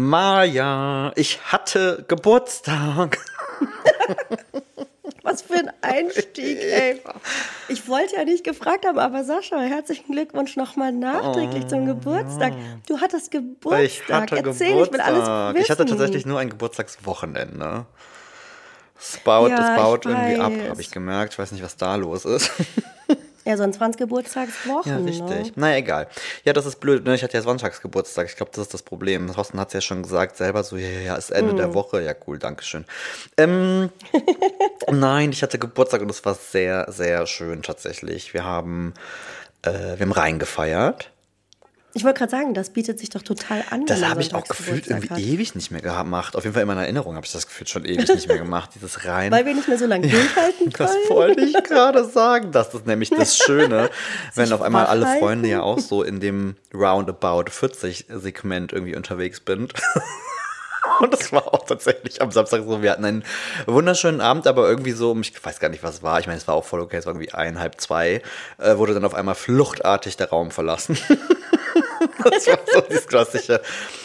Maja, 0.00 1.12
ich 1.14 1.40
hatte 1.52 2.04
Geburtstag. 2.08 3.18
Was 5.22 5.42
für 5.42 5.56
ein 5.56 5.70
Einstieg, 5.82 6.58
ey. 6.58 7.02
Ich 7.68 7.86
wollte 7.86 8.16
ja 8.16 8.24
nicht 8.24 8.42
gefragt 8.42 8.86
haben, 8.86 8.98
aber 8.98 9.24
Sascha, 9.24 9.60
herzlichen 9.60 10.12
Glückwunsch 10.12 10.56
nochmal 10.56 10.92
nachträglich 10.92 11.66
zum 11.66 11.84
Geburtstag. 11.84 12.54
Du 12.88 12.98
hattest 12.98 13.30
Geburtstag. 13.30 13.84
Ich 13.84 14.08
hatte 14.08 14.36
Erzähl, 14.36 14.68
Geburtstag. 14.70 14.86
ich 14.86 14.92
will 14.92 15.00
alles 15.00 15.54
wissen. 15.54 15.64
Ich 15.64 15.70
hatte 15.70 15.84
tatsächlich 15.84 16.24
nur 16.24 16.38
ein 16.38 16.48
Geburtstagswochenende. 16.48 17.84
Es 18.98 19.18
baut, 19.18 19.50
Ja, 19.50 19.74
es 19.74 19.82
baut 19.82 20.06
irgendwie 20.06 20.36
ab, 20.40 20.52
habe 20.70 20.80
ich 20.80 20.90
gemerkt. 20.90 21.34
Ich 21.34 21.38
weiß 21.38 21.52
nicht, 21.52 21.62
was 21.62 21.76
da 21.76 21.96
los 21.96 22.24
ist. 22.24 22.50
Ja, 23.44 23.56
sonst 23.56 23.80
waren 23.80 23.90
es 23.90 23.96
Geburtstagswochen. 23.96 24.90
Ja, 24.92 24.98
Ne? 24.98 25.06
richtig. 25.06 25.56
Naja, 25.56 25.76
egal. 25.78 26.08
Ja, 26.44 26.52
das 26.52 26.66
ist 26.66 26.76
blöd. 26.80 27.04
Ne? 27.04 27.14
Ich 27.14 27.22
hatte 27.22 27.36
ja 27.36 27.42
Sonntagsgeburtstag. 27.42 28.26
Ich 28.28 28.36
glaube, 28.36 28.52
das 28.54 28.62
ist 28.62 28.74
das 28.74 28.82
Problem. 28.82 29.32
Thorsten 29.32 29.58
hat 29.58 29.68
es 29.68 29.74
ja 29.74 29.80
schon 29.80 30.02
gesagt 30.02 30.36
selber 30.36 30.62
so, 30.62 30.76
ja, 30.76 30.88
ja, 30.88 31.00
ja, 31.00 31.14
ist 31.16 31.30
Ende 31.30 31.52
Mhm. 31.52 31.56
der 31.56 31.74
Woche. 31.74 32.02
Ja, 32.02 32.14
cool, 32.26 32.38
Dankeschön. 32.38 32.84
Ähm, 33.36 33.90
nein, 34.90 35.30
ich 35.32 35.42
hatte 35.42 35.58
Geburtstag 35.58 36.02
und 36.02 36.10
es 36.10 36.24
war 36.24 36.34
sehr, 36.34 36.86
sehr 36.90 37.26
schön 37.26 37.62
tatsächlich. 37.62 38.34
Wir 38.34 38.44
haben, 38.44 38.94
äh, 39.62 39.70
wir 39.72 40.00
haben 40.00 40.12
reingefeiert. 40.12 41.10
Ich 41.92 42.04
wollte 42.04 42.18
gerade 42.18 42.30
sagen, 42.30 42.54
das 42.54 42.70
bietet 42.70 43.00
sich 43.00 43.10
doch 43.10 43.22
total 43.22 43.64
an. 43.70 43.84
Das 43.86 44.02
habe 44.04 44.20
ich 44.20 44.32
auch 44.32 44.44
gefühlt 44.44 44.86
irgendwie 44.86 45.32
ewig 45.34 45.56
nicht 45.56 45.72
mehr 45.72 45.80
gemacht. 45.80 46.36
Auf 46.36 46.44
jeden 46.44 46.54
Fall 46.54 46.62
in 46.62 46.68
meiner 46.68 46.82
Erinnerung 46.82 47.16
habe 47.16 47.26
ich 47.26 47.32
das 47.32 47.46
gefühlt 47.48 47.68
schon 47.68 47.84
ewig 47.84 48.06
nicht 48.08 48.28
mehr 48.28 48.38
gemacht. 48.44 48.70
Dieses 48.76 49.04
rein. 49.04 49.26
hat. 49.32 49.38
Weil 49.40 49.46
wir 49.46 49.54
nicht 49.54 49.66
mehr 49.66 49.78
so 49.78 49.86
lange 49.86 50.06
durchhalten 50.08 50.70
Das 50.78 50.92
können. 50.92 51.08
wollte 51.08 51.40
ich 51.40 51.54
gerade 51.64 52.04
sagen. 52.08 52.52
Das 52.52 52.72
ist 52.74 52.86
nämlich 52.86 53.10
das 53.10 53.36
Schöne, 53.36 53.90
wenn 54.36 54.52
auf 54.52 54.62
einmal 54.62 54.86
alle 54.86 55.06
Freunde 55.18 55.48
ja 55.48 55.62
auch 55.62 55.80
so 55.80 56.02
in 56.04 56.20
dem 56.20 56.54
Roundabout 56.72 57.50
40 57.50 58.06
Segment 58.08 58.72
irgendwie 58.72 58.94
unterwegs 58.94 59.42
sind. 59.44 59.74
Und 61.00 61.12
das 61.12 61.32
war 61.32 61.52
auch 61.54 61.64
tatsächlich 61.66 62.20
am 62.22 62.30
Samstag 62.30 62.62
so. 62.66 62.82
Wir 62.82 62.90
hatten 62.92 63.04
einen 63.04 63.24
wunderschönen 63.66 64.20
Abend, 64.20 64.46
aber 64.46 64.68
irgendwie 64.68 64.92
so, 64.92 65.16
ich 65.20 65.44
weiß 65.44 65.58
gar 65.58 65.68
nicht, 65.70 65.82
was 65.82 65.96
es 65.96 66.02
war. 66.02 66.20
Ich 66.20 66.26
meine, 66.26 66.38
es 66.38 66.46
war 66.46 66.54
auch 66.54 66.64
voll 66.64 66.80
okay, 66.80 66.98
es 66.98 67.06
war 67.06 67.14
irgendwie 67.14 67.32
eineinhalb, 67.32 67.80
zwei, 67.80 68.22
äh, 68.58 68.76
wurde 68.76 68.94
dann 68.94 69.04
auf 69.04 69.14
einmal 69.14 69.34
fluchtartig 69.34 70.16
der 70.16 70.28
Raum 70.28 70.50
verlassen. 70.50 70.98
Das 72.24 72.46
war 72.46 72.58
so 72.72 72.80
dieses 72.82 73.06
klassische. 73.06 73.60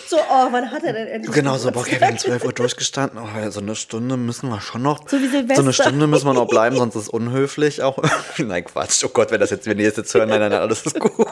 So, 0.07 0.17
oh, 0.17 0.47
wann 0.51 0.71
hat 0.71 0.83
er 0.83 0.93
denn 0.93 1.07
endlich 1.07 1.33
Genau, 1.33 1.57
so, 1.57 1.71
boah, 1.71 1.81
okay, 1.81 1.99
wir 1.99 2.07
haben 2.07 2.15
Geburtstag? 2.15 2.41
12 2.41 2.45
Uhr 2.45 2.53
durchgestanden. 2.53 3.19
Oh, 3.19 3.49
so 3.49 3.59
eine 3.59 3.75
Stunde 3.75 4.17
müssen 4.17 4.49
wir 4.49 4.61
schon 4.61 4.83
noch. 4.83 5.09
So 5.09 5.19
wie 5.19 5.27
Silvester. 5.27 5.55
So 5.55 5.61
eine 5.61 5.73
Stunde 5.73 6.07
müssen 6.07 6.27
wir 6.27 6.33
noch 6.33 6.47
bleiben, 6.47 6.75
sonst 6.75 6.95
ist 6.95 7.03
es 7.03 7.09
unhöflich 7.09 7.81
auch. 7.81 7.97
nein, 8.37 8.65
Quatsch. 8.65 9.03
Oh 9.03 9.09
Gott, 9.09 9.31
wenn 9.31 9.39
das 9.39 9.49
jetzt, 9.49 9.65
wenn 9.65 9.77
die 9.77 9.85
das 9.85 9.97
jetzt 9.97 10.13
hören, 10.13 10.29
nein, 10.29 10.39
nein, 10.39 10.51
nein, 10.51 10.61
alles 10.61 10.85
ist 10.85 10.99
gut. 10.99 11.11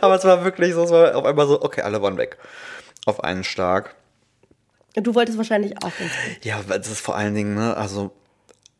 Aber 0.00 0.16
es 0.16 0.24
war 0.24 0.44
wirklich 0.44 0.74
so, 0.74 0.84
es 0.84 0.90
war 0.90 1.16
auf 1.16 1.24
einmal 1.24 1.46
so, 1.46 1.62
okay, 1.62 1.80
alle 1.80 2.02
waren 2.02 2.18
weg. 2.18 2.36
Auf 3.06 3.24
einen 3.24 3.44
Schlag. 3.44 3.94
Du 4.94 5.14
wolltest 5.14 5.38
wahrscheinlich 5.38 5.82
auch 5.82 5.92
ins 5.98 6.12
Bett. 6.26 6.44
Ja, 6.44 6.60
das 6.66 6.88
ist 6.88 7.00
vor 7.00 7.16
allen 7.16 7.34
Dingen, 7.34 7.54
ne, 7.54 7.76
also 7.76 8.12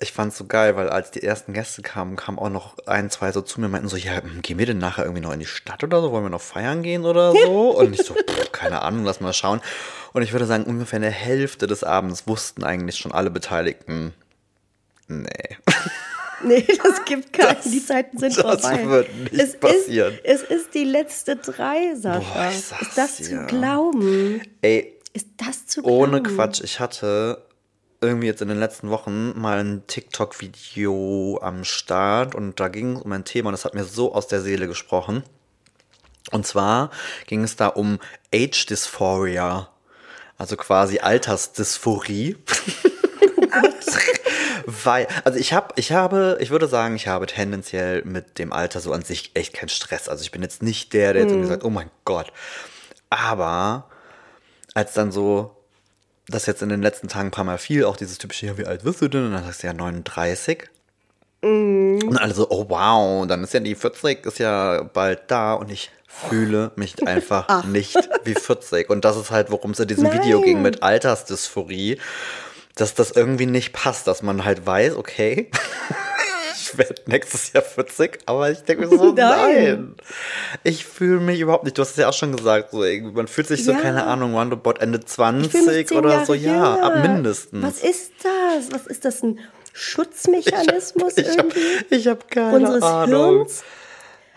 ich 0.03 0.13
fand's 0.13 0.37
so 0.37 0.45
geil, 0.47 0.77
weil 0.77 0.89
als 0.91 1.11
die 1.13 1.23
ersten 1.23 1.53
Gäste 1.53 1.81
kamen, 1.83 2.17
kamen 2.17 2.39
auch 2.39 2.51
noch 2.51 2.77
ein, 2.87 3.09
zwei 3.11 3.33
so 3.33 3.41
zu 3.41 3.61
mir 3.61 3.67
und 3.67 3.73
meinten 3.73 3.89
so, 3.89 3.97
ja, 3.97 4.23
hm, 4.23 4.43
gehen 4.43 4.59
wir 4.59 4.67
denn 4.67 4.79
nachher 4.79 5.05
irgendwie 5.05 5.23
noch 5.23 5.33
in 5.33 5.41
die 5.41 5.47
Stadt 5.47 5.83
oder 5.85 6.01
so? 6.01 6.13
Wollen 6.13 6.25
wir 6.25 6.31
noch 6.31 6.41
feiern 6.41 6.83
gehen 6.83 7.05
oder 7.05 7.33
so? 7.47 7.79
Und 7.79 7.95
ich 7.95 8.05
so, 8.07 8.15
pff, 8.15 8.53
keine 8.53 8.83
Ahnung, 8.83 9.05
lass 9.05 9.21
mal 9.21 9.33
schauen. 9.33 9.61
Und 10.13 10.23
ich 10.23 10.33
würde 10.33 10.45
sagen, 10.47 10.65
ungefähr 10.65 10.99
eine 10.99 11.11
Hälfte 11.11 11.67
des 11.67 11.85
Abends 11.85 12.27
wussten 12.27 12.65
eigentlich 12.65 12.97
schon 12.99 13.13
alle 13.13 13.31
Beteiligten, 13.31 14.13
nee. 15.09 15.27
Nee, 16.45 16.67
das 16.83 17.05
gibt 17.05 17.33
keinen. 17.33 17.57
die 17.65 17.87
Zeiten 17.87 18.19
sind 18.19 18.37
das 18.37 18.63
vorbei. 18.63 18.85
wird 18.89 19.17
nicht 19.17 19.33
es 19.41 19.57
passieren. 19.61 20.13
Ist, 20.25 20.43
es 20.51 20.63
ist 20.63 20.75
die 20.75 20.83
letzte 20.83 21.37
drei, 21.37 21.95
Sascha. 21.95 22.19
Boah, 22.35 22.51
ist 22.51 22.73
das 22.99 23.17
dir. 23.19 23.25
zu 23.25 23.47
glauben? 23.47 24.43
Ey, 24.61 24.93
Ist 25.13 25.29
das 25.37 25.67
zu 25.67 25.83
glauben? 25.83 25.97
ohne 25.97 26.21
Quatsch, 26.25 26.61
ich 26.65 26.81
hatte 26.81 27.41
irgendwie 28.03 28.27
jetzt 28.27 28.43
in 28.43 28.49
den 28.49 28.59
letzten 28.59 28.91
Wochen 28.91 29.39
mal 29.41 29.59
ein 29.59 29.87
TikTok-Video 29.87 31.39
am 31.41 31.65
Start 31.65 32.35
und 32.35 32.61
da 32.61 32.69
ging 32.69 32.97
es 32.97 33.03
um 33.03 33.13
ein 33.13 33.25
Thema 33.25 33.49
und 33.49 33.53
das 33.53 33.65
hat 33.65 33.75
mir 33.75 33.85
so 33.85 34.15
aus 34.15 34.27
der 34.27 34.41
Seele 34.41 34.67
gesprochen. 34.67 35.23
Und 36.31 36.47
zwar 36.47 36.91
ging 37.27 37.43
es 37.45 37.57
da 37.57 37.69
um 37.69 37.99
Age 38.35 38.67
Dysphoria, 38.67 39.69
also 40.39 40.57
quasi 40.57 40.99
Altersdysphorie. 40.99 42.37
Weil, 44.67 45.09
also 45.25 45.39
ich 45.39 45.53
habe, 45.53 45.75
ich 45.77 45.93
habe, 45.93 46.39
ich 46.41 46.51
würde 46.51 46.69
sagen, 46.69 46.95
ich 46.97 47.09
habe 47.09 47.27
tendenziell 47.27 48.03
mit 48.05 48.39
dem 48.39 48.53
Alter 48.53 48.81
so 48.81 48.93
an 48.93 49.03
sich 49.03 49.33
echt 49.35 49.55
keinen 49.55 49.69
Stress. 49.69 50.09
Also 50.09 50.23
ich 50.23 50.31
bin 50.31 50.43
jetzt 50.43 50.63
nicht 50.63 50.93
der, 50.93 51.13
der 51.13 51.23
jetzt 51.23 51.33
irgendwie 51.33 51.49
sagt, 51.49 51.65
oh 51.65 51.71
mein 51.71 51.91
Gott. 52.05 52.33
Aber 53.11 53.91
als 54.75 54.95
dann 54.95 55.13
so, 55.13 55.62
das 56.35 56.47
jetzt 56.47 56.63
in 56.63 56.69
den 56.69 56.83
letzten 56.83 57.09
Tagen 57.09 57.29
ein 57.29 57.33
paar 57.33 57.45
Mal 57.45 57.59
fiel, 57.59 57.85
auch 57.85 57.97
dieses 57.97 58.19
typische, 58.19 58.47
ja, 58.47 58.59
wie 58.59 58.67
alt 58.67 58.85
wirst 58.85 59.03
du 59.03 59.09
denn? 59.09 59.27
Und 59.27 59.33
dann 59.33 59.45
sagst 59.45 59.63
du 59.63 59.67
ja 59.69 59.73
39. 59.73 60.65
Und 61.43 62.19
alle 62.19 62.35
so, 62.35 62.49
oh 62.51 62.67
wow, 62.69 63.27
dann 63.27 63.43
ist 63.43 63.53
ja 63.53 63.61
die 63.61 63.75
40, 63.75 64.27
ist 64.27 64.39
ja 64.39 64.83
bald 64.83 65.23
da 65.29 65.55
und 65.55 65.71
ich 65.71 65.91
fühle 66.07 66.71
mich 66.77 67.07
einfach 67.07 67.65
nicht 67.65 67.97
wie 68.25 68.35
40. 68.35 68.89
Und 68.91 69.05
das 69.05 69.17
ist 69.17 69.31
halt, 69.31 69.51
worum 69.51 69.73
es 69.73 69.81
in 69.81 69.89
diesem 69.89 70.13
Video 70.13 70.39
Nein. 70.39 70.47
ging 70.47 70.63
mit 70.63 70.83
Altersdysphorie, 70.83 71.99
dass 72.77 72.95
das 72.95 73.11
irgendwie 73.11 73.47
nicht 73.47 73.73
passt, 73.73 74.07
dass 74.07 74.23
man 74.23 74.45
halt 74.45 74.67
weiß, 74.67 74.97
okay, 74.97 75.51
ich 76.55 76.79
werde 76.79 77.03
nächstes 77.07 77.53
Jahr 77.53 77.63
40, 77.63 78.21
aber 78.27 78.51
ich 78.51 78.61
denke 78.63 78.87
mir 78.87 78.99
so, 78.99 79.13
Nein. 79.13 79.15
nein. 79.17 79.95
Ich 80.65 80.85
fühle 80.85 81.21
mich 81.21 81.41
überhaupt 81.41 81.65
nicht. 81.65 81.77
Du 81.79 81.83
hast 81.83 81.91
es 81.93 81.97
ja 81.97 82.09
auch 82.09 82.13
schon 82.15 82.37
gesagt, 82.37 82.71
so, 82.73 82.79
man 83.13 83.27
fühlt 83.29 83.49
sich 83.49 83.65
so, 83.65 83.73
Ja. 83.73 83.79
keine 83.81 84.05
Ahnung, 84.05 84.35
roundabout 84.35 84.75
Ende 84.81 85.01
Ich 85.05 85.13
fühle 85.13 85.33
mich 85.33 85.51
20 85.51 85.89
zehn 85.89 85.99
oder 85.99 86.11
Jahre 86.11 86.27
so, 86.27 86.35
ja, 86.35 86.75
ab 86.75 87.03
mindestens. 87.03 87.63
Was 87.65 87.83
ist 87.83 88.13
das? 88.23 88.73
Was 88.73 88.87
ist 88.87 89.05
das? 89.05 89.23
Ein 89.23 89.39
Schutzmechanismus 89.73 91.17
ich 91.17 91.29
habe 91.39 91.49
irgendwie? 91.49 91.95
ich 91.97 92.07
hab 92.09 92.31
keine 92.31 92.57
unseres 92.59 92.83
Ahnung. 92.83 93.35
Hirns? 93.37 93.65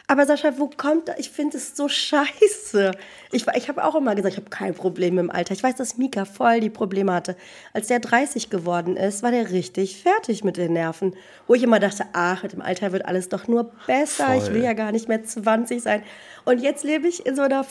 Aber 0.07 0.25
Sascha, 0.27 0.53
wo 0.57 0.69
kommt 0.69 1.07
das? 1.07 1.15
Ich 1.17 1.31
finde 1.31 1.57
es 1.57 1.75
so 1.75 1.87
scheiße. 1.89 2.91
Ich, 3.35 3.45
ich 3.53 3.67
habe 3.67 3.83
auch 3.83 3.95
immer 3.95 4.15
gesagt, 4.15 4.35
ich 4.35 4.39
habe 4.39 4.49
kein 4.49 4.73
Problem 4.73 5.17
im 5.17 5.29
Alter. 5.29 5.53
Ich 5.53 5.61
weiß, 5.61 5.75
dass 5.75 5.97
Mika 5.97 6.23
voll 6.23 6.61
die 6.61 6.69
Probleme 6.69 7.13
hatte. 7.13 7.35
Als 7.73 7.87
der 7.87 7.99
30 7.99 8.49
geworden 8.49 8.95
ist, 8.95 9.23
war 9.23 9.31
der 9.31 9.51
richtig 9.51 10.01
fertig 10.01 10.45
mit 10.45 10.55
den 10.55 10.71
Nerven. 10.71 11.13
Wo 11.45 11.53
ich 11.53 11.61
immer 11.61 11.81
dachte, 11.81 12.05
ach, 12.13 12.43
mit 12.43 12.53
dem 12.53 12.61
Alter 12.61 12.93
wird 12.93 13.05
alles 13.05 13.27
doch 13.27 13.49
nur 13.49 13.71
besser. 13.87 14.35
Ich 14.35 14.43
Voll. 14.45 14.53
will 14.53 14.63
ja 14.63 14.71
gar 14.71 14.93
nicht 14.93 15.09
mehr 15.09 15.21
20 15.21 15.83
sein. 15.83 16.01
Und 16.45 16.61
jetzt 16.61 16.85
lebe 16.85 17.09
ich 17.09 17.25
in 17.25 17.35
so 17.35 17.41
einer 17.41 17.65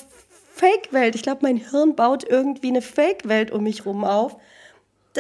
Fake-Welt. 0.55 1.15
Ich 1.15 1.23
glaube, 1.23 1.41
mein 1.41 1.57
Hirn 1.57 1.97
baut 1.97 2.29
irgendwie 2.29 2.69
eine 2.69 2.83
Fake-Welt 2.83 3.51
um 3.51 3.63
mich 3.63 3.87
rum 3.87 4.05
auf 4.05 4.37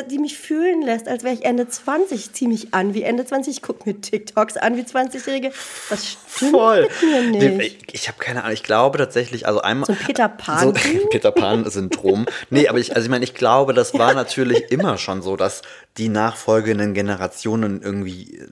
die 0.02 0.18
mich 0.18 0.38
fühlen 0.38 0.82
lässt, 0.82 1.06
als 1.08 1.22
wäre 1.22 1.34
ich 1.34 1.44
Ende 1.44 1.68
20. 1.68 2.18
Ich 2.18 2.32
ziehe 2.32 2.48
mich 2.48 2.74
an 2.74 2.94
wie 2.94 3.02
Ende 3.02 3.24
20. 3.24 3.56
Ich 3.56 3.62
gucke 3.62 3.88
mir 3.88 4.00
TikToks 4.00 4.56
an 4.56 4.76
wie 4.76 4.82
20-Jährige. 4.82 5.52
Das 5.88 6.06
stimmt 6.34 6.50
Voll. 6.50 6.88
mit 7.02 7.32
mir 7.32 7.50
nicht. 7.50 7.84
Ich, 7.88 7.94
ich 7.94 8.08
habe 8.08 8.18
keine 8.18 8.42
Ahnung. 8.42 8.54
Ich 8.54 8.62
glaube 8.62 8.98
tatsächlich, 8.98 9.46
also 9.46 9.60
einmal. 9.60 9.86
So 9.86 9.92
ein 9.92 9.98
Peter 9.98 10.28
Pan. 10.28 10.54
So, 10.64 10.72
Peter 11.10 11.30
Pan-Syndrom. 11.30 12.26
nee, 12.50 12.68
aber 12.68 12.78
ich, 12.78 12.94
also 12.94 13.04
ich 13.06 13.10
meine, 13.10 13.24
ich 13.24 13.34
glaube, 13.34 13.74
das 13.74 13.94
war 13.94 14.14
natürlich 14.14 14.70
immer 14.70 14.98
schon 14.98 15.22
so, 15.22 15.36
dass 15.36 15.62
die 15.96 16.08
nachfolgenden 16.08 16.94
Generationen 16.94 17.80
irgendwie 17.82 18.36
äh, 18.36 18.48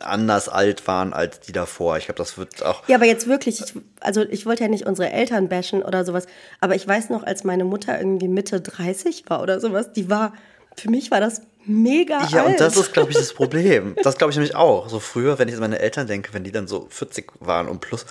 anders 0.00 0.48
alt 0.48 0.86
waren 0.86 1.12
als 1.12 1.40
die 1.40 1.52
davor. 1.52 1.96
Ich 1.98 2.04
glaube, 2.04 2.18
das 2.18 2.38
wird 2.38 2.64
auch. 2.64 2.86
Ja, 2.88 2.96
aber 2.96 3.06
jetzt 3.06 3.26
wirklich, 3.26 3.60
ich, 3.60 3.74
also 4.00 4.22
ich 4.22 4.46
wollte 4.46 4.62
ja 4.62 4.68
nicht 4.68 4.86
unsere 4.86 5.10
Eltern 5.10 5.48
bashen 5.48 5.82
oder 5.82 6.04
sowas, 6.04 6.26
aber 6.60 6.76
ich 6.76 6.86
weiß 6.86 7.10
noch, 7.10 7.24
als 7.24 7.42
meine 7.42 7.64
Mutter 7.64 7.98
irgendwie 7.98 8.28
Mitte 8.28 8.60
30 8.60 9.24
war 9.28 9.42
oder 9.42 9.58
sowas, 9.60 9.92
die 9.92 10.08
war, 10.08 10.34
für 10.76 10.90
mich 10.90 11.10
war 11.10 11.20
das 11.20 11.42
mega 11.66 12.22
Ja, 12.28 12.42
alt. 12.42 12.46
und 12.52 12.60
das 12.60 12.76
ist, 12.76 12.92
glaube 12.92 13.10
ich, 13.10 13.16
das 13.16 13.32
Problem. 13.32 13.96
Das 14.02 14.18
glaube 14.18 14.30
ich 14.30 14.36
nämlich 14.36 14.54
auch. 14.54 14.88
So 14.88 15.00
früher, 15.00 15.38
wenn 15.38 15.48
ich 15.48 15.54
an 15.54 15.60
meine 15.60 15.78
Eltern 15.78 16.06
denke, 16.06 16.34
wenn 16.34 16.44
die 16.44 16.52
dann 16.52 16.66
so 16.68 16.86
40 16.90 17.32
waren 17.40 17.68
und 17.68 17.80
plus, 17.80 18.04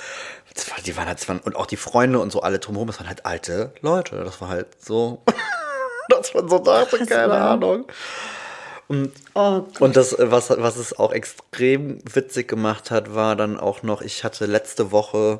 das 0.55 0.69
war, 0.71 0.77
die 0.85 0.95
waren 0.97 1.07
halt, 1.07 1.19
das 1.19 1.27
waren, 1.27 1.39
und 1.39 1.55
auch 1.55 1.65
die 1.67 1.77
Freunde 1.77 2.19
und 2.19 2.31
so 2.31 2.41
alle 2.41 2.59
drumherum, 2.59 2.87
das 2.87 2.99
waren 2.99 3.07
halt 3.07 3.25
alte 3.25 3.73
Leute. 3.81 4.23
Das 4.23 4.41
war 4.41 4.49
halt 4.49 4.67
so, 4.83 5.21
dass 6.09 6.33
man 6.33 6.49
so 6.49 6.59
dachte, 6.59 6.97
Krass, 6.97 7.07
keine 7.07 7.27
oder? 7.27 7.41
Ahnung. 7.51 7.85
Und, 8.87 9.11
Oh 9.33 9.63
und 9.79 9.95
das, 9.95 10.15
was, 10.19 10.49
was 10.49 10.75
es 10.75 10.97
auch 10.99 11.13
extrem 11.13 11.99
witzig 12.13 12.47
gemacht 12.47 12.91
hat, 12.91 13.15
war 13.15 13.35
dann 13.35 13.59
auch 13.59 13.81
noch, 13.81 14.01
ich 14.01 14.23
hatte 14.23 14.45
letzte 14.45 14.91
Woche, 14.91 15.39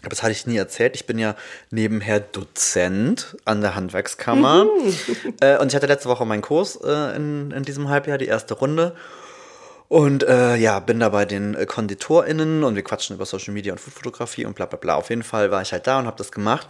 aber 0.00 0.08
das 0.10 0.22
hatte 0.22 0.32
ich 0.32 0.46
nie 0.46 0.56
erzählt, 0.56 0.94
ich 0.94 1.06
bin 1.06 1.18
ja 1.18 1.34
nebenher 1.70 2.20
Dozent 2.20 3.36
an 3.44 3.60
der 3.60 3.74
Handwerkskammer. 3.74 4.66
äh, 5.40 5.58
und 5.58 5.68
ich 5.68 5.76
hatte 5.76 5.86
letzte 5.86 6.08
Woche 6.08 6.24
meinen 6.24 6.42
Kurs 6.42 6.76
äh, 6.76 7.16
in, 7.16 7.50
in 7.50 7.62
diesem 7.64 7.88
Halbjahr, 7.88 8.18
die 8.18 8.26
erste 8.26 8.54
Runde. 8.54 8.96
Und 9.88 10.22
äh, 10.22 10.54
ja, 10.56 10.78
bin 10.78 11.00
da 11.00 11.08
bei 11.08 11.24
den 11.24 11.54
äh, 11.54 11.66
KonditorInnen 11.66 12.62
und 12.62 12.76
wir 12.76 12.84
quatschen 12.84 13.16
über 13.16 13.26
Social 13.26 13.52
Media 13.52 13.72
und 13.72 13.78
Foodfotografie 13.80 14.46
und 14.46 14.54
bla 14.54 14.66
bla 14.66 14.78
bla. 14.78 14.94
Auf 14.94 15.10
jeden 15.10 15.24
Fall 15.24 15.50
war 15.50 15.62
ich 15.62 15.72
halt 15.72 15.86
da 15.86 15.98
und 15.98 16.06
habe 16.06 16.16
das 16.16 16.30
gemacht. 16.30 16.68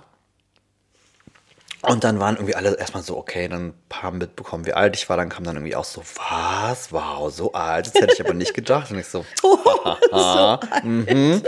Und 1.83 2.05
dann 2.05 2.19
waren 2.19 2.37
irgendwie 2.37 2.55
alle 2.55 2.77
erstmal 2.79 3.03
so, 3.03 3.17
okay, 3.17 3.49
dann 3.49 3.73
haben 3.93 4.19
mitbekommen, 4.19 4.67
wie 4.67 4.75
alt 4.75 4.97
ich 4.97 5.09
war. 5.09 5.17
Dann 5.17 5.31
kam 5.31 5.45
dann 5.45 5.57
irgendwie 5.57 5.77
auch 5.77 5.85
so, 5.85 6.03
was? 6.03 6.93
Wow, 6.93 7.33
so 7.33 7.53
alt. 7.53 7.87
Das 7.87 7.95
hätte 7.95 8.13
ich 8.13 8.21
aber 8.23 8.35
nicht 8.35 8.55
gedacht. 8.55 8.91
Und 8.91 8.99
ich 8.99 9.07
so, 9.07 9.25
Oh, 9.43 9.85
haha. 10.13 10.61
mhm. 10.83 11.43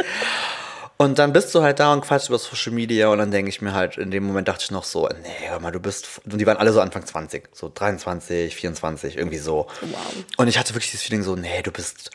Und 1.03 1.19
dann 1.19 1.33
bist 1.33 1.53
du 1.55 1.63
halt 1.63 1.81
da 1.81 1.93
und 1.93 2.03
quatschst 2.03 2.29
über 2.29 2.39
Social 2.39 2.73
Media 2.73 3.09
und 3.09 3.19
dann 3.19 3.33
denke 3.33 3.49
ich 3.49 3.61
mir 3.61 3.75
halt, 3.75 3.99
in 3.99 4.13
dem 4.13 4.23
Moment 4.25 4.47
dachte 4.47 4.63
ich 4.63 4.71
noch 4.71 4.85
so, 4.85 5.09
nee, 5.09 5.49
hör 5.49 5.59
mal, 5.59 5.73
du 5.73 5.81
bist, 5.81 6.21
und 6.25 6.39
die 6.39 6.47
waren 6.47 6.57
alle 6.57 6.73
so 6.73 6.81
Anfang 6.81 7.05
20, 7.05 7.49
so 7.53 7.73
23, 7.75 8.55
24, 8.55 9.17
irgendwie 9.17 9.39
so. 9.39 9.67
Wow. 9.81 9.99
Und 10.37 10.47
ich 10.47 10.59
hatte 10.59 10.75
wirklich 10.75 10.93
das 10.93 11.03
Feeling 11.03 11.25
so, 11.25 11.35
nee, 11.35 11.61
du 11.63 11.73
bist, 11.73 12.13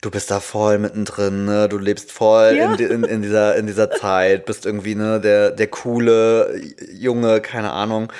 du 0.00 0.10
bist 0.10 0.30
da 0.30 0.40
voll 0.40 0.78
mittendrin, 0.78 1.44
ne? 1.46 1.68
du 1.68 1.78
lebst 1.78 2.12
voll 2.12 2.54
Ja. 2.56 2.74
in, 2.74 2.78
in, 2.78 3.04
in, 3.04 3.22
dieser, 3.22 3.56
in 3.56 3.66
dieser 3.66 3.90
Zeit, 4.00 4.46
bist 4.46 4.66
irgendwie 4.66 4.94
ne, 4.94 5.20
der, 5.20 5.50
der 5.50 5.66
coole 5.68 6.60
Junge, 6.92 7.40
keine 7.40 7.70
Ahnung. 7.72 8.12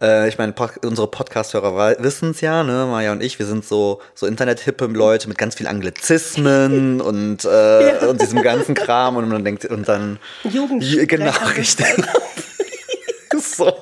Äh, 0.00 0.28
ich 0.28 0.38
meine, 0.38 0.52
Pod 0.52 0.84
unsere 0.84 1.08
Podcast-Hörer 1.08 1.96
wissen 2.00 2.30
es 2.30 2.40
ja, 2.40 2.62
ne? 2.62 2.86
Maja 2.88 3.10
und 3.12 3.20
ich, 3.22 3.38
wir 3.40 3.46
sind 3.46 3.64
so, 3.64 4.00
so 4.14 4.26
Internet-hippe 4.26 4.86
Leute 4.86 5.28
mit 5.28 5.38
ganz 5.38 5.56
viel 5.56 5.66
Anglizismen 5.66 7.00
und, 7.00 7.44
äh, 7.44 8.06
und 8.08 8.20
diesem 8.20 8.42
ganzen 8.42 8.74
Kram 8.76 9.16
und 9.16 9.28
man 9.28 9.44
denkt, 9.44 9.64
und 9.64 9.88
dann. 9.88 10.18
Jugendsprecher 10.44 11.06
Genau, 11.06 11.32
richtig. 11.56 11.86
so. 13.40 13.72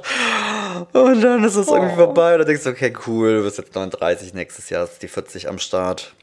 Und 0.93 1.21
dann 1.23 1.45
ist 1.45 1.57
es 1.57 1.69
irgendwie 1.69 1.93
Oh. 1.95 1.97
vorbei 2.07 2.33
und 2.33 2.39
dann 2.41 2.49
denkst 2.49 2.65
du, 2.65 2.71
okay, 2.71 2.93
cool, 3.07 3.39
du 3.39 3.43
bist 3.45 3.59
jetzt 3.59 3.75
39, 3.75 4.35
nächstes 4.35 4.69
Jahr 4.71 4.85
ist 4.85 5.03
die 5.03 5.09
40 5.09 5.49
am 5.49 5.59
Start. 5.59 6.15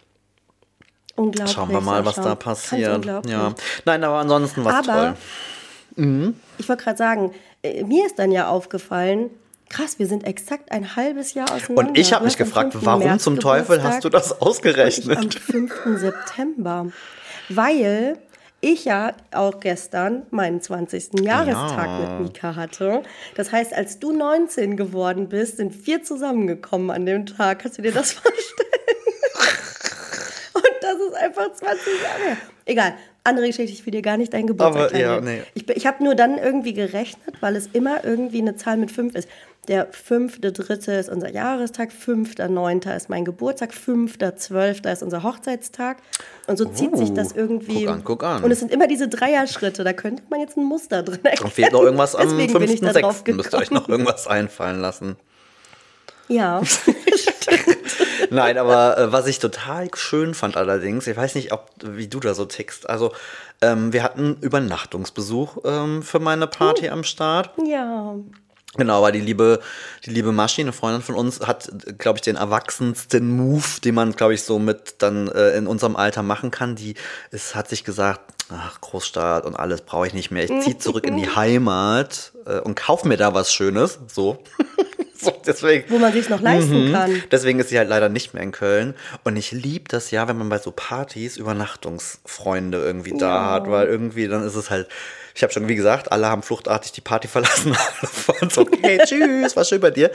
Unglaublich. 1.15 1.54
Schauen 1.56 1.69
wir 1.71 1.81
mal, 1.81 2.04
was 2.06 2.15
da 2.15 2.36
passiert. 2.36 2.95
unglaublich. 2.95 3.31
Ja. 3.33 3.54
Nein, 3.86 4.04
aber 4.04 4.15
ansonsten 4.18 4.65
war 4.65 4.81
es 4.81 4.88
Aber 4.89 5.15
toll. 5.95 6.33
ich 6.57 6.69
wollte 6.69 6.83
gerade 6.83 6.98
sagen, 6.98 7.31
äh, 7.62 7.83
mir 7.83 8.06
ist 8.06 8.18
dann 8.18 8.31
ja 8.31 8.48
aufgefallen, 8.48 9.30
krass, 9.69 10.00
wir 10.00 10.07
sind 10.07 10.25
exakt 10.25 10.71
ein 10.71 10.95
halbes 10.95 11.33
Jahr 11.36 11.51
auseinander. 11.51 11.89
Und 11.89 11.98
ich 11.98 12.13
habe 12.13 12.25
mich 12.25 12.38
gefragt, 12.38 12.74
5. 12.74 12.86
warum 12.86 13.04
März 13.04 13.24
zum 13.24 13.39
Teufel 13.39 13.83
hast 13.83 14.04
du 14.04 14.10
das 14.10 14.42
ausgerechnet? 14.42 15.18
am 15.18 15.30
5. 15.31 15.74
September. 15.98 16.88
Weil 17.50 18.18
ich 18.62 18.86
ja 18.86 19.12
auch 19.33 19.60
gestern 19.60 20.24
meinen 20.31 20.62
20. 20.62 21.19
Jahrestag 21.21 21.86
Ja. 21.88 22.00
mit 22.19 22.27
Mika 22.33 22.56
hatte. 22.56 23.04
Das 23.36 23.51
heißt, 23.51 23.74
als 23.74 24.00
du 24.00 24.13
19 24.13 24.77
geworden 24.77 25.27
bist, 25.30 25.57
sind 25.57 25.86
wir 25.86 26.01
zusammengekommen 26.04 26.89
an 26.89 27.06
dem 27.06 27.25
Tag. 27.25 27.60
Kannst 27.60 27.77
du 27.77 27.81
dir 27.81 27.92
das 27.92 28.12
vorstellen? 28.13 28.69
Und 30.93 30.99
das 30.99 31.07
ist 31.07 31.15
einfach 31.15 31.53
20 31.53 31.85
Jahre 32.03 32.23
her. 32.23 32.37
Egal, 32.65 32.93
andere 33.23 33.47
Geschichte, 33.47 33.73
ich 33.73 33.85
will 33.85 33.91
dir 33.91 34.01
gar 34.01 34.17
nicht 34.17 34.33
deinen 34.33 34.47
Geburtstag 34.47 34.91
Aber, 34.91 34.97
ja, 34.97 35.21
nee. 35.21 35.41
Ich, 35.53 35.67
ich 35.69 35.87
habe 35.87 36.03
nur 36.03 36.15
dann 36.15 36.37
irgendwie 36.37 36.73
gerechnet, 36.73 37.35
weil 37.41 37.55
es 37.55 37.67
immer 37.73 38.03
irgendwie 38.03 38.39
eine 38.39 38.55
Zahl 38.55 38.77
mit 38.77 38.91
5 38.91 39.15
ist. 39.15 39.27
Der 39.69 39.87
fünfte, 39.91 40.51
dritte 40.51 40.91
ist 40.91 41.07
unser 41.07 41.29
Jahrestag, 41.29 41.93
fünfter, 41.93 42.49
neunter 42.49 42.97
ist 42.97 43.09
mein 43.09 43.23
Geburtstag, 43.23 43.73
fünfter, 43.73 44.35
zwölfter 44.35 44.91
ist 44.91 45.01
unser 45.03 45.23
Hochzeitstag. 45.23 45.99
Und 46.47 46.57
so 46.57 46.65
zieht 46.65 46.97
sich 46.97 47.13
das 47.13 47.31
irgendwie. 47.31 47.87
Oh, 47.87 47.87
guck 47.87 47.89
an, 47.89 48.03
guck 48.03 48.23
an. 48.25 48.43
Und 48.43 48.51
es 48.51 48.59
sind 48.59 48.73
immer 48.73 48.87
diese 48.87 49.07
Dreierschritte, 49.07 49.85
da 49.85 49.93
könnte 49.93 50.21
man 50.29 50.41
jetzt 50.41 50.57
ein 50.57 50.65
Muster 50.65 51.01
drin 51.01 51.23
erkennen. 51.23 51.43
Dann 51.43 51.51
fehlt 51.51 51.71
noch 51.71 51.81
irgendwas 51.81 52.13
am 52.13 52.37
Deswegen 52.37 52.53
drauf 52.53 53.23
5.6. 53.25 53.33
Müsst 53.35 53.53
ihr 53.53 53.57
euch 53.57 53.71
noch 53.71 53.87
irgendwas 53.87 54.27
einfallen 54.27 54.81
lassen. 54.81 55.15
Ja, 56.27 56.61
Nein, 58.29 58.57
aber 58.57 58.97
äh, 58.97 59.11
was 59.11 59.27
ich 59.27 59.39
total 59.39 59.89
schön 59.95 60.33
fand 60.33 60.57
allerdings, 60.57 61.07
ich 61.07 61.17
weiß 61.17 61.35
nicht, 61.35 61.51
ob, 61.51 61.69
wie 61.81 62.07
du 62.07 62.19
da 62.19 62.33
so 62.33 62.45
tickst. 62.45 62.89
Also, 62.89 63.11
ähm, 63.61 63.93
wir 63.93 64.03
hatten 64.03 64.37
Übernachtungsbesuch 64.41 65.57
ähm, 65.65 66.03
für 66.03 66.19
meine 66.19 66.47
Party 66.47 66.89
am 66.89 67.03
Start. 67.03 67.51
ja. 67.65 68.15
Genau, 68.75 68.97
aber 68.97 69.11
die 69.11 69.19
liebe, 69.19 69.59
die 70.05 70.09
liebe 70.09 70.31
Maschi, 70.31 70.61
eine 70.61 70.73
Freundin 70.73 71.03
von 71.03 71.13
uns, 71.13 71.41
hat, 71.41 71.71
glaube 71.99 72.17
ich, 72.17 72.23
den 72.23 72.37
erwachsensten 72.37 73.29
Move, 73.29 73.81
den 73.83 73.93
man, 73.93 74.13
glaube 74.13 74.33
ich, 74.33 74.43
so 74.43 74.57
mit 74.57 74.95
dann 74.97 75.27
äh, 75.27 75.55
in 75.55 75.67
unserem 75.67 75.95
Alter 75.95 76.23
machen 76.23 76.49
kann. 76.49 76.75
Die 76.75 76.95
ist, 77.29 77.53
hat 77.53 77.69
sich 77.69 77.83
gesagt, 77.83 78.21
ach, 78.49 78.81
Großstadt 78.81 79.45
und 79.45 79.55
alles 79.55 79.81
brauche 79.81 80.07
ich 80.07 80.13
nicht 80.13 80.31
mehr. 80.31 80.45
Ich 80.45 80.61
ziehe 80.61 80.77
zurück 80.79 81.05
in 81.05 81.17
die 81.17 81.29
Heimat 81.35 82.33
äh, 82.47 82.59
und 82.59 82.75
kauf 82.75 83.03
mir 83.03 83.17
da 83.17 83.35
was 83.35 83.53
Schönes. 83.53 83.99
So. 84.07 84.43
so 85.23 85.33
deswegen. 85.45 85.85
Wo 85.89 85.97
man 85.97 86.13
sich 86.13 86.29
noch 86.29 86.41
leisten 86.41 86.89
Mhm. 86.89 86.93
kann. 86.93 87.23
Deswegen 87.31 87.59
ist 87.59 87.69
sie 87.69 87.77
halt 87.77 87.89
leider 87.89 88.09
nicht 88.09 88.33
mehr 88.33 88.43
in 88.43 88.51
Köln. 88.51 88.93
Und 89.23 89.35
ich 89.37 89.51
liebe 89.51 89.85
das 89.87 90.11
ja, 90.11 90.27
wenn 90.27 90.37
man 90.37 90.49
bei 90.49 90.57
so 90.59 90.71
Partys 90.71 91.37
Übernachtungsfreunde 91.37 92.77
irgendwie 92.79 93.17
da 93.17 93.27
Ja. 93.45 93.51
hat, 93.51 93.69
weil 93.69 93.87
irgendwie 93.87 94.27
dann 94.27 94.43
ist 94.45 94.55
es 94.55 94.69
halt. 94.69 94.87
Ich 95.35 95.41
habe 95.44 95.51
schon, 95.51 95.68
wie 95.68 95.75
gesagt, 95.75 96.12
alle 96.12 96.27
haben 96.27 96.44
fluchtartig 96.44 96.91
die 96.91 97.01
Party 97.01 97.27
verlassen. 97.33 97.75
So, 98.50 98.62
okay, 98.62 99.00
tschüss, 99.06 99.56
war 99.56 99.65
schön 99.65 99.81
bei 99.81 99.89
dir. 99.91 100.12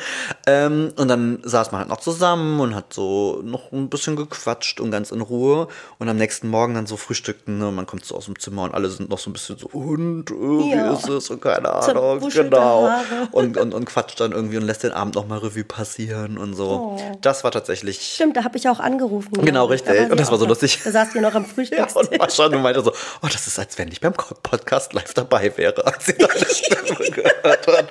Ähm, 0.46 0.92
und 0.96 1.08
dann 1.08 1.40
saß 1.42 1.72
man 1.72 1.80
halt 1.80 1.88
noch 1.90 1.98
zusammen 2.00 2.60
und 2.60 2.74
hat 2.74 2.92
so 2.94 3.40
noch 3.44 3.72
ein 3.72 3.88
bisschen 3.90 4.16
gequatscht 4.16 4.80
und 4.80 4.90
ganz 4.90 5.10
in 5.10 5.20
Ruhe. 5.20 5.68
Und 5.98 6.08
am 6.08 6.16
nächsten 6.16 6.48
Morgen 6.48 6.74
dann 6.74 6.86
so 6.86 6.96
frühstückten. 6.96 7.58
Ne? 7.58 7.68
und 7.68 7.74
Man 7.74 7.86
kommt 7.86 8.04
so 8.04 8.14
aus 8.16 8.26
dem 8.26 8.38
Zimmer 8.38 8.62
und 8.62 8.74
alle 8.74 8.88
sind 8.90 9.08
noch 9.10 9.18
so 9.18 9.30
ein 9.30 9.32
bisschen 9.32 9.58
so, 9.58 9.66
und 9.68 10.30
äh, 10.30 10.34
wie 10.34 10.70
Ja. 10.72 10.92
ist 10.92 11.08
es? 11.08 11.30
Und 11.30 11.40
keine 11.42 11.72
Ahnung, 11.72 12.28
genau. 12.30 12.88
Und, 13.32 13.56
und, 13.56 13.74
und 13.74 13.84
quatscht 13.86 14.20
dann 14.20 14.32
irgendwie 14.32 14.56
und 14.56 14.64
lässt 14.64 14.82
den 14.84 14.92
Abend 14.92 15.14
nochmal 15.16 15.38
Revue 15.38 15.64
passieren 15.64 16.38
und 16.38 16.54
so. 16.54 16.96
Das 17.22 17.42
war 17.44 17.50
tatsächlich. 17.50 18.00
Stimmt, 18.14 18.36
da 18.36 18.44
habe 18.44 18.56
ich 18.56 18.68
auch 18.68 18.78
angerufen. 18.80 19.30
Genau, 19.32 19.66
glaub 19.66 19.72
ich. 19.74 19.82
Da 19.82 19.90
richtig. 19.92 20.06
sie 20.06 20.12
Und 20.12 20.20
das 20.20 20.30
war 20.30 20.38
so 20.38 20.44
noch. 20.44 20.50
lustig. 20.50 20.78
Da 20.84 20.92
saß 20.92 21.14
ihr 21.14 21.20
noch 21.22 21.34
am 21.34 21.44
Ja, 21.48 21.48
Frühstückstisch. 21.54 21.96
und 22.12 22.18
Mascha 22.18 22.46
und 22.46 22.62
meinte 22.62 22.82
so, 22.82 22.92
oh, 22.92 23.28
das 23.32 23.46
ist, 23.46 23.58
als 23.58 23.76
wenn 23.78 23.88
ich 23.90 24.00
beim 24.00 24.12
Podcast 24.12 24.92
live 24.92 25.07
dabei 25.14 25.56
wäre, 25.56 25.86
als 25.86 26.06
sie 26.06 26.14
deine 26.14 26.46
Stimme 26.46 27.10
gehört 27.10 27.66
hat. 27.66 27.88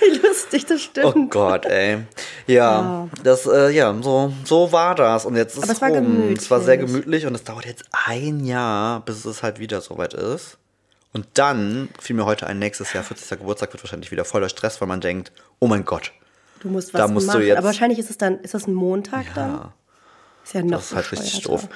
Wie 0.00 0.18
lustig, 0.26 0.66
das 0.66 0.82
stimmt. 0.82 1.06
Oh 1.16 1.26
Gott, 1.28 1.64
ey. 1.66 1.98
Ja, 2.46 3.08
das, 3.22 3.46
äh, 3.46 3.70
ja, 3.70 3.94
so, 4.02 4.32
so 4.44 4.72
war 4.72 4.94
das. 4.94 5.24
Und 5.24 5.36
jetzt 5.36 5.56
ist 5.56 5.64
Aber 5.64 5.72
es 5.72 5.80
war 5.80 5.88
rum. 5.90 5.96
gemütlich. 6.04 6.38
Es 6.40 6.50
war 6.50 6.60
sehr 6.60 6.76
gemütlich 6.78 7.26
und 7.26 7.34
es 7.34 7.44
dauert 7.44 7.66
jetzt 7.66 7.84
ein 8.06 8.44
Jahr, 8.44 9.00
bis 9.04 9.24
es 9.24 9.42
halt 9.42 9.58
wieder 9.58 9.80
soweit 9.80 10.14
ist. 10.14 10.58
Und 11.14 11.26
dann 11.34 11.88
fiel 11.98 12.14
mir 12.16 12.26
heute 12.26 12.46
ein, 12.46 12.58
nächstes 12.58 12.92
Jahr, 12.92 13.02
40. 13.02 13.38
Geburtstag, 13.38 13.72
wird 13.72 13.82
wahrscheinlich 13.82 14.10
wieder 14.10 14.24
voller 14.26 14.48
Stress, 14.50 14.80
weil 14.80 14.88
man 14.88 15.00
denkt, 15.00 15.32
oh 15.58 15.66
mein 15.66 15.84
Gott, 15.84 16.12
Du 16.60 16.68
musst 16.68 16.92
Da 16.92 17.04
was 17.04 17.10
musst 17.12 17.28
du 17.28 17.32
machen. 17.34 17.46
jetzt- 17.46 17.56
Aber 17.58 17.66
wahrscheinlich 17.68 17.98
ist 18.00 18.10
es 18.10 18.18
dann, 18.18 18.40
ist 18.40 18.52
das 18.52 18.66
ein 18.66 18.74
Montag 18.74 19.26
dann? 19.34 19.72
Ist 20.48 20.54
ja 20.54 20.62
noch 20.62 20.70
Das 20.70 20.86
ist 20.86 20.94
halt 20.96 21.12
richtig 21.12 21.42
doof. 21.42 21.68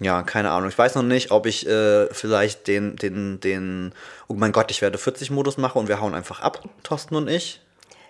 Ja, 0.00 0.22
keine 0.22 0.50
Ahnung. 0.52 0.68
Ich 0.68 0.78
weiß 0.78 0.94
noch 0.94 1.02
nicht, 1.02 1.32
ob 1.32 1.46
ich 1.46 1.66
äh, 1.66 2.06
vielleicht 2.14 2.68
den, 2.68 2.94
den, 2.94 3.40
den, 3.40 3.92
oh 4.28 4.34
mein 4.34 4.52
Gott, 4.52 4.70
ich 4.70 4.80
werde 4.82 4.98
40-Modus 4.98 5.56
mache 5.58 5.78
und 5.80 5.88
wir 5.88 6.00
hauen 6.00 6.14
einfach 6.14 6.38
ab, 6.40 6.62
Thorsten 6.84 7.16
und 7.16 7.28
ich. 7.28 7.60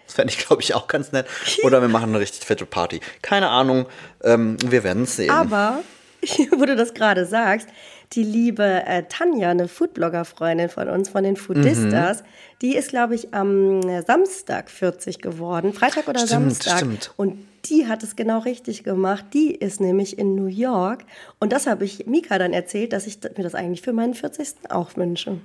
Das 0.06 0.17
fände 0.17 0.31
ich, 0.32 0.44
glaube 0.46 0.61
ich, 0.61 0.75
auch 0.75 0.88
ganz 0.88 1.12
nett. 1.12 1.26
Oder 1.64 1.81
wir 1.81 1.88
machen 1.88 2.11
eine 2.11 2.20
richtig 2.20 2.44
fette 2.44 2.67
Party. 2.67 3.00
Keine 3.22 3.49
Ahnung. 3.49 3.87
Ähm, 4.22 4.56
wir 4.62 4.84
werden 4.84 5.05
es 5.05 5.17
sehen. 5.17 5.31
Aber, 5.31 5.81
wo 6.56 6.64
du 6.66 6.76
das 6.76 6.92
gerade 6.94 7.25
sagst, 7.25 7.68
die 8.12 8.25
liebe 8.25 8.64
äh, 8.87 9.04
Tanja, 9.09 9.49
eine 9.50 9.68
Foodblogger-Freundin 9.68 10.68
von 10.68 10.88
uns, 10.90 11.09
von 11.09 11.25
den 11.25 11.37
Foodistas, 11.37 12.23
Mhm. 12.23 12.26
die 12.61 12.76
ist, 12.76 12.90
glaube 12.90 13.14
ich, 13.14 13.33
am 13.33 13.80
äh, 13.88 14.02
Samstag 14.02 14.68
40 14.71 15.21
geworden. 15.23 15.73
Freitag 15.73 16.06
oder 16.09 16.18
Stimmt, 16.18 16.52
Samstag. 16.54 16.76
stimmt. 16.78 17.12
Und 17.16 17.47
die 17.67 17.87
hat 17.87 18.02
es 18.02 18.17
genau 18.17 18.38
richtig 18.40 18.85
gemacht. 18.85 19.25
Die 19.35 19.55
ist 19.55 19.81
nämlich 19.81 20.19
in 20.19 20.35
New 20.35 20.47
York. 20.47 21.05
Und 21.38 21.52
das 21.52 21.67
habe 21.67 21.85
ich 21.85 22.07
Mika 22.07 22.38
dann 22.38 22.52
erzählt, 22.52 22.93
dass 22.93 23.07
ich 23.07 23.19
mir 23.37 23.43
das 23.45 23.55
eigentlich 23.55 23.83
für 23.83 23.93
meinen 23.93 24.14
40. 24.14 24.71
auch 24.71 24.97
wünsche. 24.97 25.38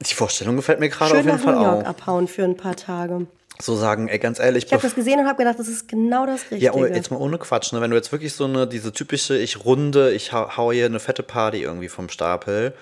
Die 0.00 0.14
Vorstellung 0.14 0.56
gefällt 0.56 0.80
mir 0.80 0.88
gerade 0.88 1.10
Schön 1.10 1.20
auf 1.20 1.24
jeden 1.26 1.36
nach 1.36 1.44
Fall 1.44 1.54
New 1.54 1.62
York 1.62 1.84
auch. 1.84 1.88
abhauen 1.88 2.28
für 2.28 2.44
ein 2.44 2.56
paar 2.56 2.76
Tage. 2.76 3.26
So 3.58 3.74
sagen, 3.74 4.08
ey, 4.08 4.18
ganz 4.18 4.38
ehrlich, 4.38 4.66
Ich 4.66 4.72
habe 4.72 4.82
das 4.82 4.94
gesehen 4.94 5.18
und 5.18 5.26
habe 5.26 5.38
gedacht, 5.38 5.58
das 5.58 5.68
ist 5.68 5.88
genau 5.88 6.26
das 6.26 6.42
Richtige. 6.50 6.78
ja, 6.78 6.86
jetzt 6.88 7.10
mal 7.10 7.16
ohne 7.16 7.38
Quatsch, 7.38 7.72
ne? 7.72 7.80
wenn 7.80 7.90
du 7.90 7.96
jetzt 7.96 8.12
wirklich 8.12 8.34
so 8.34 8.44
eine, 8.44 8.66
diese 8.66 8.92
typische, 8.92 9.38
ich 9.38 9.64
runde, 9.64 10.12
ich 10.12 10.34
hau, 10.34 10.56
hau 10.58 10.72
hier 10.72 10.84
eine 10.84 11.00
fette 11.00 11.22
Party 11.22 11.62
irgendwie 11.62 11.88
vom 11.88 12.10
Stapel, 12.10 12.74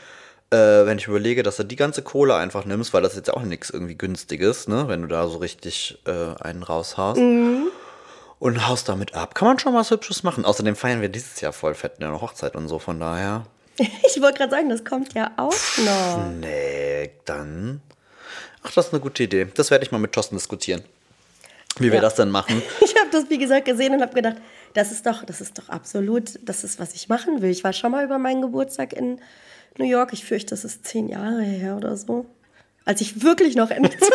äh, 0.50 0.56
wenn 0.56 0.98
ich 0.98 1.06
überlege, 1.06 1.44
dass 1.44 1.58
du 1.58 1.62
die 1.62 1.76
ganze 1.76 2.02
Kohle 2.02 2.34
einfach 2.34 2.64
nimmst, 2.64 2.92
weil 2.92 3.02
das 3.02 3.14
jetzt 3.14 3.32
auch 3.32 3.42
nichts 3.42 3.70
irgendwie 3.70 3.96
günstiges, 3.96 4.66
ne? 4.66 4.88
wenn 4.88 5.02
du 5.02 5.06
da 5.06 5.28
so 5.28 5.38
richtig 5.38 5.98
äh, 6.06 6.42
einen 6.42 6.64
raushaust. 6.64 7.20
Mhm. 7.20 7.68
Und 8.44 8.68
haust 8.68 8.90
damit 8.90 9.14
ab. 9.14 9.34
Kann 9.34 9.48
man 9.48 9.58
schon 9.58 9.72
was 9.72 9.90
Hübsches 9.90 10.22
machen. 10.22 10.44
Außerdem 10.44 10.76
feiern 10.76 11.00
wir 11.00 11.08
dieses 11.08 11.40
Jahr 11.40 11.54
voll 11.54 11.74
fett 11.74 11.94
eine 12.02 12.20
Hochzeit 12.20 12.54
und 12.56 12.68
so, 12.68 12.78
von 12.78 13.00
daher. 13.00 13.46
Ich 13.78 14.20
wollte 14.20 14.36
gerade 14.36 14.50
sagen, 14.50 14.68
das 14.68 14.84
kommt 14.84 15.14
ja 15.14 15.30
auch 15.38 15.54
noch. 15.78 16.26
Nee, 16.40 17.10
dann. 17.24 17.80
Ach, 18.62 18.70
das 18.70 18.88
ist 18.88 18.92
eine 18.92 19.00
gute 19.00 19.22
Idee. 19.22 19.46
Das 19.54 19.70
werde 19.70 19.82
ich 19.86 19.90
mal 19.92 19.98
mit 19.98 20.12
Thorsten 20.12 20.36
diskutieren. 20.36 20.82
Wie 21.78 21.86
wir 21.90 21.94
Ja. 21.94 22.00
das 22.02 22.16
denn 22.16 22.30
machen. 22.30 22.60
Ich 22.82 22.94
habe 22.96 23.08
das, 23.10 23.30
wie 23.30 23.38
gesagt, 23.38 23.64
gesehen 23.64 23.94
und 23.94 24.02
habe 24.02 24.12
gedacht, 24.12 24.36
das 24.74 24.92
ist 24.92 25.06
doch, 25.06 25.24
das 25.24 25.40
ist 25.40 25.56
doch 25.58 25.70
absolut, 25.70 26.38
das 26.42 26.64
ist, 26.64 26.78
was 26.78 26.94
ich 26.94 27.08
machen 27.08 27.40
will. 27.40 27.50
Ich 27.50 27.64
war 27.64 27.72
schon 27.72 27.92
mal 27.92 28.04
über 28.04 28.18
meinen 28.18 28.42
Geburtstag 28.42 28.92
in 28.92 29.20
New 29.78 29.86
York. 29.86 30.12
Ich 30.12 30.24
fürchte, 30.26 30.50
das 30.50 30.66
ist 30.66 30.84
zehn 30.86 31.08
Jahre 31.08 31.40
her 31.42 31.76
oder 31.78 31.96
so. 31.96 32.26
Als 32.86 33.00
ich 33.00 33.22
wirklich 33.22 33.56
noch 33.56 33.70
Ende 33.70 33.88
20 33.88 34.10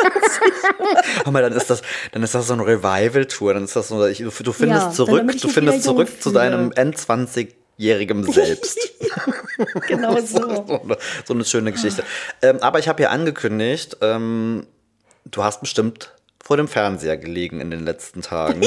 Aber 1.26 1.42
dann 1.42 1.54
ist 1.54 1.70
das, 1.70 1.82
dann 2.12 2.22
ist 2.22 2.36
das 2.36 2.48
so 2.48 2.54
eine 2.54 2.66
Revival-Tour. 2.66 3.56
Dann 3.56 3.64
ist 3.64 3.76
das 3.76 3.88
so, 3.88 4.06
ich, 4.06 4.20
du, 4.20 4.32
findest 4.32 4.62
Ja, 4.62 4.92
zurück, 4.92 5.32
du 5.42 5.48
findest 5.48 5.84
zurück 5.84 6.22
zu 6.22 6.32
deinem 6.32 6.72
End-20-jährigen 6.72 8.32
Selbst. 8.32 8.78
genau 9.88 10.20
so, 10.22 10.66
so. 10.68 10.98
so, 11.26 11.34
eine, 11.34 11.46
schöne 11.46 11.72
Geschichte. 11.72 12.04
Ähm, 12.44 12.60
aber 12.62 12.78
ich 12.78 12.88
habe 12.88 13.02
ja 13.02 13.10
angekündigt, 13.10 13.98
ähm, 14.02 14.68
du 15.26 15.44
hast 15.44 15.62
bestimmt 15.62 16.14
vor 16.44 16.58
dem 16.58 16.68
Fernseher 16.68 17.18
gelegen 17.18 17.62
in 17.62 17.72
den 17.72 17.84
letzten 17.84 18.22
Tagen. 18.22 18.62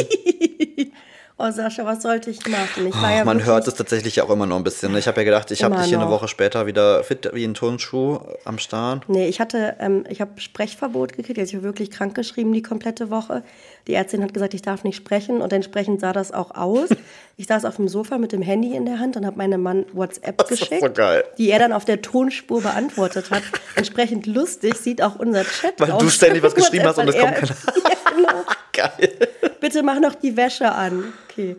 Oh 1.39 1.51
Sascha, 1.51 1.85
was 1.85 2.03
sollte 2.03 2.31
ich 2.31 2.47
machen? 2.47 2.87
Ich 2.87 2.95
war 3.03 3.13
ja 3.17 3.25
Man 3.25 3.45
hört 3.45 3.67
es 3.67 3.75
tatsächlich 3.75 4.21
auch 4.23 4.31
immer 4.31 4.47
noch 4.47 4.57
ein 4.57 4.63
bisschen. 4.65 4.93
ne? 4.93 4.99
Ich 5.01 5.09
habe 5.09 5.21
ja 5.21 5.25
gedacht, 5.25 5.51
ich 5.51 5.65
habe 5.65 5.75
dich 5.77 5.87
hier 5.87 5.99
eine. 6.01 6.09
Woche 6.11 6.29
später 6.29 6.67
wieder 6.67 7.03
fit 7.03 7.29
wie 7.33 7.43
ein 7.45 7.55
Turnschuh 7.55 8.21
am 8.45 8.59
Start. 8.59 9.09
Nee, 9.09 9.27
ich 9.29 9.41
hatte, 9.41 9.75
ähm, 9.81 10.05
ich 10.09 10.21
habe 10.21 10.39
Sprechverbot 10.41 11.15
gekriegt. 11.15 11.39
Also 11.39 11.51
ich 11.51 11.57
war 11.57 11.63
wirklich 11.65 11.91
krank 11.91 12.15
geschrieben 12.15 12.53
die 12.53 12.63
komplette 12.63 13.11
Woche. 13.11 13.43
Die 13.89 13.95
Ärztin 13.95 14.23
hat 14.23 14.35
gesagt, 14.35 14.55
ich 14.55 14.63
darf 14.63 14.85
nicht 14.85 14.95
sprechen 14.97 15.41
und 15.41 15.53
entsprechend 15.53 16.01
sah 16.01 16.13
das 16.13 16.33
auch 16.33 16.55
aus. 16.55 16.89
Ich 17.39 17.47
saß 17.47 17.65
auf 17.65 17.77
dem 17.77 17.89
Sofa 17.89 18.19
mit 18.19 18.31
dem 18.33 18.43
Handy 18.43 18.77
in 18.77 18.85
der 18.85 18.99
Hand 19.01 19.17
und 19.17 19.25
habe 19.25 19.39
meinem 19.39 19.63
Mann 19.63 19.87
WhatsApp 19.95 20.37
Das 20.37 20.49
geschickt, 20.49 20.83
so 20.83 20.91
geil. 20.93 21.25
die 21.39 21.51
er 21.51 21.59
dann 21.59 21.73
auf 21.73 21.87
der 21.87 22.03
Tonspur 22.03 22.61
beantwortet 22.61 23.31
hat. 23.31 23.43
Entsprechend 23.75 24.27
lustig 24.27 24.75
sieht 24.77 25.01
auch 25.03 25.17
unser 25.19 25.43
Chat 25.43 25.81
Weil 25.81 25.93
aus. 25.93 26.03
du 26.03 26.11
ständig 26.11 26.43
was 26.43 26.55
geschrieben 26.55 26.85
hast 26.85 26.99
und 26.99 27.09
es 27.09 27.17
kommt 27.19 27.33
weil 27.33 27.43
er- 27.43 27.47
ja, 27.49 27.97
genau. 28.15 28.45
Geil. 28.73 29.29
Bitte 29.61 29.83
mach 29.83 30.01
noch 30.01 30.15
die 30.15 30.37
Wäsche 30.37 30.71
an. 30.73 31.13
Okay. 31.29 31.57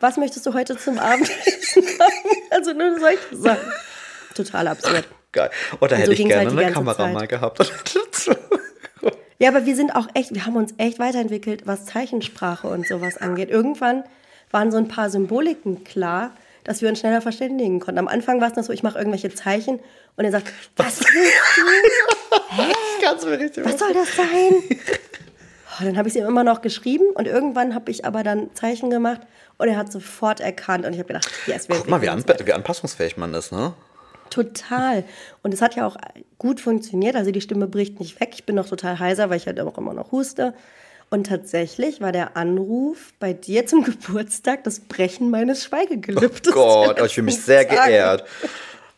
Was 0.00 0.16
möchtest 0.16 0.44
du 0.46 0.52
heute 0.54 0.76
zum 0.76 0.98
Abendessen 0.98 1.82
haben? 1.98 2.36
Also 2.50 2.72
nur 2.72 2.98
solche 2.98 3.18
Sachen. 3.36 3.72
Total 4.34 4.68
absurd. 4.68 5.08
Geil. 5.32 5.50
Und 5.80 5.90
da 5.90 5.96
Und 5.96 6.02
hätte 6.02 6.06
so 6.06 6.12
ich 6.12 6.28
gerne 6.28 6.50
halt 6.50 6.58
eine 6.58 6.72
Kamera 6.72 6.96
Zeit. 6.96 7.14
mal 7.14 7.26
gehabt. 7.26 7.72
Ja, 9.38 9.50
aber 9.50 9.66
wir 9.66 9.76
sind 9.76 9.94
auch 9.94 10.08
echt, 10.14 10.34
wir 10.34 10.46
haben 10.46 10.56
uns 10.56 10.72
echt 10.78 10.98
weiterentwickelt, 10.98 11.66
was 11.66 11.84
Zeichensprache 11.84 12.68
und 12.68 12.86
sowas 12.86 13.18
angeht. 13.18 13.50
Irgendwann 13.50 14.02
waren 14.50 14.70
so 14.70 14.78
ein 14.78 14.88
paar 14.88 15.10
Symboliken 15.10 15.84
klar, 15.84 16.30
dass 16.64 16.80
wir 16.80 16.88
uns 16.88 17.00
schneller 17.00 17.20
verständigen 17.20 17.78
konnten. 17.78 17.98
Am 17.98 18.08
Anfang 18.08 18.40
war 18.40 18.48
es 18.50 18.56
noch 18.56 18.64
so, 18.64 18.72
ich 18.72 18.82
mache 18.82 18.96
irgendwelche 18.96 19.28
Zeichen 19.34 19.78
und 20.16 20.24
er 20.24 20.30
sagt, 20.30 20.50
was 20.76 21.00
willst 21.00 21.42
du? 21.58 23.26
Richtig 23.28 23.64
Was 23.66 23.78
soll 23.78 23.92
das 23.92 24.16
sein? 24.16 24.54
Oh, 25.78 25.84
dann 25.84 25.96
habe 25.96 26.08
ich 26.08 26.14
es 26.14 26.20
ihm 26.20 26.26
immer 26.26 26.44
noch 26.44 26.62
geschrieben 26.62 27.04
und 27.14 27.26
irgendwann 27.26 27.74
habe 27.74 27.90
ich 27.90 28.04
aber 28.04 28.22
dann 28.22 28.54
Zeichen 28.54 28.90
gemacht 28.90 29.20
und 29.58 29.68
er 29.68 29.76
hat 29.76 29.92
sofort 29.92 30.40
erkannt 30.40 30.86
und 30.86 30.92
ich 30.92 30.98
habe 30.98 31.08
gedacht, 31.08 31.30
yes, 31.46 31.68
wir 31.68 31.76
Guck 31.76 31.88
mal, 31.88 32.02
wie, 32.02 32.08
an, 32.08 32.24
wie 32.44 32.52
anpassungsfähig 32.52 33.16
man 33.16 33.34
ist, 33.34 33.52
ne? 33.52 33.74
Total. 34.30 35.04
Und 35.42 35.54
es 35.54 35.62
hat 35.62 35.76
ja 35.76 35.86
auch 35.86 35.96
gut 36.38 36.60
funktioniert. 36.60 37.16
Also 37.16 37.30
die 37.30 37.40
Stimme 37.40 37.66
bricht 37.66 38.00
nicht 38.00 38.20
weg. 38.20 38.30
Ich 38.34 38.44
bin 38.44 38.56
noch 38.56 38.68
total 38.68 38.98
heiser, 38.98 39.30
weil 39.30 39.36
ich 39.36 39.46
halt 39.46 39.60
auch 39.60 39.78
immer 39.78 39.94
noch 39.94 40.12
huste. 40.12 40.54
Und 41.08 41.28
tatsächlich 41.28 42.00
war 42.00 42.10
der 42.10 42.36
Anruf 42.36 43.12
bei 43.20 43.32
dir 43.32 43.66
zum 43.66 43.84
Geburtstag 43.84 44.64
das 44.64 44.80
Brechen 44.80 45.30
meines 45.30 45.64
Schweigegelübdes. 45.64 46.52
Gott, 46.52 46.96
der 46.96 47.04
oh, 47.04 47.06
ich 47.06 47.14
fühle 47.14 47.26
mich 47.26 47.40
sehr 47.40 47.64
geehrt. 47.64 48.24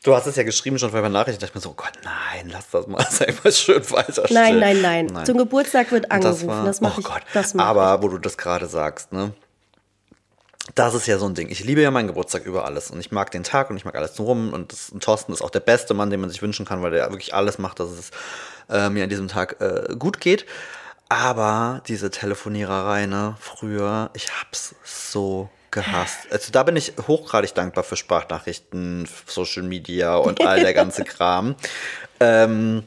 Du 0.09 0.17
hast 0.17 0.25
es 0.27 0.37
ja 0.37 0.43
geschrieben 0.43 0.79
schon 0.79 0.91
vor 0.91 1.03
der 1.03 1.11
Nachricht. 1.11 1.35
Ich 1.37 1.39
dachte 1.47 1.55
mir 1.59 1.61
so, 1.61 1.69
oh 1.69 1.75
Gott, 1.77 1.93
nein, 2.03 2.49
lass 2.51 2.71
das 2.71 2.87
mal. 2.87 3.05
Mal 3.45 3.53
schön 3.53 3.91
weiter 3.91 4.25
Nein, 4.31 4.55
still. 4.57 4.81
nein, 4.81 5.07
nein, 5.07 5.27
Zum 5.27 5.37
Geburtstag 5.37 5.93
wird 5.93 6.07
Und 6.07 6.13
angerufen. 6.13 6.65
Das, 6.65 6.81
war- 6.81 6.89
mache 6.89 6.97
oh 6.97 7.01
ich. 7.01 7.07
Gott. 7.07 7.23
Das 7.35 7.55
Aber 7.59 8.03
wo 8.03 8.09
du 8.09 8.17
das 8.17 8.39
gerade 8.39 8.69
sagst, 8.69 9.13
ne? 9.13 9.35
Das 10.75 10.95
ist 10.95 11.07
ja 11.09 11.19
so 11.19 11.27
ein 11.27 11.35
Ding. 11.35 11.51
Ich 11.51 11.63
liebe 11.63 11.83
ja 11.83 11.91
meinen 11.91 12.07
Geburtstag 12.07 12.47
über 12.47 12.65
alles. 12.65 12.91
Und 12.91 13.01
ich 13.01 13.13
mag 13.13 13.31
den 13.33 13.43
Tag 13.45 13.69
und 13.69 13.77
ich 13.77 13.85
mag 13.85 13.95
alles 13.97 14.15
drumherum. 14.15 14.55
Und, 14.55 14.73
das, 14.73 14.89
und 14.89 15.03
Thorsten 15.05 15.31
ist 15.35 15.43
auch 15.43 15.51
der 15.51 15.61
beste 15.61 15.93
Mann, 15.93 16.09
den 16.09 16.21
man 16.21 16.31
sich 16.31 16.41
wünschen 16.41 16.65
kann, 16.65 16.81
weil 16.81 16.93
der 16.93 17.11
wirklich 17.11 17.35
alles 17.35 17.59
macht, 17.59 17.79
dass 17.79 17.91
es 17.91 18.11
äh, 18.71 18.89
mir 18.89 19.05
an 19.05 19.11
diesem 19.11 19.29
Tag 19.29 19.61
äh, 19.61 19.95
gut 19.99 20.23
geht. 20.23 20.47
Aber 21.11 21.83
diese 21.87 22.11
Telefoniererei, 22.11 23.05
ne, 23.05 23.37
früher, 23.41 24.09
ich 24.15 24.29
hab's 24.41 24.75
so 24.85 25.51
gehasst. 25.85 26.19
Also 26.31 26.51
da 26.53 26.63
bin 26.63 26.77
ich 26.77 26.93
hochgradig 27.07 27.55
dankbar 27.55 27.85
für 27.85 27.97
Sprachnachrichten, 27.97 29.09
Social 29.27 29.63
Media 29.63 30.17
und 30.17 30.45
all 30.47 30.61
der 30.61 30.75
ganze 30.75 31.05
Kram. 31.13 31.55
Ähm, 32.21 32.85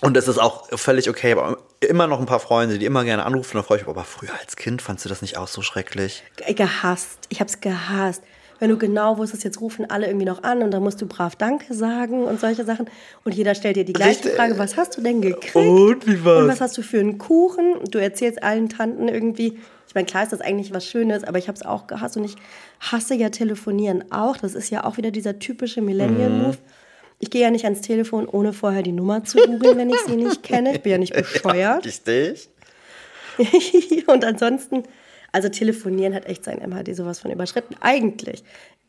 und 0.00 0.16
es 0.16 0.26
ist 0.28 0.38
auch 0.38 0.68
völlig 0.76 1.08
okay, 1.08 1.32
aber 1.32 1.58
immer 1.80 2.06
noch 2.06 2.18
ein 2.18 2.26
paar 2.26 2.40
Freunde, 2.40 2.78
die 2.78 2.86
immer 2.86 3.04
gerne 3.04 3.24
anrufen, 3.24 3.56
da 3.56 3.62
freue 3.62 3.78
ich 3.78 3.84
mich. 3.84 3.90
Aber 3.90 4.04
früher 4.04 4.30
als 4.40 4.56
Kind 4.56 4.82
fandst 4.82 5.04
du 5.04 5.08
das 5.08 5.22
nicht 5.22 5.36
auch 5.38 5.48
so 5.48 5.62
schrecklich? 5.62 6.24
Ge- 6.36 6.54
Gehasst. 6.54 7.18
Ich 7.28 7.40
habe 7.40 7.48
es 7.48 7.60
gehasst. 7.60 8.22
Wenn 8.58 8.70
du 8.70 8.78
genau 8.78 9.18
wusstest, 9.18 9.42
jetzt 9.42 9.60
rufen 9.60 9.90
alle 9.90 10.06
irgendwie 10.06 10.24
noch 10.26 10.44
an 10.44 10.62
und 10.62 10.70
dann 10.70 10.84
musst 10.84 11.00
du 11.00 11.06
brav 11.06 11.34
Danke 11.34 11.74
sagen 11.74 12.22
und 12.24 12.38
solche 12.38 12.64
Sachen. 12.64 12.88
Und 13.24 13.34
jeder 13.34 13.56
stellt 13.56 13.74
dir 13.74 13.84
die 13.84 13.92
gleiche 13.92 14.10
Richtig. 14.20 14.34
Frage, 14.34 14.56
was 14.56 14.76
hast 14.76 14.96
du 14.96 15.00
denn 15.02 15.20
gekriegt? 15.20 15.56
Und 15.56 16.06
wie 16.06 16.24
war's? 16.24 16.42
Und 16.42 16.48
was 16.48 16.60
hast 16.60 16.78
du 16.78 16.82
für 16.82 17.00
einen 17.00 17.18
Kuchen? 17.18 17.74
Du 17.90 17.98
erzählst 17.98 18.40
allen 18.42 18.68
Tanten 18.68 19.08
irgendwie. 19.08 19.58
Ich 19.92 19.94
meine, 19.94 20.06
klar 20.06 20.22
ist 20.22 20.32
das 20.32 20.40
eigentlich 20.40 20.72
was 20.72 20.86
Schönes, 20.86 21.22
aber 21.22 21.36
ich 21.36 21.48
habe 21.48 21.56
es 21.56 21.66
auch 21.66 21.86
gehasst 21.86 22.16
und 22.16 22.24
ich 22.24 22.36
hasse 22.80 23.14
ja 23.14 23.28
Telefonieren 23.28 24.10
auch. 24.10 24.38
Das 24.38 24.54
ist 24.54 24.70
ja 24.70 24.84
auch 24.84 24.96
wieder 24.96 25.10
dieser 25.10 25.38
typische 25.38 25.82
Millennial-Move. 25.82 26.56
Ich 27.18 27.28
gehe 27.28 27.42
ja 27.42 27.50
nicht 27.50 27.66
ans 27.66 27.82
Telefon, 27.82 28.26
ohne 28.26 28.54
vorher 28.54 28.82
die 28.82 28.92
Nummer 28.92 29.22
zu 29.22 29.36
googeln, 29.36 29.76
wenn 29.76 29.90
ich 29.90 30.00
sie 30.06 30.16
nicht 30.16 30.42
kenne. 30.42 30.72
Ich 30.72 30.80
bin 30.80 30.92
ja 30.92 30.96
nicht 30.96 31.12
bescheuert. 31.14 31.84
Richtig? 31.84 32.48
und 34.06 34.24
ansonsten, 34.24 34.84
also 35.30 35.50
telefonieren 35.50 36.14
hat 36.14 36.24
echt 36.24 36.42
sein 36.42 36.66
MHD 36.66 36.96
sowas 36.96 37.18
von 37.18 37.30
überschritten. 37.30 37.76
Eigentlich. 37.82 38.44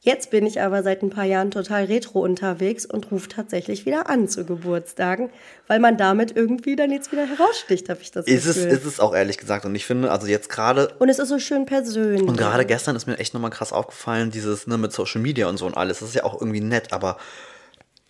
Jetzt 0.05 0.31
bin 0.31 0.45
ich 0.45 0.59
aber 0.59 0.83
seit 0.83 1.01
ein 1.01 1.09
paar 1.09 1.23
Jahren 1.23 1.49
total 1.49 1.85
retro 1.85 2.19
unterwegs 2.19 2.85
und 2.85 3.09
rufe 3.09 3.29
tatsächlich 3.29 3.85
wieder 3.85 4.09
an 4.09 4.27
zu 4.27 4.43
Geburtstagen, 4.43 5.29
weil 5.67 5.79
man 5.79 5.95
damit 5.95 6.35
irgendwie 6.35 6.75
dann 6.75 6.91
jetzt 6.91 7.13
wieder 7.13 7.25
heraussticht, 7.25 7.87
habe 7.87 8.01
ich 8.01 8.11
das 8.11 8.27
Ist 8.27 8.45
es, 8.45 8.55
Gefühl. 8.55 8.71
ist 8.71 8.83
es 8.83 8.99
auch 8.99 9.15
ehrlich 9.15 9.37
gesagt. 9.37 9.63
Und 9.63 9.73
ich 9.75 9.85
finde, 9.85 10.11
also 10.11 10.27
jetzt 10.27 10.49
gerade 10.49 10.93
und 10.99 11.07
es 11.07 11.19
ist 11.19 11.29
so 11.29 11.39
schön 11.39 11.65
persönlich. 11.65 12.21
Und 12.21 12.37
gerade 12.37 12.65
gestern 12.65 12.97
ist 12.97 13.07
mir 13.07 13.17
echt 13.17 13.33
nochmal 13.33 13.49
krass 13.51 13.71
aufgefallen, 13.71 14.29
dieses 14.29 14.67
ne, 14.67 14.77
mit 14.77 14.91
Social 14.91 15.21
Media 15.21 15.47
und 15.47 15.55
so 15.55 15.65
und 15.65 15.77
alles. 15.77 15.99
Das 15.99 16.09
ist 16.09 16.15
ja 16.15 16.25
auch 16.25 16.33
irgendwie 16.41 16.59
nett, 16.59 16.91
aber 16.91 17.17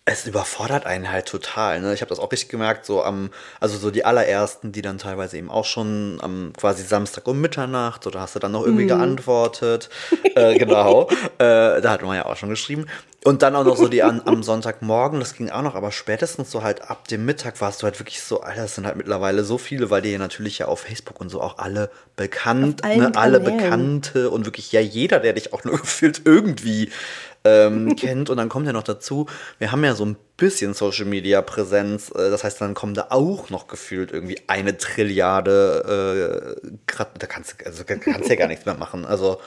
es 0.06 0.26
überfordert 0.26 0.84
einen 0.84 1.10
halt 1.10 1.26
total. 1.26 1.80
Ne? 1.80 1.94
Ich 1.94 2.02
habe 2.02 2.10
das 2.10 2.18
auch 2.18 2.30
richtig 2.30 2.50
gemerkt, 2.50 2.84
so 2.84 3.02
am, 3.02 3.30
also 3.58 3.78
so 3.78 3.90
die 3.90 4.04
allerersten, 4.04 4.70
die 4.70 4.82
dann 4.82 4.98
teilweise 4.98 5.38
eben 5.38 5.50
auch 5.50 5.64
schon 5.64 6.18
am 6.20 6.52
quasi 6.54 6.82
Samstag 6.82 7.26
um 7.26 7.40
Mitternacht, 7.40 8.06
oder 8.06 8.20
hast 8.20 8.34
du 8.34 8.38
dann 8.38 8.52
noch 8.52 8.64
irgendwie 8.66 8.86
geantwortet. 8.86 9.88
äh, 10.34 10.58
genau. 10.58 11.08
äh, 11.38 11.80
da 11.80 11.90
hat 11.90 12.02
man 12.02 12.16
ja 12.16 12.26
auch 12.26 12.36
schon 12.36 12.50
geschrieben. 12.50 12.86
Und 13.24 13.40
dann 13.40 13.56
auch 13.56 13.64
noch 13.64 13.78
so 13.78 13.88
die 13.88 14.02
an, 14.02 14.20
am 14.26 14.42
Sonntagmorgen, 14.42 15.18
das 15.18 15.34
ging 15.34 15.48
auch 15.48 15.62
noch, 15.62 15.74
aber 15.74 15.90
spätestens 15.90 16.50
so 16.50 16.62
halt 16.62 16.90
ab 16.90 17.08
dem 17.08 17.24
Mittag 17.24 17.58
warst 17.62 17.80
du 17.80 17.84
halt 17.84 17.98
wirklich 17.98 18.20
so, 18.20 18.42
Alter, 18.42 18.62
das 18.62 18.74
sind 18.74 18.84
halt 18.84 18.96
mittlerweile 18.96 19.44
so 19.44 19.56
viele, 19.56 19.88
weil 19.88 20.02
die 20.02 20.10
ja 20.10 20.18
natürlich 20.18 20.58
ja 20.58 20.66
auf 20.66 20.80
Facebook 20.80 21.18
und 21.22 21.30
so 21.30 21.40
auch 21.40 21.56
alle 21.56 21.90
bekannt, 22.16 22.82
ne, 22.82 23.12
alle 23.14 23.40
Kanälen. 23.40 23.56
bekannt 23.56 23.94
Bekannte 23.94 24.30
und 24.30 24.44
wirklich 24.44 24.72
ja 24.72 24.80
jeder, 24.80 25.20
der 25.20 25.32
dich 25.32 25.52
auch 25.52 25.64
nur 25.64 25.78
gefühlt 25.80 26.22
irgendwie 26.24 26.90
ähm, 27.44 27.96
kennt. 27.96 28.30
Und 28.30 28.36
dann 28.36 28.48
kommt 28.48 28.66
ja 28.66 28.72
noch 28.72 28.82
dazu, 28.82 29.26
wir 29.58 29.72
haben 29.72 29.84
ja 29.84 29.94
so 29.94 30.04
ein 30.04 30.16
bisschen 30.36 30.74
Social 30.74 31.04
Media 31.04 31.42
Präsenz. 31.42 32.10
Äh, 32.10 32.30
das 32.30 32.44
heißt, 32.44 32.60
dann 32.60 32.74
kommen 32.74 32.94
da 32.94 33.06
auch 33.10 33.50
noch 33.50 33.68
gefühlt 33.68 34.12
irgendwie 34.12 34.40
eine 34.46 34.76
Trilliarde. 34.76 36.56
Äh, 36.58 36.70
da 37.18 37.26
kannst 37.26 37.60
du 37.60 37.66
also, 37.66 37.84
kannst 37.84 38.28
ja 38.28 38.36
gar 38.36 38.48
nichts 38.48 38.66
mehr 38.66 38.76
machen. 38.76 39.04
Also 39.04 39.40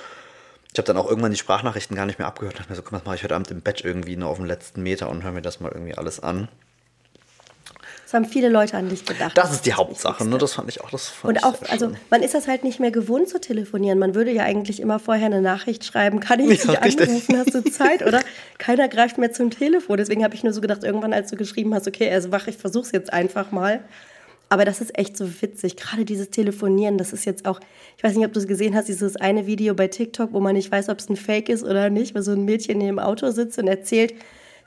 ich 0.72 0.80
habe 0.80 0.86
dann 0.86 0.98
auch 0.98 1.10
irgendwann 1.10 1.32
die 1.32 1.38
Sprachnachrichten 1.38 1.96
gar 1.96 2.06
nicht 2.06 2.20
mehr 2.20 2.28
abgehört. 2.28 2.56
Und 2.56 2.60
dachte 2.60 2.72
mir 2.72 2.76
so, 2.76 2.84
mal, 2.84 3.00
das 3.00 3.06
mache 3.06 3.16
ich 3.16 3.24
heute 3.24 3.36
Abend 3.36 3.52
im 3.52 3.62
Bett 3.62 3.82
irgendwie 3.84 4.16
nur 4.16 4.30
auf 4.30 4.38
dem 4.38 4.46
letzten 4.46 4.84
Meter 4.84 5.10
und 5.10 5.24
höre 5.24 5.32
mir 5.32 5.42
das 5.42 5.60
mal 5.60 5.72
irgendwie 5.72 5.96
alles 5.96 6.20
an. 6.20 6.50
Es 8.08 8.14
haben 8.14 8.24
viele 8.24 8.48
Leute 8.48 8.78
an 8.78 8.88
dich 8.88 9.04
gedacht. 9.04 9.38
Das 9.38 9.52
ist 9.52 9.66
die 9.66 9.74
Hauptsache, 9.74 10.26
ne? 10.26 10.38
Das 10.38 10.54
fand 10.54 10.70
ich 10.70 10.80
auch. 10.80 10.90
Das 10.92 11.12
Und 11.24 11.44
auch, 11.44 11.56
also 11.68 11.92
man 12.10 12.24
ist 12.24 12.34
das 12.34 12.48
halt 12.48 12.64
nicht 12.64 12.80
mehr 12.80 12.90
gewohnt 12.90 13.28
zu 13.28 13.38
telefonieren. 13.42 14.00
Man 14.00 14.16
würde 14.16 14.32
ja 14.32 14.44
eigentlich 14.44 14.80
immer 14.80 14.98
vorher 14.98 15.26
eine 15.26 15.42
Nachricht 15.42 15.84
schreiben, 15.84 16.22
kann 16.22 16.40
ich 16.40 16.64
Ja, 16.64 16.76
dich 16.76 16.86
richtig. 16.86 17.10
anrufen, 17.10 17.38
hast 17.38 17.54
du 17.54 17.70
Zeit? 17.70 18.06
Oder 18.08 18.22
keiner 18.60 18.88
greift 18.88 19.18
mehr 19.18 19.34
zum 19.34 19.50
Telefon. 19.50 19.98
Deswegen 19.98 20.24
habe 20.24 20.34
ich 20.36 20.44
nur 20.46 20.54
so 20.54 20.62
gedacht, 20.62 20.86
irgendwann, 20.86 21.12
als 21.12 21.32
du 21.32 21.36
geschrieben 21.36 21.74
hast, 21.76 21.86
okay, 21.86 22.10
also 22.10 22.32
wach, 22.32 22.48
ich 22.48 22.56
versuch's 22.56 22.94
jetzt 22.94 23.12
einfach 23.12 23.52
mal. 23.52 23.82
Aber 24.48 24.64
das 24.64 24.80
ist 24.80 24.98
echt 24.98 25.18
so 25.18 25.42
witzig. 25.42 25.76
Gerade 25.76 26.06
dieses 26.06 26.30
Telefonieren, 26.30 26.98
das 26.98 27.12
ist 27.12 27.26
jetzt 27.26 27.46
auch, 27.46 27.60
ich 27.98 28.04
weiß 28.06 28.16
nicht, 28.16 28.26
ob 28.26 28.32
du 28.32 28.40
es 28.40 28.48
gesehen 28.48 28.74
hast, 28.74 28.88
dieses 28.88 29.18
eine 29.18 29.48
Video 29.48 29.74
bei 29.74 29.90
TikTok, 29.90 30.32
wo 30.32 30.40
man 30.40 30.56
nicht 30.56 30.72
weiß, 30.72 30.88
ob 30.88 31.00
es 31.00 31.10
ein 31.10 31.18
Fake 31.18 31.50
ist 31.50 31.66
oder 31.66 31.90
nicht, 31.90 32.16
wo 32.16 32.22
so 32.22 32.32
ein 32.32 32.46
Mädchen 32.46 32.78
neben 32.78 32.96
dem 32.96 33.00
Auto 33.00 33.32
sitzt 33.32 33.58
und 33.60 33.68
erzählt, 33.68 34.14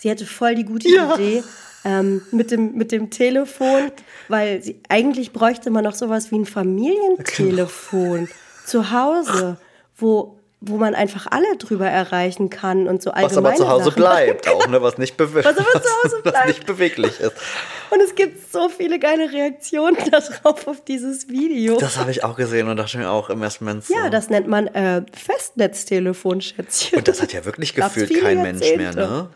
sie 0.00 0.10
hätte 0.10 0.26
voll 0.26 0.54
die 0.54 0.64
gute 0.64 0.88
Ja. 0.88 1.14
Idee 1.14 1.42
ähm, 1.84 2.20
mit, 2.30 2.50
dem, 2.50 2.74
mit 2.74 2.92
dem 2.92 3.08
Telefon, 3.10 3.90
weil 4.28 4.62
sie, 4.62 4.80
eigentlich 4.88 5.32
bräuchte 5.32 5.70
man 5.70 5.84
noch 5.84 5.94
sowas 5.94 6.30
wie 6.30 6.36
ein 6.38 6.46
Familientelefon 6.46 8.28
zu 8.66 8.90
Hause, 8.92 9.56
wo, 9.96 10.36
wo 10.60 10.76
man 10.76 10.94
einfach 10.94 11.26
alle 11.30 11.56
drüber 11.56 11.86
erreichen 11.88 12.50
kann 12.50 12.86
und 12.86 13.02
so 13.02 13.10
Was 13.10 13.16
allgemeine 13.16 13.48
aber 13.48 13.56
zu 13.56 13.68
Hause 13.68 13.84
Sachen. 13.86 13.94
bleibt 13.96 14.48
auch, 14.48 14.66
ne? 14.68 14.82
Was 14.82 14.98
nicht, 14.98 15.18
Was 15.18 15.32
was 15.44 16.22
bleibt. 16.22 16.48
nicht 16.48 16.66
beweglich 16.66 17.18
ist. 17.18 17.32
Und 17.90 18.00
es 18.02 18.14
gibt 18.14 18.52
so 18.52 18.68
viele 18.68 18.98
geile 18.98 19.32
Reaktionen 19.32 19.96
darauf 20.10 20.68
auf 20.68 20.84
dieses 20.84 21.28
Video. 21.28 21.78
Das 21.78 21.96
habe 21.96 22.10
ich 22.10 22.22
auch 22.24 22.36
gesehen 22.36 22.68
und 22.68 22.76
dachte 22.76 22.98
mir 22.98 23.10
auch 23.10 23.30
im 23.30 23.42
ersten 23.42 23.64
Moment 23.64 23.84
so. 23.86 23.94
ja, 23.94 24.10
das 24.10 24.28
nennt 24.28 24.46
man 24.48 24.66
äh, 24.68 25.02
Festnetztelefon, 25.12 26.40
Schätzchen. 26.42 26.98
Und 26.98 27.08
das 27.08 27.20
hat 27.22 27.32
ja 27.32 27.44
wirklich 27.44 27.74
gefühlt 27.74 28.20
kein 28.20 28.42
Mensch 28.42 28.60
mehr, 28.76 28.94
ne? 28.94 29.28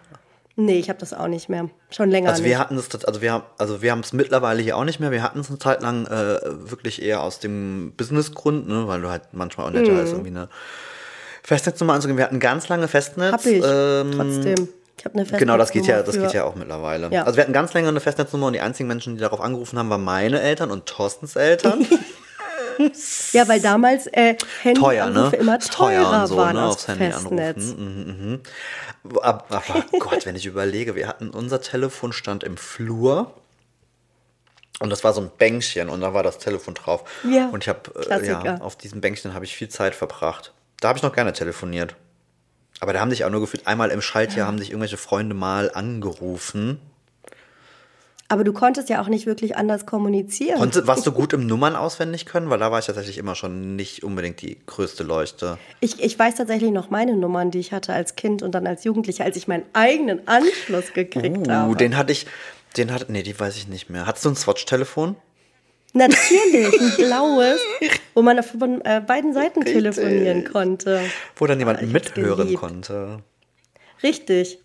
Nee, 0.56 0.78
ich 0.78 0.88
habe 0.88 0.99
das 1.00 1.12
auch 1.12 1.26
nicht 1.26 1.49
mehr. 1.49 1.68
Schon 1.90 2.11
länger 2.11 2.30
Also 2.30 2.44
wir 2.44 2.58
hatten 2.61 2.76
es, 2.76 2.88
also 3.04 3.20
wir 3.20 3.32
haben, 3.32 3.44
also 3.58 3.82
wir 3.82 3.90
haben 3.90 4.00
es 4.00 4.12
mittlerweile 4.12 4.62
hier 4.62 4.76
auch 4.76 4.84
nicht 4.84 5.00
mehr. 5.00 5.11
Wir 5.11 5.23
hatten 5.23 5.40
es 5.40 5.49
eine 5.49 5.58
Zeit 5.58 5.82
lang 5.82 6.06
äh, 6.06 6.38
wirklich 6.70 7.02
eher 7.02 7.23
aus 7.23 7.40
dem 7.40 7.92
Businessgrund, 7.96 8.68
ne, 8.68 8.87
weil 8.87 9.00
du 9.02 9.11
halt 9.11 9.23
manchmal 9.32 9.66
auch 9.66 9.70
netter 9.73 10.00
ist, 10.02 10.12
irgendwie 10.12 10.30
eine 10.30 10.49
Festnetznummer 11.42 11.94
anzugeben. 11.94 12.18
Wir 12.18 12.25
hatten 12.25 12.40
ganz 12.40 12.68
lange 12.68 12.87
Festnetz. 12.88 13.32
Hab 13.32 13.44
ich, 13.46 13.62
ähm, 13.66 14.12
trotzdem. 14.12 14.68
Ich 14.96 15.04
habe 15.04 15.14
eine 15.14 15.25
Festnetznummer 15.25 15.38
Genau, 15.38 15.56
das 15.58 15.73
geht 15.73 15.87
ja, 15.87 16.02
das 16.02 16.14
für- 16.14 16.23
geht 16.23 16.32
ja 16.34 16.44
auch 16.44 16.54
mittlerweile. 16.54 17.08
Ja. 17.11 17.25
Also 17.25 17.37
wir 17.37 17.42
hatten 17.42 17.52
ganz 17.52 17.75
länger 17.75 17.88
eine 17.88 18.00
Festnetznummer 18.00 18.46
und 18.46 18.52
die 18.52 18.61
einzigen 18.61 18.87
Menschen, 18.88 19.16
die 19.16 19.20
darauf 19.20 19.40
angerufen 19.40 19.78
haben, 19.78 19.90
waren 19.90 20.04
meine 20.04 20.40
Eltern 20.40 20.70
und 20.70 20.87
Thorstens 20.87 21.34
Eltern. 21.37 21.84
Ja, 23.33 23.49
weil 23.49 23.61
damals 23.61 24.07
äh, 24.09 24.37
Teuer, 24.75 25.11
ne? 25.11 25.33
Immer 25.38 25.59
teurer 25.59 26.23
und 26.23 26.26
so, 26.28 26.37
waren 26.37 26.57
ne? 26.57 26.66
Aufs 26.66 26.88
Handy 26.88 27.04
Festnetz. 27.11 27.71
anrufen. 27.71 28.40
Mhm, 29.02 29.19
Aber, 29.21 29.45
aber 29.49 29.85
Gott, 29.99 30.26
wenn 30.26 30.37
ich 30.37 30.47
überlege, 30.47 30.95
wir 30.95 31.09
hatten 31.09 31.31
unser 31.31 31.61
Telefon 31.61 32.12
stand 32.12 32.45
im 32.45 32.57
Flur. 32.57 33.35
Und 34.81 34.90
das 34.90 35.04
war 35.04 35.12
so 35.12 35.21
ein 35.21 35.31
Bänkchen 35.38 35.88
und 35.88 36.00
da 36.00 36.14
war 36.14 36.23
das 36.25 36.38
Telefon 36.38 36.75
drauf. 36.75 37.04
Ja, 37.23 37.49
und 37.49 37.62
ich 37.62 37.69
habe 37.69 37.81
äh, 38.11 38.26
ja, 38.26 38.57
auf 38.61 38.76
diesem 38.76 39.00
Bänkchen 39.00 39.33
habe 39.33 39.45
ich 39.45 39.57
viel 39.57 39.69
Zeit 39.69 39.95
verbracht. 39.95 40.52
Da 40.81 40.88
habe 40.88 40.99
ich 40.99 41.02
noch 41.02 41.14
gerne 41.14 41.33
telefoniert. 41.33 41.95
Aber 42.81 42.93
da 42.93 43.00
haben 43.00 43.11
dich 43.11 43.25
auch 43.25 43.31
nur 43.31 43.40
gefühlt 43.40 43.66
einmal 43.69 43.90
im 43.90 44.02
Schaltjahr 44.02 44.49
haben 44.49 44.57
dich 44.57 44.71
irgendwelche 44.71 44.97
Freunde 44.97 45.35
mal 45.35 45.71
angerufen. 45.73 46.81
Aber 48.28 48.43
du 48.43 48.52
konntest 48.54 48.88
ja 48.88 49.02
auch 49.02 49.09
nicht 49.09 49.26
wirklich 49.26 49.57
anders 49.57 49.85
kommunizieren. 49.85 50.59
Konnte, 50.59 50.87
warst 50.87 51.07
du 51.07 51.12
gut 51.12 51.35
im 51.35 51.47
Nummern 51.47 51.76
auswendig 51.76 52.25
können? 52.25 52.49
Weil 52.49 52.59
da 52.59 52.73
war 52.73 52.78
ich 52.78 52.87
tatsächlich 52.87 53.19
immer 53.19 53.35
schon 53.35 53.76
nicht 53.76 54.02
unbedingt 54.02 54.40
die 54.40 54.57
größte 54.64 55.02
Leuchte. 55.04 55.59
Ich, 55.81 56.02
ich 56.02 56.19
weiß 56.19 56.37
tatsächlich 56.37 56.71
noch 56.71 56.88
meine 56.88 57.16
Nummern, 57.16 57.50
die 57.50 57.59
ich 57.59 57.73
hatte 57.73 57.93
als 57.93 58.16
Kind 58.16 58.43
und 58.43 58.52
dann 58.54 58.66
als 58.66 58.83
Jugendliche, 58.85 59.25
als 59.25 59.37
ich 59.37 59.47
meinen 59.47 59.64
eigenen 59.75 60.26
Anschluss 60.26 60.93
gekriegt 60.95 61.47
Uh, 61.47 61.50
habe. 61.50 61.76
den 61.76 61.97
hatte 61.99 62.12
ich, 62.12 62.26
den 62.78 62.93
hatte, 62.93 63.12
nee, 63.12 63.23
die 63.23 63.38
weiß 63.38 63.57
ich 63.57 63.69
nicht 63.69 63.90
mehr. 63.90 64.07
Hattest 64.07 64.25
du 64.25 64.31
ein 64.31 64.37
Swatch-Telefon? 64.37 65.16
Natürlich, 65.93 66.81
ein 66.81 66.93
blaues, 66.97 67.61
wo 68.14 68.23
man 68.23 68.38
auf 68.38 68.47
von 68.47 68.81
äh, 68.85 69.00
beiden 69.07 69.33
Seiten 69.35 69.64
telefonieren 69.64 70.45
konnte. 70.45 71.00
Wo 71.37 71.47
dann 71.47 71.59
jemand 71.59 71.83
mithören 71.93 72.54
konnte. 72.54 73.19
Richtig. 74.02 74.59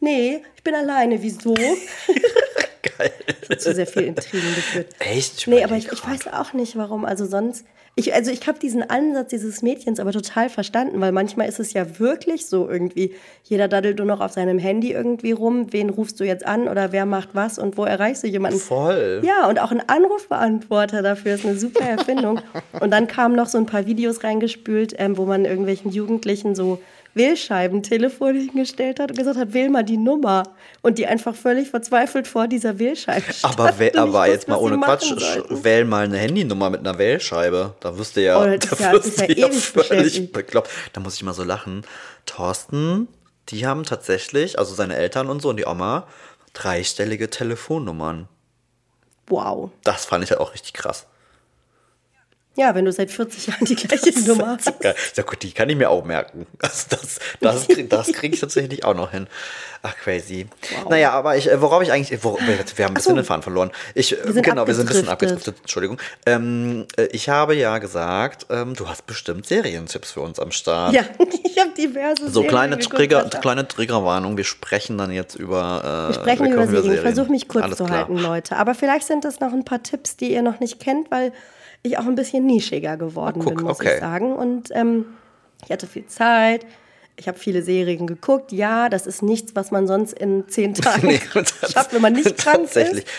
Nee, 0.00 0.42
ich 0.56 0.62
bin 0.62 0.74
alleine. 0.74 1.22
Wieso? 1.22 1.54
Geil. 2.82 3.12
Hat 3.48 3.60
zu 3.60 3.74
sehr 3.74 3.86
viel 3.86 4.02
Intrigen 4.02 4.54
geführt. 4.54 4.88
Echt? 4.98 5.38
Ich 5.38 5.46
Nee, 5.46 5.64
aber 5.64 5.76
ich, 5.76 5.90
ich 5.92 6.06
weiß 6.06 6.28
auch 6.28 6.52
nicht, 6.52 6.76
warum. 6.76 7.04
Also 7.04 7.26
sonst. 7.26 7.64
Ich, 7.96 8.14
also 8.14 8.30
ich 8.30 8.46
habe 8.46 8.58
diesen 8.58 8.88
Ansatz 8.88 9.30
dieses 9.30 9.62
Mädchens 9.62 9.98
aber 9.98 10.12
total 10.12 10.48
verstanden, 10.48 11.00
weil 11.00 11.10
manchmal 11.10 11.48
ist 11.48 11.58
es 11.58 11.72
ja 11.72 11.98
wirklich 11.98 12.46
so 12.46 12.68
irgendwie, 12.70 13.14
jeder 13.42 13.66
daddelt 13.66 13.98
nur 13.98 14.06
noch 14.06 14.20
auf 14.20 14.32
seinem 14.32 14.60
Handy 14.60 14.92
irgendwie 14.92 15.32
rum, 15.32 15.72
wen 15.72 15.90
rufst 15.90 16.20
du 16.20 16.24
jetzt 16.24 16.46
an 16.46 16.68
oder 16.68 16.92
wer 16.92 17.04
macht 17.04 17.30
was 17.34 17.58
und 17.58 17.76
wo 17.76 17.84
erreichst 17.84 18.22
du 18.22 18.28
jemanden? 18.28 18.60
Voll. 18.60 19.22
Ja, 19.24 19.48
und 19.48 19.58
auch 19.60 19.72
ein 19.72 19.82
Anrufbeantworter 19.86 21.02
dafür 21.02 21.34
ist 21.34 21.44
eine 21.44 21.58
super 21.58 21.84
Erfindung. 21.84 22.40
und 22.80 22.92
dann 22.92 23.08
kamen 23.08 23.34
noch 23.34 23.48
so 23.48 23.58
ein 23.58 23.66
paar 23.66 23.86
Videos 23.86 24.22
reingespült, 24.22 24.94
ähm, 24.96 25.16
wo 25.16 25.26
man 25.26 25.44
irgendwelchen 25.44 25.90
Jugendlichen 25.90 26.54
so 26.54 26.80
Wählscheibentelefone 27.14 28.38
hingestellt 28.38 29.00
hat 29.00 29.10
und 29.10 29.18
gesagt 29.18 29.38
hat, 29.38 29.52
wähl 29.52 29.68
mal 29.70 29.82
die 29.82 29.96
Nummer. 29.96 30.42
Und 30.82 30.98
die 30.98 31.06
einfach 31.06 31.34
völlig 31.34 31.68
verzweifelt 31.68 32.26
vor 32.26 32.46
dieser 32.48 32.78
Wählscheibe 32.78 33.24
Aber, 33.42 33.68
standen 33.72 33.80
wä- 33.82 33.92
und 33.92 33.98
aber 33.98 34.22
nicht 34.24 34.32
jetzt 34.32 34.48
mal 34.48 34.56
ohne 34.56 34.78
Quatsch, 34.78 35.12
sollten. 35.18 35.64
wähl 35.64 35.84
mal 35.84 36.04
eine 36.04 36.18
Handynummer 36.18 36.70
mit 36.70 36.80
einer 36.80 36.96
Wählscheibe. 36.98 37.74
Da 37.80 37.98
wirst 37.98 38.16
du 38.16 38.22
ja, 38.22 38.38
Oh, 38.40 38.44
da 38.44 38.76
ja- 38.78 38.92
wirst 38.92 39.18
ja 39.20 39.26
ja 39.28 39.46
ewig 39.48 39.60
völlig 39.60 40.32
bekloppt. 40.32 40.70
Da 40.92 41.00
muss 41.00 41.14
ich 41.16 41.22
mal 41.22 41.34
so 41.34 41.42
lachen. 41.44 41.82
Thorsten, 42.26 43.08
die 43.48 43.66
haben 43.66 43.84
tatsächlich, 43.84 44.58
also 44.58 44.74
seine 44.74 44.96
Eltern 44.96 45.28
und 45.28 45.42
so 45.42 45.48
und 45.50 45.56
die 45.58 45.66
Oma, 45.66 46.06
dreistellige 46.52 47.28
Telefonnummern. 47.30 48.28
Wow. 49.26 49.70
Das 49.84 50.04
fand 50.06 50.24
ich 50.24 50.30
halt 50.30 50.40
auch 50.40 50.52
richtig 50.52 50.72
krass. 50.72 51.06
Ja, 52.60 52.74
wenn 52.74 52.84
du 52.84 52.92
seit 52.92 53.10
40 53.10 53.46
Jahren 53.46 53.64
die 53.64 53.74
gleiche 53.74 54.20
Nummer 54.26 54.58
hast. 54.58 54.70
Ja 55.16 55.22
gut, 55.22 55.42
die 55.42 55.52
kann 55.52 55.70
ich 55.70 55.76
mir 55.76 55.88
auch 55.88 56.04
merken. 56.04 56.46
Also 56.60 56.88
das, 56.90 57.18
das, 57.40 57.66
das 57.88 58.12
kriege 58.12 58.34
ich 58.34 58.40
tatsächlich 58.40 58.84
auch 58.84 58.94
noch 58.94 59.12
hin. 59.12 59.28
Ach, 59.82 59.96
crazy. 59.96 60.46
Naja, 60.90 61.12
aber 61.12 61.38
ich, 61.38 61.50
äh, 61.50 61.58
worauf 61.62 61.82
ich 61.82 61.90
eigentlich, 61.90 62.22
wo, 62.22 62.36
wir 62.36 62.58
haben 62.84 62.90
ein 62.90 62.94
bisschen 62.94 63.12
so. 63.12 63.14
den 63.14 63.24
Faden 63.24 63.42
verloren. 63.42 63.70
Ich, 63.94 64.08
sind 64.08 64.42
genau, 64.42 64.66
wir 64.66 64.74
sind 64.74 64.84
ein 64.84 64.88
bisschen 64.88 65.08
abgedriftet. 65.08 65.56
Entschuldigung. 65.60 65.98
Ähm, 66.26 66.84
äh, 66.98 67.06
ich 67.12 67.30
habe 67.30 67.54
ja 67.54 67.78
gesagt, 67.78 68.46
ähm, 68.50 68.74
du 68.74 68.90
hast 68.90 69.06
bestimmt 69.06 69.46
Serientipps 69.46 70.10
für 70.10 70.20
uns 70.20 70.38
am 70.38 70.50
Start. 70.50 70.92
Ja, 70.92 71.04
ich 71.44 71.58
habe 71.58 71.70
diverse 71.70 72.28
So 72.30 72.42
kleine, 72.42 72.78
Trigger, 72.78 73.24
kleine 73.40 73.66
Triggerwarnung. 73.68 74.36
Wir 74.36 74.44
sprechen 74.44 74.98
dann 74.98 75.12
jetzt 75.12 75.34
über. 75.34 75.80
Äh, 75.82 76.08
Wir 76.08 76.14
sprechen 76.20 76.44
wir 76.44 76.52
über 76.52 76.64
kommen 76.66 76.76
Serien. 76.76 76.94
Ich 76.96 77.00
versuche 77.00 77.30
mich 77.30 77.48
kurz 77.48 77.64
Alles 77.64 77.78
zu 77.78 77.86
klar. 77.86 78.00
halten, 78.00 78.18
Leute. 78.18 78.56
Aber 78.58 78.74
vielleicht 78.74 79.06
sind 79.06 79.24
das 79.24 79.40
noch 79.40 79.54
ein 79.54 79.64
paar 79.64 79.82
Tipps, 79.82 80.16
die 80.18 80.30
ihr 80.30 80.42
noch 80.42 80.60
nicht 80.60 80.78
kennt, 80.78 81.10
weil 81.10 81.32
ich 81.82 81.98
auch 81.98 82.06
ein 82.06 82.14
bisschen 82.14 82.46
nischiger 82.46 82.96
geworden 82.96 83.40
guck, 83.42 83.56
bin, 83.56 83.64
muss 83.64 83.80
okay. 83.80 83.94
ich 83.94 84.00
sagen. 84.00 84.34
Und 84.34 84.68
ähm, 84.72 85.06
ich 85.64 85.70
hatte 85.70 85.86
viel 85.86 86.06
Zeit. 86.06 86.66
Ich 87.16 87.28
habe 87.28 87.38
viele 87.38 87.62
Serien 87.62 88.06
geguckt. 88.06 88.52
Ja, 88.52 88.88
das 88.88 89.06
ist 89.06 89.22
nichts, 89.22 89.54
was 89.54 89.70
man 89.70 89.86
sonst 89.86 90.12
in 90.12 90.48
zehn 90.48 90.74
Tagen 90.74 91.08
Nee, 91.08 91.20
schafft, 91.70 91.92
wenn 91.92 92.02
man 92.02 92.12
nicht 92.14 92.36
krank 92.36 92.64
tatsächlich. 92.64 93.04
ist. 93.04 93.12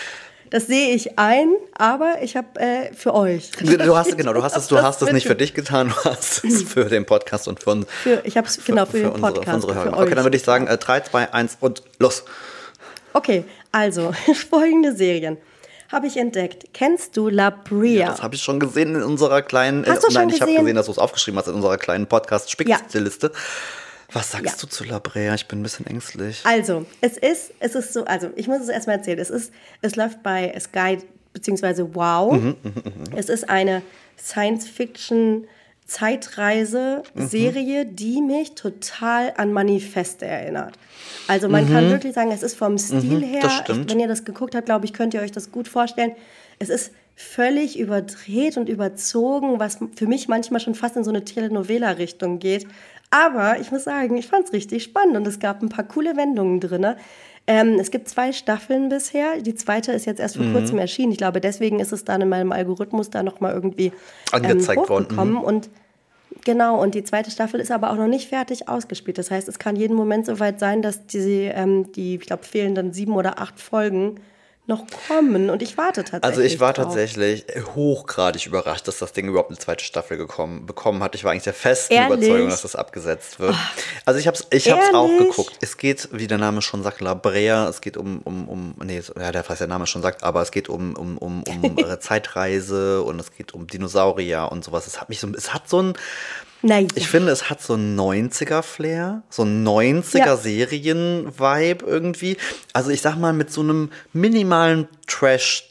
Das 0.51 0.67
sehe 0.67 0.93
ich 0.93 1.17
ein, 1.17 1.53
aber 1.77 2.21
ich 2.21 2.35
habe 2.35 2.59
äh, 2.59 2.93
für 2.93 3.13
euch. 3.13 3.51
Du 3.51 3.95
hast, 3.95 4.17
genau, 4.17 4.33
du 4.33 4.43
hast 4.43 4.57
es, 4.57 4.67
du 4.67 4.75
Das 4.75 4.83
hast 4.83 5.01
es 5.01 5.13
nicht 5.13 5.25
für 5.25 5.35
dich 5.35 5.53
getan, 5.53 5.87
du 5.87 6.09
hast 6.09 6.43
es 6.43 6.63
für 6.73 6.85
den 6.85 7.05
Podcast 7.05 7.47
und 7.47 7.63
für, 7.63 7.85
Für, 7.87 8.21
ich 8.25 8.35
habe 8.35 8.47
es 8.47 8.61
genau 8.65 8.85
für, 8.85 8.97
den 8.97 9.11
unsere, 9.11 9.31
Podcast. 9.33 9.45
für 9.45 9.55
unsere 9.55 9.75
Hörer. 9.75 9.83
für. 9.83 9.93
Okay, 9.93 10.03
euch. 10.09 10.15
dann 10.15 10.23
würde 10.25 10.35
ich 10.35 10.43
sagen, 10.43 10.67
äh, 10.67 10.77
3, 10.77 10.99
2, 11.01 11.33
1 11.33 11.57
und 11.61 11.83
los. 11.99 12.25
Okay, 13.13 13.45
also 13.71 14.11
folgende 14.49 14.93
Serien 14.93 15.37
habe 15.91 16.07
ich 16.07 16.17
entdeckt. 16.17 16.73
Kennst 16.73 17.17
du 17.17 17.29
La 17.29 17.49
Brea? 17.49 18.07
Das 18.07 18.21
habe 18.23 18.35
ich 18.35 18.41
schon 18.41 18.59
gesehen 18.59 18.95
in 18.95 19.03
unserer 19.03 19.41
kleinen. 19.41 19.85
Hast 19.85 20.03
du 20.03 20.07
nein, 20.13 20.29
schon 20.29 20.35
ich 20.35 20.41
habe 20.41 20.53
gesehen? 20.55 20.75
dass 20.75 20.85
du 20.85 20.91
es 20.93 20.97
aufgeschrieben 20.97 21.37
hast 21.39 21.47
in 21.47 21.55
unserer 21.55 21.77
kleinen 21.77 22.07
Podcast-Spickziste. 22.07 23.31
Was 24.13 24.31
sagst 24.31 24.45
Ja. 24.45 24.53
du 24.59 24.67
zu 24.67 24.83
Labrea? 24.83 25.33
Ich 25.35 25.47
bin 25.47 25.59
ein 25.61 25.63
bisschen 25.63 25.85
ängstlich. 25.87 26.41
Also, 26.43 26.85
es 26.99 27.17
ist, 27.17 27.53
es 27.59 27.75
ist 27.75 27.93
so, 27.93 28.03
also 28.05 28.29
ich 28.35 28.47
muss 28.47 28.61
es 28.61 28.67
erstmal 28.69 28.97
erzählen. 28.97 29.19
Es 29.19 29.29
ist, 29.29 29.53
es 29.81 29.95
läuft 29.95 30.21
bei 30.23 30.53
Sky 30.59 30.97
beziehungsweise 31.33 31.95
Wow. 31.95 32.33
Mhm, 32.33 32.55
es 33.15 33.29
ist 33.29 33.49
eine 33.49 33.81
Science-Fiction 34.17 35.47
Zeitreise-Serie, 35.91 37.85
die 37.85 38.21
mich 38.21 38.55
total 38.55 39.33
an 39.37 39.51
Manifeste 39.53 40.25
erinnert. 40.25 40.75
Also 41.27 41.49
man 41.49 41.69
kann 41.71 41.89
wirklich 41.89 42.13
sagen, 42.13 42.31
es 42.31 42.43
ist 42.43 42.55
vom 42.57 42.77
Stil 42.77 43.21
her, 43.23 43.39
Mhm. 43.39 43.41
das 43.41 43.57
stimmt. 43.57 43.91
wenn 43.91 43.99
ihr 43.99 44.07
das 44.07 44.23
geguckt 44.25 44.55
habt, 44.55 44.65
glaube 44.65 44.85
ich, 44.85 44.93
könnt 44.93 45.13
ihr 45.13 45.21
euch 45.21 45.31
das 45.31 45.51
gut 45.51 45.67
vorstellen. 45.67 46.13
Es 46.59 46.69
ist 46.69 46.91
völlig 47.15 47.77
überdreht 47.77 48.57
und 48.57 48.69
überzogen, 48.69 49.59
was 49.59 49.77
für 49.95 50.07
mich 50.07 50.27
manchmal 50.27 50.59
schon 50.59 50.75
fast 50.75 50.95
in 50.95 51.03
so 51.03 51.09
eine 51.11 51.23
Telenovela-Richtung 51.25 52.39
geht. 52.39 52.67
Aber 53.09 53.59
ich 53.59 53.71
muss 53.71 53.83
sagen, 53.83 54.17
ich 54.17 54.27
fand 54.27 54.45
es 54.45 54.53
richtig 54.53 54.83
spannend 54.83 55.17
und 55.17 55.27
es 55.27 55.39
gab 55.39 55.61
ein 55.61 55.69
paar 55.69 55.83
coole 55.85 56.15
Wendungen 56.15 56.59
drin. 56.61 56.95
Ähm, 57.47 57.77
es 57.79 57.91
gibt 57.91 58.07
zwei 58.07 58.31
Staffeln 58.31 58.89
bisher. 58.89 59.41
Die 59.41 59.55
zweite 59.55 59.91
ist 59.91 60.05
jetzt 60.05 60.19
erst 60.19 60.37
Mhm. 60.37 60.51
vor 60.51 60.61
kurzem 60.61 60.77
erschienen. 60.77 61.11
Ich 61.11 61.17
glaube, 61.17 61.41
deswegen 61.41 61.79
ist 61.79 61.91
es 61.91 62.05
dann 62.05 62.21
in 62.21 62.29
meinem 62.29 62.51
Algorithmus 62.51 63.09
da 63.09 63.23
nochmal 63.23 63.53
irgendwie 63.53 63.91
Angezeigt 64.31 64.81
ähm, 64.83 64.89
worden, 64.89 65.05
hochgekommen. 65.05 65.37
Und 65.37 65.69
Genau, 66.43 66.81
und 66.81 66.95
die 66.95 67.03
zweite 67.03 67.29
Staffel 67.29 67.59
ist 67.59 67.71
aber 67.71 67.91
auch 67.91 67.97
noch 67.97 68.07
nicht 68.07 68.27
fertig 68.29 68.67
ausgespielt. 68.67 69.19
Das 69.19 69.29
heißt, 69.29 69.47
es 69.47 69.59
kann 69.59 69.75
jeden 69.75 69.95
Moment 69.95 70.25
soweit 70.25 70.59
sein, 70.59 70.81
dass 70.81 71.05
die, 71.05 71.51
ähm, 71.53 71.91
die 71.91 72.15
ich 72.15 72.21
glaube, 72.21 72.43
fehlen 72.43 72.73
dann 72.73 72.93
sieben 72.93 73.13
oder 73.13 73.39
acht 73.39 73.59
Folgen 73.59 74.15
noch 74.71 74.85
kommen. 75.07 75.49
Und 75.49 75.61
ich 75.61 75.77
warte 75.77 76.03
tatsächlich. 76.03 76.23
Also 76.23 76.41
ich 76.41 76.59
war 76.59 76.73
drauf. 76.73 76.85
tatsächlich 76.85 77.45
hochgradig 77.75 78.45
überrascht, 78.45 78.87
dass 78.87 78.97
das 78.97 79.13
Ding 79.13 79.27
überhaupt 79.27 79.49
eine 79.49 79.59
zweite 79.59 79.83
Staffel 79.83 80.17
gekommen, 80.17 80.65
bekommen 80.65 81.03
hat. 81.03 81.13
Ich 81.15 81.23
war 81.23 81.31
eigentlich 81.31 81.43
der 81.43 81.53
festen 81.53 81.93
Ehrlich? 81.93 82.19
Überzeugung, 82.19 82.49
dass 82.49 82.63
das 82.63 82.75
abgesetzt 82.75 83.39
wird. 83.39 83.55
Also 84.05 84.19
ich 84.19 84.27
habe 84.27 84.37
es 84.37 84.47
ich 84.49 84.71
hab's 84.71 84.93
auch 84.93 85.09
geguckt. 85.17 85.57
Es 85.61 85.77
geht, 85.77 86.09
wie 86.11 86.27
der 86.27 86.37
Name 86.37 86.61
schon 86.61 86.81
sagt, 86.83 87.01
La 87.01 87.13
Brea. 87.13 87.67
Es 87.67 87.81
geht 87.81 87.97
um, 87.97 88.21
um, 88.23 88.47
um 88.47 88.75
nee, 88.83 89.01
ja, 89.19 89.31
der, 89.31 89.47
was 89.47 89.59
der 89.59 89.67
Name 89.67 89.85
schon 89.85 90.01
sagt, 90.01 90.23
aber 90.23 90.41
es 90.41 90.51
geht 90.51 90.69
um, 90.69 90.95
um, 90.95 91.17
um, 91.17 91.43
um 91.43 91.77
Zeitreise 91.99 93.03
und 93.03 93.19
es 93.19 93.31
geht 93.31 93.53
um 93.53 93.67
Dinosaurier 93.67 94.49
und 94.51 94.63
sowas. 94.63 94.87
Es 94.87 95.01
hat 95.01 95.09
mich 95.09 95.19
so, 95.19 95.27
es 95.35 95.53
hat 95.53 95.69
so 95.69 95.81
ein, 95.81 95.93
Naja. 96.63 96.87
ich 96.95 97.07
finde, 97.07 97.31
es 97.31 97.49
hat 97.49 97.59
so 97.61 97.73
einen 97.73 97.99
90er-Flair, 97.99 99.23
so 99.29 99.41
einen 99.41 99.67
90er-Serien-Vibe 99.67 101.85
irgendwie. 101.85 102.37
Also 102.73 102.91
ich 102.91 103.01
sag 103.01 103.15
mal, 103.17 103.33
mit 103.33 103.51
so 103.51 103.61
einem 103.61 103.89
minimalen 104.13 104.87
Trash- 105.07 105.67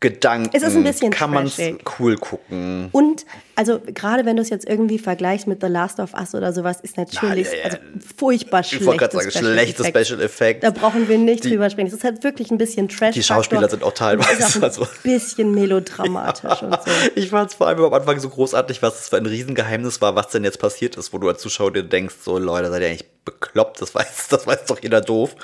Gedanken 0.00 0.50
Es 0.52 0.62
ist 0.62 0.76
ein 0.76 0.84
bisschen 0.84 1.10
kann 1.10 1.32
man 1.32 1.50
cool 1.98 2.16
gucken. 2.18 2.88
Und 2.92 3.26
also 3.58 3.80
gerade 3.92 4.24
wenn 4.24 4.36
du 4.36 4.42
es 4.42 4.50
jetzt 4.50 4.68
irgendwie 4.68 4.98
vergleichst 4.98 5.46
mit 5.48 5.60
The 5.60 5.66
Last 5.66 5.98
of 6.00 6.14
Us 6.14 6.34
oder 6.34 6.52
sowas, 6.52 6.78
ist 6.80 6.96
natürlich 6.96 7.48
Ah, 7.48 7.52
ja, 7.52 7.58
ja. 7.58 7.64
Also 7.64 7.76
furchtbar 8.16 8.60
Ich 8.60 8.84
wollte 8.86 8.98
gerade 9.00 9.16
sagen, 9.16 9.30
Special 9.30 9.52
schlechte 9.52 9.82
Effects. 9.82 10.06
Special 10.08 10.22
Effects. 10.22 10.60
Da 10.62 10.70
brauchen 10.70 11.08
wir 11.08 11.18
nicht 11.18 11.44
Die- 11.44 11.50
drüber 11.50 11.68
sprechen. 11.68 11.88
Es 11.88 11.92
ist 11.94 12.04
halt 12.04 12.22
wirklich 12.24 12.50
ein 12.50 12.58
bisschen 12.58 12.88
Trash. 12.88 13.14
Die 13.14 13.22
Schauspieler 13.22 13.68
sind 13.68 13.82
auch 13.82 13.92
teilweise 13.92 14.44
auch 14.44 14.56
ein 14.56 14.62
also- 14.64 14.86
bisschen 15.02 15.52
melodramatisch 15.54 16.62
und 16.62 16.72
so. 16.74 16.90
Ich 17.16 17.30
fand 17.30 17.50
es 17.50 17.56
vor 17.56 17.66
allem 17.66 17.82
am 17.82 17.92
Anfang 17.92 18.18
so 18.20 18.28
großartig, 18.28 18.80
was 18.80 19.00
es 19.00 19.08
für 19.08 19.16
ein 19.16 19.26
Riesengeheimnis 19.26 20.00
war, 20.00 20.14
was 20.14 20.28
denn 20.28 20.44
jetzt 20.44 20.58
passiert 20.60 20.96
ist, 20.96 21.12
wo 21.12 21.18
du 21.18 21.28
als 21.28 21.42
Zuschauer 21.42 21.72
dir 21.72 21.82
denkst, 21.82 22.14
so 22.22 22.38
Leute, 22.38 22.70
seid 22.70 22.80
ihr 22.82 22.88
eigentlich 22.88 23.06
bekloppt, 23.24 23.82
das 23.82 23.94
weiß, 23.94 24.28
das 24.30 24.46
weiß 24.46 24.64
doch 24.66 24.82
jeder 24.82 25.00
doof, 25.02 25.34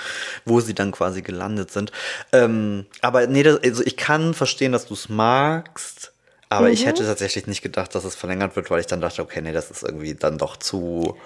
wo 0.47 0.61
sie 0.61 0.73
dann 0.75 0.91
quasi 0.93 1.21
gelandet 1.21 1.71
sind. 1.71 1.93
Ähm, 2.33 2.87
aber 3.03 3.27
nee, 3.27 3.43
das, 3.43 3.63
also 3.63 3.83
ich 3.85 3.97
kann 3.99 4.33
verstehen, 4.33 4.73
dass 4.73 4.87
du 4.87 4.95
es 4.95 5.09
magst, 5.11 6.13
aber 6.57 6.69
Mhm. 6.69 6.73
ich 6.75 6.87
hätte 6.87 7.05
tatsächlich 7.05 7.47
nicht 7.47 7.63
gedacht, 7.63 7.95
dass 7.95 8.05
es 8.05 8.15
verlängert 8.15 8.57
wird, 8.57 8.71
weil 8.71 8.81
ich 8.81 8.87
dann 8.87 9.01
dachte, 9.01 9.23
okay, 9.23 9.41
nee, 9.43 9.53
das 9.53 9.71
ist 9.71 9.83
irgendwie 9.83 10.15
dann 10.15 10.39
doch 10.39 10.57
zu 10.57 11.17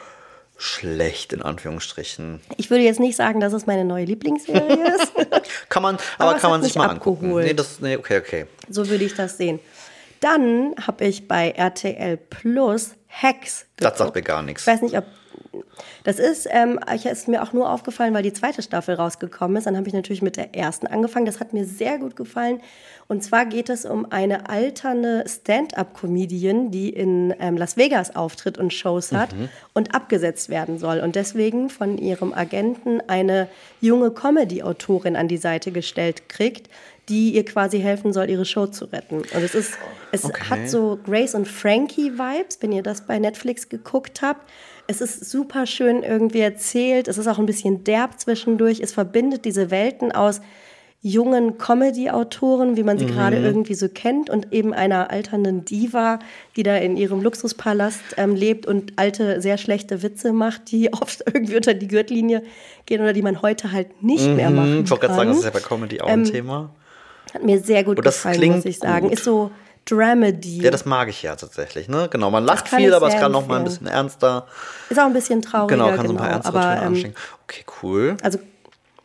schlecht, 0.57 1.33
in 1.33 1.41
Anführungsstrichen. 1.43 2.41
Ich 2.57 2.69
würde 2.71 2.83
jetzt 2.83 2.99
nicht 2.99 3.15
sagen, 3.17 3.39
dass 3.41 3.53
es 3.53 3.67
meine 3.67 3.85
neue 3.85 4.05
Lieblingsserie 4.05 4.89
ist. 4.97 5.13
Kann 5.69 5.83
man, 5.83 5.99
aber, 6.19 6.35
es 6.37 6.43
kann 6.43 6.51
man 6.51 6.63
sich 6.63 6.75
mal 6.75 6.89
angucken. 6.89 7.27
abgeholt. 7.27 7.47
Nee, 7.47 7.55
das, 7.55 7.81
nee, 7.81 7.97
okay, 7.97 8.19
okay. 8.19 8.47
So 8.69 8.89
würde 8.89 9.05
ich 9.05 9.15
das 9.15 9.37
sehen. 9.39 9.61
Dann 10.21 10.75
habe 10.85 11.05
ich 11.05 11.29
bei 11.29 11.51
RTL 11.53 12.17
Plus 12.17 12.95
Hacks 13.09 13.67
Das 13.77 13.99
sagt 13.99 14.15
mir 14.17 14.23
gar 14.23 14.43
nichts. 14.43 14.63
Ich 14.63 14.67
weiß 14.67 14.83
nicht, 14.83 14.97
ob. 14.99 15.05
Das 16.05 16.19
ist, 16.19 16.49
ähm, 16.51 16.79
ich, 16.95 17.07
ist 17.07 17.29
mir 17.29 17.43
auch 17.43 17.53
nur 17.53 17.71
aufgefallen, 17.71 18.15
weil 18.15 18.23
die 18.23 18.33
zweite 18.33 18.63
Staffel 18.63 18.95
rausgekommen 18.95 19.57
ist. 19.57 19.67
Dann 19.67 19.77
habe 19.77 19.89
ich 19.89 19.95
natürlich 19.95 20.23
mit 20.23 20.37
der 20.37 20.55
ersten 20.55 20.87
angefangen. 20.87 21.27
Das 21.27 21.41
hat 21.41 21.53
mir 21.53 21.65
sehr 21.65 21.99
gut 21.99 22.17
gefallen. 22.17 22.61
Und 23.09 23.25
zwar 23.25 23.47
geht 23.47 23.71
es 23.71 23.87
um 23.87 24.11
eine 24.11 24.51
alternde 24.51 25.25
Stand-up-Comedian, 25.27 26.71
die 26.71 26.91
in 26.91 27.35
ähm, 27.41 27.57
Las 27.57 27.77
Vegas 27.77 28.15
auftritt 28.15 28.59
und 28.59 28.73
Shows 28.73 29.13
hat 29.13 29.31
und 29.73 29.95
abgesetzt 29.95 30.49
werden 30.49 30.79
soll. 30.79 31.01
Und 31.01 31.17
deswegen 31.17 31.71
von 31.71 31.97
ihrem 31.99 32.33
Agenten 32.35 33.01
eine 33.09 33.49
junge 33.81 34.11
Comedy-Autorin 34.11 35.17
an 35.17 35.29
die 35.29 35.37
Seite 35.39 35.73
gestellt 35.73 36.29
kriegt, 36.29 36.69
die 37.09 37.31
ihr 37.31 37.45
quasi 37.47 37.81
helfen 37.81 38.13
soll, 38.13 38.29
ihre 38.29 38.45
Show 38.45 38.67
zu 38.67 38.85
retten. 38.87 39.19
Und 39.19 39.33
es 39.43 39.55
ist, 39.55 39.79
es 40.13 40.25
Okay. 40.27 40.45
hat 40.51 40.69
so 40.69 40.99
Grace 41.03 41.35
und 41.35 41.49
Frankie 41.49 42.13
Vibes, 42.19 42.59
wenn 42.61 42.73
ihr 42.73 42.83
das 42.83 43.07
bei 43.07 43.19
Netflix 43.19 43.71
geguckt 43.71 44.21
habt. 44.21 44.47
Es 44.91 45.03
ist 45.03 45.31
super 45.31 45.67
schön 45.67 46.03
irgendwie 46.03 46.41
erzählt. 46.41 47.09
Es 47.09 47.19
ist 47.19 47.27
auch 47.29 47.39
ein 47.39 47.47
bisschen 47.47 47.85
derb 47.85 48.19
zwischendurch. 48.19 48.81
Es 48.81 48.93
verbindet 48.93 49.45
diese 49.45 49.71
Welten 49.71 50.13
aus 50.13 50.41
jungen 51.01 51.59
Comedy-Autoren, 51.59 52.77
wie 52.77 52.83
man 52.83 52.99
sie 52.99 53.07
gerade 53.07 53.37
irgendwie 53.37 53.75
so 53.75 53.89
kennt, 53.89 54.31
und 54.31 54.53
eben 54.53 54.75
einer 54.75 55.11
alternden 55.11 55.65
Diva, 55.65 56.19
die 56.57 56.65
da 56.65 56.77
in 56.77 56.97
ihrem 56.97 57.23
Luxuspalast 57.23 58.01
ähm, 58.17 58.35
lebt 58.35 58.67
und 58.67 58.95
alte, 58.97 59.41
sehr 59.41 59.59
schlechte 59.59 60.03
Witze 60.03 60.33
macht, 60.33 60.73
die 60.73 60.93
oft 60.93 61.23
irgendwie 61.27 61.57
unter 61.57 61.75
die 61.75 61.87
Gürtellinie 61.87 62.43
gehen 62.87 63.01
oder 63.01 63.13
die 63.13 63.23
man 63.23 63.43
heute 63.43 63.71
halt 63.71 64.03
nicht 64.03 64.27
mehr 64.27 64.51
machen 64.51 64.79
Hm, 64.79 64.85
ich 64.85 64.91
wollte 64.91 65.07
gerade 65.07 65.15
sagen, 65.15 65.29
das 65.29 65.39
ist 65.39 65.45
ja 65.45 65.51
bei 65.51 65.61
Comedy 65.61 66.01
auch 66.01 66.09
ein 66.09 66.25
Thema. 66.25 66.71
Hat 67.33 67.45
mir 67.45 67.61
sehr 67.61 67.85
gut 67.85 68.03
gefallen, 68.03 68.53
muss 68.53 68.65
ich 68.65 68.79
sagen. 68.79 69.09
gut. 69.09 69.13
Ist 69.13 69.25
so 69.25 69.51
Dramedy. 69.91 70.63
Ja, 70.63 70.71
das 70.71 70.85
mag 70.85 71.09
ich 71.09 71.23
ja 71.23 71.35
tatsächlich, 71.37 71.89
ne? 71.89 72.09
Genau, 72.11 72.31
man 72.31 72.45
lacht 72.45 72.69
viel, 72.69 72.93
aber 72.95 73.09
es 73.09 73.15
kann 73.15 73.35
auch 73.35 73.47
mal 73.47 73.59
ein 73.59 73.65
bisschen 73.65 73.87
ernster. 73.87 74.47
ist 74.91 74.99
auch 74.99 75.05
ein 75.07 75.13
bisschen 75.13 75.43
trauriger, 75.43 75.77
Genau, 75.77 75.89
kann 75.89 75.97
so 75.97 76.03
ein 76.03 76.09
genau. 76.17 76.21
paar 76.21 76.31
ernstere 76.31 76.57
aber 76.59 76.69
Töne 76.75 76.81
ähm, 76.81 76.87
anstecken. 76.89 77.15
Okay, 77.45 77.65
cool. 77.83 78.17
also 78.23 78.39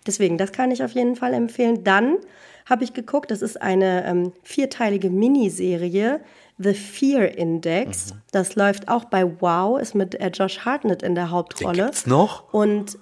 deswegen, 0.05 0.37
das 0.37 0.51
kann 0.51 0.71
ich 0.71 0.83
auf 0.83 0.91
jeden 0.91 1.15
Fall 1.15 1.33
empfehlen. 1.33 1.83
Dann 1.83 2.17
habe 2.69 2.83
ich 2.83 2.93
geguckt, 2.93 3.29
das 3.31 3.41
ist 3.41 3.61
eine 3.61 4.05
ähm, 4.05 4.31
vierteilige 4.43 5.09
Miniserie, 5.09 6.21
The 6.57 6.73
Fear 6.73 7.37
Index. 7.37 8.13
Mhm. 8.13 8.17
Das 8.31 8.55
läuft 8.55 8.87
auch 8.87 9.05
bei 9.05 9.25
Wow, 9.41 9.79
ist 9.79 9.95
mit 9.95 10.15
äh, 10.15 10.27
Josh 10.27 10.59
Hartnett 10.59 11.03
in 11.03 11.15
der 11.15 11.25
Den 11.25 11.31
Hauptrolle. 11.31 11.85
gibt's 11.85 12.05
noch? 12.05 12.53
Und 12.53 12.97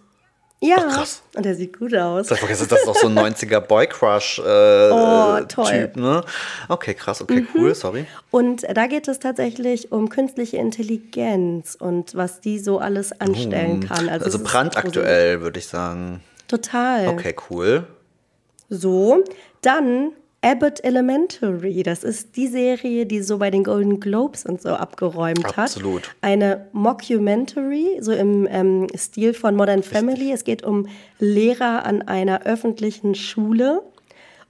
ja, 0.61 0.75
krass. 0.77 1.23
und 1.35 1.43
der 1.43 1.55
sieht 1.55 1.77
gut 1.77 1.93
aus. 1.95 2.27
Das, 2.27 2.39
das 2.39 2.61
ist 2.61 2.71
doch 2.71 2.95
so 2.95 3.07
ein 3.07 3.17
90er 3.35 3.59
Boy-Crush-Typ, 3.59 4.45
äh, 4.45 4.91
Oh, 4.91 5.39
toll. 5.47 5.65
Mhm. 5.73 5.79
Typ, 5.81 5.95
ne? 5.97 6.23
Okay, 6.69 6.93
krass, 6.93 7.21
okay, 7.21 7.45
cool, 7.55 7.73
sorry. 7.75 8.05
Und 8.29 8.63
da 8.71 8.87
geht 8.87 9.07
es 9.07 9.19
tatsächlich 9.19 9.91
um 9.91 10.09
künstliche 10.09 10.57
Intelligenz 10.57 11.75
und 11.79 12.15
was 12.15 12.41
die 12.41 12.59
so 12.59 12.79
alles 12.79 13.11
anstellen 13.19 13.87
kann. 13.87 14.07
Also, 14.07 14.25
Also 14.25 14.39
brandaktuell, 14.43 15.41
würde 15.41 15.59
ich 15.59 15.67
sagen. 15.67 16.21
Total. 16.47 17.07
Okay, 17.07 17.35
cool. 17.49 17.85
So, 18.69 19.23
dann 19.61 20.11
Abbott 20.43 20.83
Elementary. 20.83 21.83
Das 21.83 22.03
ist 22.03 22.35
die 22.35 22.47
Serie, 22.47 23.05
die 23.05 23.21
so 23.21 23.37
bei 23.37 23.51
den 23.51 23.63
Golden 23.63 23.99
Globes 23.99 24.43
und 24.45 24.59
so 24.61 24.69
abgeräumt 24.69 25.45
hat. 25.45 25.57
Absolut. 25.57 26.15
Eine 26.21 26.65
Mockumentary, 26.71 27.99
so 28.01 28.11
im 28.11 28.47
ähm, 28.49 28.87
Stil 28.97 29.33
von 29.35 29.55
Modern 29.55 29.83
Family. 29.83 30.31
Es 30.31 30.43
geht 30.43 30.63
um 30.63 30.87
Lehrer 31.19 31.85
an 31.85 32.01
einer 32.01 32.43
öffentlichen 32.43 33.13
Schule. 33.13 33.83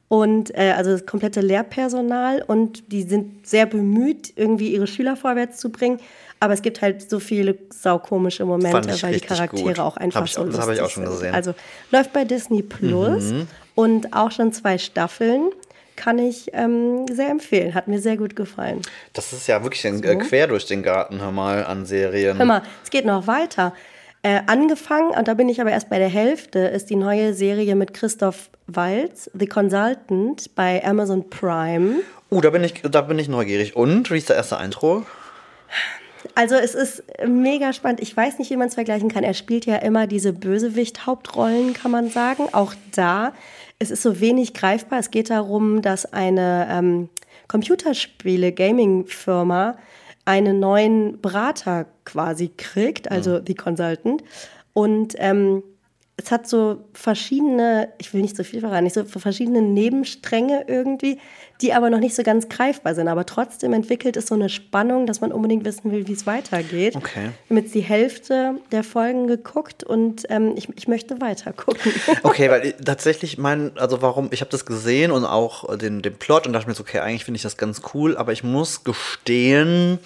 Und 0.08 0.54
äh, 0.58 0.74
also 0.76 0.92
das 0.92 1.06
komplette 1.06 1.40
Lehrpersonal 1.40 2.44
und 2.46 2.92
die 2.92 3.04
sind 3.04 3.48
sehr 3.48 3.66
bemüht, 3.66 4.34
irgendwie 4.36 4.74
ihre 4.74 4.86
Schüler 4.88 5.16
vorwärts 5.16 5.58
zu 5.58 5.72
bringen. 5.72 6.00
Aber 6.42 6.54
es 6.54 6.62
gibt 6.62 6.82
halt 6.82 7.10
so 7.10 7.20
viele 7.20 7.58
saukomische 7.70 8.44
Momente, 8.46 9.02
weil 9.04 9.14
die 9.14 9.20
Charaktere 9.22 9.64
gut. 9.68 9.80
auch 9.80 9.96
einfach 9.96 10.26
ich 10.26 10.34
so 10.34 10.42
auch- 10.42 10.46
das 10.48 10.60
habe 10.60 10.74
ich 10.74 10.80
auch 10.80 10.84
lustig 10.84 10.96
schon 10.96 11.04
sind. 11.06 11.14
gesehen. 11.14 11.30
Mhm. 11.30 11.36
Also 11.36 11.54
läuft 11.92 12.12
bei 12.14 12.26
Disney 12.26 12.62
Plus 12.62 13.34
und 13.76 14.14
auch 14.14 14.32
schon 14.32 14.52
zwei 14.52 14.78
Staffeln. 14.78 15.50
Kann 16.02 16.18
ich 16.18 16.50
ähm, 16.54 17.06
sehr 17.12 17.30
empfehlen. 17.30 17.76
Hat 17.76 17.88
mir 17.88 18.00
sehr 18.00 18.18
gut 18.18 18.36
gefallen. 18.36 18.82
Das 19.14 19.34
ist 19.34 19.46
ja 19.46 19.62
wirklich 19.62 19.86
ein, 19.86 20.04
äh, 20.04 20.16
quer 20.16 20.48
durch 20.48 20.66
den 20.66 20.82
Garten, 20.82 21.22
hör 21.22 21.32
mal, 21.32 21.64
an 21.64 21.86
Serien. 21.86 22.40
Hör 22.40 22.46
mal, 22.46 22.64
es 22.84 22.90
geht 22.90 23.06
noch 23.06 23.28
weiter. 23.28 23.72
Äh, 24.24 24.42
angefangen, 24.48 25.12
und 25.12 25.28
da 25.28 25.36
bin 25.36 25.48
ich 25.48 25.62
aber 25.62 25.70
erst 25.70 25.92
bei 25.92 26.00
der 26.00 26.10
Hälfte, 26.10 26.58
ist 26.58 26.90
die 26.90 26.96
neue 26.96 27.36
Serie 27.36 27.76
mit 27.76 27.94
Christoph 27.94 28.50
Waltz, 28.66 29.30
The 29.36 29.46
Consultant, 29.46 30.56
bei 30.56 30.84
Amazon 30.84 31.30
Prime. 31.30 31.98
Uh, 32.32 32.42
da 32.42 32.50
bin 32.50 32.64
ich, 32.64 32.82
da 32.82 33.02
bin 33.02 33.20
ich 33.20 33.30
neugierig. 33.30 33.76
Und, 33.76 34.10
wie 34.10 34.18
ist 34.18 34.30
der 34.30 34.38
erste 34.38 34.58
Eindruck? 34.58 35.06
Also 36.34 36.56
es 36.56 36.74
ist 36.74 37.04
mega 37.28 37.74
spannend. 37.74 38.00
Ich 38.00 38.18
weiß 38.18 38.40
nicht, 38.40 38.50
wie 38.50 38.58
man 38.58 38.70
es 38.70 38.76
vergleichen 38.76 39.10
kann. 39.10 39.24
Er 39.24 39.36
spielt 39.36 39.68
ja 39.68 39.76
immer 39.76 40.08
diese 40.08 40.34
Bösewicht-Hauptrollen, 40.34 41.74
kann 41.74 41.92
man 41.92 42.10
sagen. 42.10 42.48
Auch 42.54 42.74
da, 42.96 43.34
es 43.82 43.90
ist 43.90 44.04
so 44.04 44.20
wenig 44.20 44.54
greifbar. 44.54 45.00
Es 45.00 45.10
geht 45.10 45.32
darum, 45.32 45.82
dass 45.82 46.14
eine 46.14 46.68
ähm, 46.70 47.10
Computerspiele-Gaming-Firma 47.48 49.76
einen 50.24 50.60
neuen 50.60 51.20
Berater 51.20 51.88
quasi 52.06 52.52
kriegt, 52.56 53.10
also 53.10 53.42
The 53.44 53.56
Consultant. 53.56 54.24
Und 54.74 55.16
ähm, 55.18 55.64
es 56.16 56.30
hat 56.30 56.48
so 56.48 56.84
verschiedene, 56.94 57.92
ich 57.98 58.14
will 58.14 58.22
nicht 58.22 58.38
so 58.38 58.44
viel 58.44 58.60
verraten, 58.60 58.84
nicht 58.84 58.94
so 58.94 59.04
verschiedene 59.04 59.64
Nebenstränge 59.64 60.66
irgendwie, 60.68 61.18
die 61.62 61.74
aber 61.74 61.90
noch 61.90 62.00
nicht 62.00 62.16
so 62.16 62.24
ganz 62.24 62.50
greifbar 62.50 62.96
sind. 62.96 63.08
Aber 63.08 63.26
trotzdem 63.26 63.74
entwickelt 63.74 64.18
es 64.18 64.28
so 64.28 64.36
eine 64.36 64.50
Spannung, 64.50 65.06
dass 65.06 65.22
man 65.22 65.32
unbedingt 65.32 65.64
wissen 65.66 65.92
will, 65.92 66.08
wie 66.08 66.14
es 66.14 66.26
weitergeht. 66.26 66.96
Okay. 66.96 67.30
Wir 67.48 67.58
haben 67.58 67.64
jetzt 67.64 67.76
die 67.76 67.82
Hälfte 67.82 68.56
der 68.72 68.84
Folgen 68.84 69.28
geguckt 69.28 69.84
und 69.84 70.24
ähm, 70.30 70.54
ich, 70.56 70.68
ich 70.76 70.88
möchte 70.88 71.22
weiter 71.22 71.54
gucken. 71.54 71.92
Okay, 72.24 72.50
weil 72.50 72.66
ich- 72.68 72.76
tatsächlich 72.84 73.38
mein, 73.38 73.78
also 73.78 74.02
warum, 74.02 74.30
ich 74.32 74.42
habe 74.42 74.52
das 74.52 74.66
gesehen 74.66 75.12
und 75.12 75.26
auch 75.26 75.76
den, 75.78 76.02
den 76.02 76.16
Plot 76.16 76.48
und 76.48 76.54
dachte 76.54 76.68
mir 76.68 76.74
so, 76.76 76.82
okay, 76.84 77.00
eigentlich 77.00 77.26
finde 77.26 77.38
ich 77.38 77.44
das 77.44 77.58
ganz 77.58 77.82
cool, 77.94 78.18
aber 78.18 78.32
ich 78.32 78.44
muss 78.44 78.84
gestehen, 78.84 80.00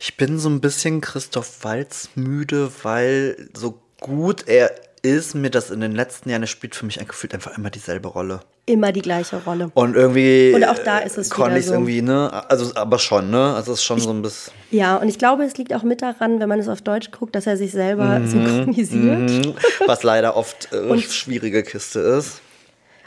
ich 0.00 0.16
bin 0.16 0.38
so 0.38 0.48
ein 0.48 0.60
bisschen 0.60 1.00
Christoph 1.00 1.64
Waltz 1.64 2.10
müde, 2.14 2.70
weil 2.82 3.48
so 3.54 3.80
gut 4.00 4.46
er 4.48 4.70
ist, 5.08 5.34
mir 5.34 5.50
das 5.50 5.70
in 5.70 5.80
den 5.80 5.92
letzten 5.92 6.30
Jahren, 6.30 6.42
er 6.42 6.46
spielt 6.48 6.74
für 6.74 6.86
mich 6.86 6.98
gefühlt 6.98 7.34
einfach 7.34 7.56
immer 7.56 7.70
dieselbe 7.70 8.08
Rolle. 8.08 8.40
Immer 8.66 8.92
die 8.92 9.00
gleiche 9.00 9.42
Rolle. 9.44 9.70
Und 9.74 9.96
irgendwie 9.96 10.52
Und 10.54 10.64
auch 10.64 10.78
da 10.78 10.98
ist 10.98 11.16
es 11.16 11.30
konnte 11.30 11.58
ich 11.58 11.64
es 11.64 11.68
so. 11.68 11.74
irgendwie, 11.74 12.02
ne? 12.02 12.30
Also, 12.48 12.74
aber 12.76 12.98
schon, 12.98 13.30
ne? 13.30 13.54
Also 13.54 13.72
es 13.72 13.78
ist 13.78 13.84
schon 13.84 13.98
so 14.00 14.10
ein 14.10 14.20
bisschen. 14.22 14.52
Ja, 14.70 14.96
und 14.96 15.08
ich 15.08 15.18
glaube, 15.18 15.44
es 15.44 15.56
liegt 15.56 15.72
auch 15.72 15.82
mit 15.82 16.02
daran, 16.02 16.38
wenn 16.40 16.48
man 16.48 16.58
es 16.58 16.68
auf 16.68 16.82
Deutsch 16.82 17.10
guckt, 17.10 17.34
dass 17.34 17.46
er 17.46 17.56
sich 17.56 17.72
selber 17.72 18.20
synchronisiert. 18.26 19.30
Mhm. 19.30 19.54
Was 19.86 20.02
leider 20.02 20.36
oft 20.36 20.72
äh, 20.72 20.98
schwierige 20.98 21.62
Kiste 21.62 22.00
ist. 22.00 22.40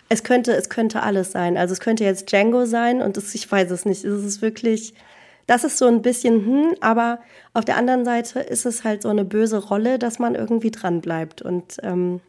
Es 0.10 0.24
könnte, 0.24 0.52
es 0.54 0.68
könnte 0.70 1.04
alles 1.04 1.32
sein. 1.32 1.58
Also 1.58 1.74
es 1.74 1.80
könnte 1.80 2.04
jetzt 2.04 2.32
Django 2.32 2.66
sein 2.66 3.02
und 3.02 3.16
es, 3.18 3.34
ich 3.34 3.50
weiß 3.50 3.72
es 3.72 3.86
nicht. 3.86 4.04
Es 4.04 4.24
ist 4.26 4.42
wirklich, 4.42 4.94
das 5.48 5.64
ist 5.64 5.78
so 5.78 5.88
ein 5.88 6.02
bisschen, 6.02 6.46
hm, 6.46 6.76
aber 6.82 7.20
auf 7.54 7.66
der 7.66 7.78
anderen 7.78 8.06
Seite 8.06 8.40
ist 8.40 8.66
es 8.66 8.84
halt 8.84 9.02
so 9.02 9.10
eine 9.10 9.26
böse 9.26 9.58
Rolle, 9.58 10.00
dass 10.00 10.20
man 10.20 10.36
irgendwie 10.36 10.72
dran 10.72 11.02
bleibt. 11.02 11.42
Und 11.42 11.78
ähm, 11.84 12.22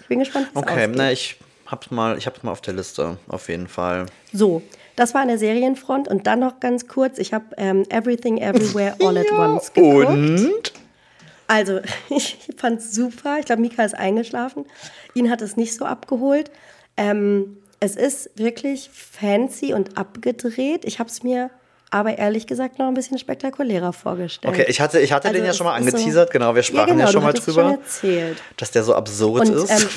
ich 0.00 0.06
bin 0.08 0.18
gespannt, 0.20 0.48
es 0.52 0.56
Okay, 0.56 0.80
ausgeht. 0.84 0.96
na, 0.96 1.12
ich 1.12 1.36
hab's 1.66 1.90
mal, 1.90 2.16
ich 2.18 2.26
hab's 2.26 2.42
mal 2.42 2.52
auf 2.52 2.60
der 2.60 2.74
Liste, 2.74 3.16
auf 3.28 3.48
jeden 3.48 3.68
Fall. 3.68 4.06
So, 4.32 4.62
das 4.96 5.14
war 5.14 5.22
an 5.22 5.28
der 5.28 5.38
Serienfront. 5.38 6.06
Und 6.08 6.26
dann 6.26 6.40
noch 6.40 6.60
ganz 6.60 6.86
kurz, 6.86 7.18
ich 7.18 7.32
habe 7.32 7.46
ähm, 7.56 7.84
Everything 7.88 8.38
Everywhere 8.38 8.94
All 9.02 9.16
at 9.18 9.32
Once 9.32 9.72
geguckt. 9.72 10.06
Und? 10.08 10.72
Also, 11.46 11.80
ich 12.10 12.38
fand 12.56 12.80
es 12.80 12.92
super. 12.92 13.38
Ich 13.40 13.46
glaube, 13.46 13.62
Mika 13.62 13.84
ist 13.84 13.94
eingeschlafen. 13.94 14.64
Ihn 15.14 15.30
hat 15.30 15.42
es 15.42 15.56
nicht 15.56 15.74
so 15.74 15.84
abgeholt. 15.84 16.50
Ähm, 16.96 17.58
es 17.80 17.96
ist 17.96 18.30
wirklich 18.36 18.88
fancy 18.92 19.74
und 19.74 19.98
abgedreht. 19.98 20.84
Ich 20.84 21.00
habe 21.00 21.10
es 21.10 21.22
mir 21.22 21.50
aber 21.90 22.18
ehrlich 22.18 22.46
gesagt 22.46 22.78
noch 22.78 22.86
ein 22.88 22.94
bisschen 22.94 23.18
spektakulärer 23.18 23.92
vorgestellt. 23.92 24.52
Okay, 24.54 24.64
ich 24.68 24.80
hatte, 24.80 24.98
ich 25.00 25.12
hatte 25.12 25.28
Also 25.28 25.38
den 25.40 25.46
ja 25.46 25.52
schon 25.52 25.66
mal 25.66 25.78
ist 25.78 25.84
so- 25.90 25.96
angeteasert, 25.96 26.30
genau, 26.30 26.54
wir 26.54 26.62
sprachen 26.62 26.88
ja, 26.98 27.06
genau, 27.06 27.06
schon 27.10 27.20
du 27.20 27.26
mal 27.26 27.32
drüber, 27.32 27.52
Schon 27.62 27.70
erzählt. 27.72 28.42
dass 28.56 28.70
der 28.72 28.82
so 28.82 28.94
absurd 28.94 29.48
Und 29.48 29.54
ist. 29.54 29.70
ähm, 29.70 29.88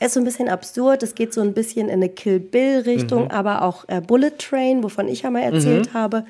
er 0.00 0.06
ist 0.06 0.14
so 0.14 0.20
ein 0.20 0.24
bisschen 0.24 0.48
absurd. 0.48 1.02
Es 1.02 1.14
geht 1.14 1.32
so 1.34 1.40
ein 1.40 1.54
bisschen 1.54 1.88
in 1.88 1.94
eine 1.94 2.08
Kill 2.08 2.38
Bill-Richtung, 2.38 3.24
Mhm. 3.24 3.30
aber 3.30 3.62
auch 3.62 3.84
äh, 3.88 4.00
Bullet 4.00 4.30
Train, 4.38 4.82
wovon 4.84 5.08
ich 5.08 5.22
ja 5.22 5.30
mal 5.30 5.42
erzählt 5.42 5.92
habe. 5.94 6.24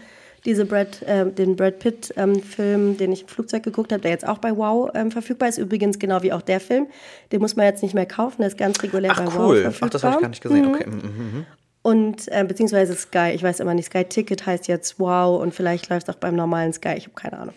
Diese 0.44 0.64
Brad, 0.64 1.02
äh, 1.02 1.26
den 1.30 1.56
Brad 1.56 1.80
Pitt-Film, 1.80 2.96
den 2.96 3.12
ich 3.12 3.22
im 3.22 3.28
Flugzeug 3.28 3.64
geguckt 3.64 3.92
habe, 3.92 4.00
der 4.00 4.12
jetzt 4.12 4.26
auch 4.26 4.38
bei 4.38 4.56
Wow 4.56 4.88
ähm, 4.94 5.10
verfügbar 5.10 5.48
ist. 5.48 5.58
Übrigens 5.58 5.98
genau 5.98 6.22
wie 6.22 6.32
auch 6.32 6.42
der 6.42 6.60
Film. 6.60 6.86
Den 7.32 7.40
muss 7.40 7.56
man 7.56 7.66
jetzt 7.66 7.82
nicht 7.82 7.92
mehr 7.92 8.06
kaufen, 8.06 8.36
der 8.38 8.46
ist 8.48 8.56
ganz 8.56 8.80
regulär 8.82 9.12
bei 9.14 9.24
Ach 9.26 9.34
Wow 9.36 9.48
cool, 9.48 9.62
verfügbar. 9.62 9.86
ach, 9.88 9.90
das 9.90 10.04
habe 10.04 10.14
ich 10.14 10.20
gar 10.22 10.28
nicht 10.28 10.42
gesehen. 10.42 10.74
Okay. 10.74 10.86
mhm, 10.86 10.96
mhm. 10.96 11.46
Und 11.88 12.28
äh, 12.28 12.44
beziehungsweise 12.44 12.94
Sky, 12.94 13.30
ich 13.34 13.42
weiß 13.42 13.60
immer 13.60 13.72
nicht, 13.72 13.86
Sky 13.86 14.04
Ticket 14.04 14.44
heißt 14.44 14.68
jetzt 14.68 15.00
Wow 15.00 15.40
und 15.40 15.54
vielleicht 15.54 15.88
läuft 15.88 16.06
es 16.06 16.14
auch 16.14 16.18
beim 16.18 16.36
normalen 16.36 16.74
Sky, 16.74 16.92
ich 16.98 17.04
habe 17.04 17.14
keine 17.14 17.38
Ahnung. 17.38 17.54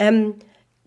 Ähm, 0.00 0.34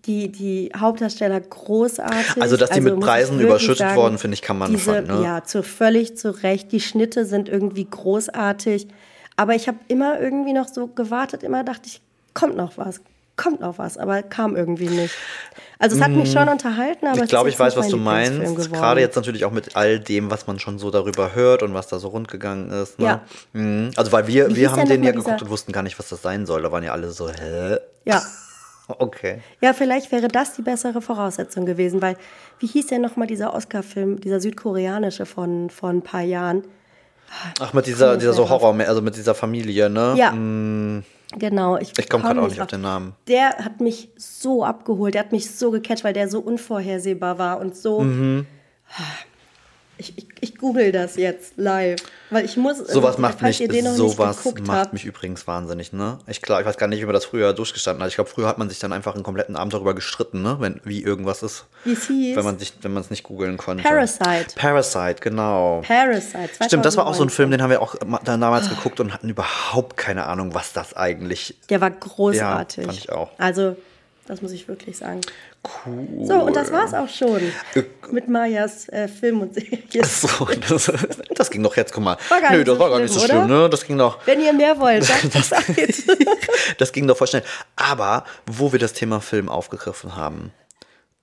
die, 0.04 0.30
die 0.30 0.70
Hauptdarsteller 0.76 1.40
großartig. 1.40 2.42
Also, 2.42 2.58
dass 2.58 2.68
die 2.68 2.82
mit 2.82 2.96
muss 2.96 3.02
ich 3.02 3.08
Preisen 3.08 3.40
überschüttet 3.40 3.96
worden, 3.96 4.18
finde 4.18 4.34
ich, 4.34 4.42
kann 4.42 4.58
man 4.58 4.70
diese, 4.70 5.06
schon, 5.06 5.06
ne? 5.06 5.24
Ja, 5.24 5.42
zu, 5.42 5.62
völlig 5.62 6.18
zu 6.18 6.42
Recht. 6.42 6.70
Die 6.70 6.80
Schnitte 6.80 7.24
sind 7.24 7.48
irgendwie 7.48 7.86
großartig. 7.88 8.88
Aber 9.36 9.54
ich 9.54 9.68
habe 9.68 9.78
immer 9.88 10.20
irgendwie 10.20 10.52
noch 10.52 10.68
so 10.68 10.86
gewartet, 10.86 11.42
immer 11.42 11.64
dachte 11.64 11.86
ich, 11.86 12.02
kommt 12.34 12.58
noch 12.58 12.76
was, 12.76 13.00
kommt 13.36 13.60
noch 13.60 13.78
was, 13.78 13.98
aber 13.98 14.22
kam 14.22 14.56
irgendwie 14.56 14.88
nicht. 14.88 15.14
Also 15.78 15.96
es 15.96 16.02
hat 16.02 16.12
mich 16.12 16.30
schon 16.30 16.48
unterhalten, 16.48 17.06
aber 17.06 17.24
ich 17.24 17.28
glaube, 17.28 17.48
ich 17.48 17.58
weiß, 17.58 17.76
was 17.76 17.88
du 17.88 17.96
meinst. 17.96 18.70
Gerade 18.72 19.00
jetzt 19.00 19.16
natürlich 19.16 19.44
auch 19.44 19.50
mit 19.50 19.74
all 19.74 19.98
dem, 19.98 20.30
was 20.30 20.46
man 20.46 20.58
schon 20.58 20.78
so 20.78 20.90
darüber 20.90 21.34
hört 21.34 21.62
und 21.62 21.74
was 21.74 21.88
da 21.88 21.98
so 21.98 22.08
rundgegangen 22.08 22.70
ist. 22.70 22.98
Ne? 22.98 23.06
Ja. 23.06 23.22
Mhm. 23.52 23.90
Also, 23.96 24.12
weil 24.12 24.26
wir, 24.28 24.50
Wie 24.50 24.56
wir 24.56 24.70
haben 24.72 24.86
den 24.88 25.02
ja 25.02 25.10
geguckt 25.10 25.28
dieser- 25.28 25.44
und 25.44 25.50
wussten 25.50 25.72
gar 25.72 25.82
nicht, 25.82 25.98
was 25.98 26.08
das 26.08 26.22
sein 26.22 26.46
soll. 26.46 26.62
Da 26.62 26.70
waren 26.70 26.84
ja 26.84 26.92
alle 26.92 27.10
so, 27.10 27.28
hä? 27.28 27.78
Ja. 28.04 28.22
Okay. 28.98 29.40
Ja, 29.60 29.72
vielleicht 29.72 30.10
wäre 30.12 30.26
das 30.28 30.54
die 30.54 30.60
bessere 30.62 31.00
Voraussetzung 31.00 31.64
gewesen, 31.64 32.02
weil, 32.02 32.16
wie 32.58 32.66
hieß 32.66 32.88
denn 32.88 33.00
nochmal 33.00 33.28
dieser 33.28 33.54
Oscar-Film, 33.54 34.20
dieser 34.20 34.40
südkoreanische 34.40 35.24
von, 35.24 35.70
von 35.70 35.98
ein 35.98 36.02
paar 36.02 36.22
Jahren? 36.22 36.64
Ach, 37.60 37.72
mit 37.72 37.86
dieser, 37.86 38.16
dieser 38.16 38.34
so. 38.34 38.50
Horror, 38.50 38.78
also 38.80 39.00
mit 39.00 39.16
dieser 39.16 39.34
Familie, 39.34 39.88
ne? 39.88 40.14
Ja. 40.16 40.32
Mm, 40.32 41.04
Genau. 41.38 41.78
Ich, 41.78 41.92
Ich 41.98 42.08
komme 42.08 42.24
gerade 42.24 42.42
auch 42.42 42.48
nicht 42.48 42.60
auf 42.60 42.66
den 42.66 42.82
Namen. 42.82 43.14
Der 43.28 43.50
hat 43.58 43.80
mich 43.80 44.10
so 44.16 44.64
abgeholt, 44.64 45.14
der 45.14 45.24
hat 45.24 45.32
mich 45.32 45.50
so 45.50 45.70
gecatcht, 45.70 46.04
weil 46.04 46.12
der 46.12 46.28
so 46.28 46.40
unvorhersehbar 46.40 47.38
war 47.38 47.60
und 47.60 47.76
so. 47.76 48.00
Mhm. 48.00 48.46
Ich, 49.98 50.16
ich, 50.16 50.26
ich 50.40 50.56
google 50.56 50.90
das 50.90 51.16
jetzt 51.16 51.54
live, 51.56 52.00
weil 52.30 52.44
ich 52.44 52.56
muss. 52.56 52.78
Sowas 52.78 53.16
also, 53.16 53.20
macht 53.20 53.42
mich, 53.42 53.58
sowas 53.58 54.44
macht 54.44 54.68
habt, 54.68 54.92
mich 54.92 55.04
übrigens 55.04 55.46
wahnsinnig, 55.46 55.92
ne? 55.92 56.18
Ich, 56.26 56.40
klar, 56.40 56.60
ich 56.60 56.66
weiß 56.66 56.78
gar 56.78 56.86
nicht, 56.86 57.00
wie 57.00 57.04
man 57.04 57.14
das 57.14 57.26
früher 57.26 57.52
durchgestanden 57.52 58.02
hat. 58.02 58.08
Ich 58.08 58.14
glaube, 58.14 58.30
früher 58.30 58.48
hat 58.48 58.58
man 58.58 58.68
sich 58.68 58.78
dann 58.78 58.92
einfach 58.92 59.14
einen 59.14 59.22
kompletten 59.22 59.54
Abend 59.54 59.74
darüber 59.74 59.94
gestritten, 59.94 60.42
ne? 60.42 60.56
Wenn, 60.60 60.80
wie 60.84 61.02
irgendwas 61.02 61.42
ist. 61.42 61.66
Wie 61.84 61.92
es 61.92 62.06
hieß? 62.06 62.36
Wenn 62.36 62.44
man 62.44 62.58
sich, 62.58 62.72
wenn 62.80 62.92
man 62.92 63.02
es 63.02 63.10
nicht 63.10 63.22
googeln 63.22 63.58
konnte. 63.58 63.84
Parasite. 63.84 64.56
Parasite, 64.56 65.16
genau. 65.20 65.82
Parasite. 65.86 66.50
Stimmt, 66.64 66.84
das 66.84 66.96
war 66.96 67.06
auch 67.06 67.14
so 67.14 67.22
ein 67.22 67.28
2019. 67.28 67.30
Film, 67.30 67.50
den 67.50 67.62
haben 67.62 67.70
wir 67.70 67.82
auch 67.82 67.94
dann 68.24 68.40
damals 68.40 68.70
geguckt 68.70 68.98
und 68.98 69.12
hatten 69.12 69.28
überhaupt 69.28 69.96
keine 69.96 70.24
Ahnung, 70.26 70.54
was 70.54 70.72
das 70.72 70.94
eigentlich 70.96 71.56
Der 71.68 71.80
war 71.80 71.90
großartig. 71.90 72.84
Ja, 72.84 72.90
fand 72.90 72.98
ich 72.98 73.12
auch. 73.12 73.30
Also, 73.38 73.76
das 74.26 74.40
muss 74.40 74.52
ich 74.52 74.68
wirklich 74.68 74.96
sagen. 74.96 75.20
Cool. 75.86 76.08
So, 76.24 76.34
und 76.42 76.56
das 76.56 76.72
war's 76.72 76.94
auch 76.94 77.08
schon 77.08 77.40
Äh, 77.74 77.82
mit 78.10 78.28
Majas 78.28 78.88
äh, 78.88 79.08
Film 79.08 79.42
und 79.42 79.54
Serie. 79.54 80.04
So, 80.04 80.46
das, 80.68 80.90
das 81.34 81.50
ging 81.50 81.62
doch 81.62 81.76
jetzt, 81.76 81.92
guck 81.92 82.02
mal. 82.04 82.16
War 82.28 82.40
gar 82.40 82.52
Nö, 82.52 82.64
das 82.64 82.74
so 82.74 82.80
war 82.80 82.90
gar 82.90 83.00
nicht 83.00 83.12
so 83.12 83.20
schlimm, 83.20 83.46
ne? 83.46 83.68
Das 83.70 83.84
ging 83.86 83.98
doch. 83.98 84.18
Wenn 84.26 84.40
ihr 84.40 84.52
mehr 84.52 84.78
wollt, 84.80 85.04
sagt 85.04 85.30
Bescheid. 85.32 85.94
Das 86.78 86.92
ging 86.92 87.06
doch 87.06 87.16
voll 87.16 87.26
schnell. 87.28 87.44
Aber 87.76 88.24
wo 88.46 88.72
wir 88.72 88.78
das 88.78 88.92
Thema 88.92 89.20
Film 89.20 89.48
aufgegriffen 89.48 90.16
haben, 90.16 90.52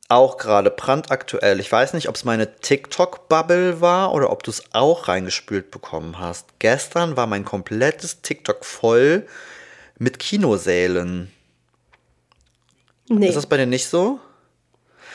auch 0.08 0.38
gerade 0.38 0.72
brandaktuell, 0.72 1.60
ich 1.60 1.72
weiß 1.72 1.94
nicht, 1.94 2.10
ob 2.10 2.16
es 2.16 2.24
meine 2.24 2.56
TikTok-Bubble 2.56 3.80
war 3.82 4.14
oder 4.14 4.32
ob 4.32 4.44
du 4.44 4.52
es 4.52 4.64
auch 4.74 5.08
reingespült 5.08 5.70
bekommen 5.70 6.18
hast. 6.20 6.48
Gestern 6.60 7.16
war 7.16 7.28
mein 7.28 7.46
komplettes 7.46 8.22
TikTok 8.22 8.66
voll 8.66 9.28
mit 10.00 10.18
Kinosälen. 10.18 11.32
Nee, 13.08 13.28
Ist 13.28 13.36
das 13.36 13.46
bei 13.48 13.58
dir 13.58 13.66
nicht 13.66 13.88
so? 13.88 14.20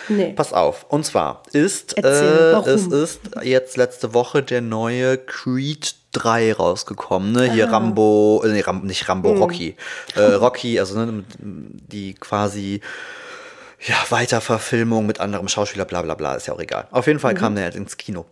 Nee. 0.09 0.33
Pass 0.33 0.53
auf. 0.53 0.87
Und 0.89 1.05
zwar 1.05 1.43
ist, 1.53 1.97
Erzähl, 1.97 2.63
äh, 2.67 2.71
es 2.71 2.87
ist 2.87 3.21
jetzt 3.43 3.77
letzte 3.77 4.15
Woche 4.15 4.43
der 4.43 4.61
neue 4.61 5.19
Creed 5.19 5.95
3 6.13 6.53
rausgekommen. 6.55 7.33
Ne? 7.33 7.53
Hier 7.53 7.69
Rambo, 7.71 8.43
äh, 8.45 8.49
nee, 8.49 8.61
Ram, 8.61 8.83
nicht 8.87 9.09
Rambo, 9.09 9.31
Hm. 9.31 9.39
Rocky. 9.43 9.77
Äh, 10.15 10.21
Rocky, 10.35 10.79
also 10.79 10.99
ne, 11.05 11.25
die 11.39 12.15
quasi 12.15 12.81
ja, 13.87 13.97
Weiterverfilmung 14.09 15.05
mit 15.07 15.21
anderem 15.21 15.49
Schauspieler, 15.49 15.85
bla 15.85 16.03
bla 16.03 16.15
bla, 16.15 16.35
ist 16.37 16.47
ja 16.47 16.55
auch 16.55 16.61
egal. 16.61 16.87
Auf 16.91 17.07
jeden 17.07 17.19
Fall 17.19 17.35
Mhm. 17.35 17.39
kam 17.39 17.55
der 17.57 17.65
jetzt 17.67 17.77
ins 17.77 17.97
Kino. 17.97 18.25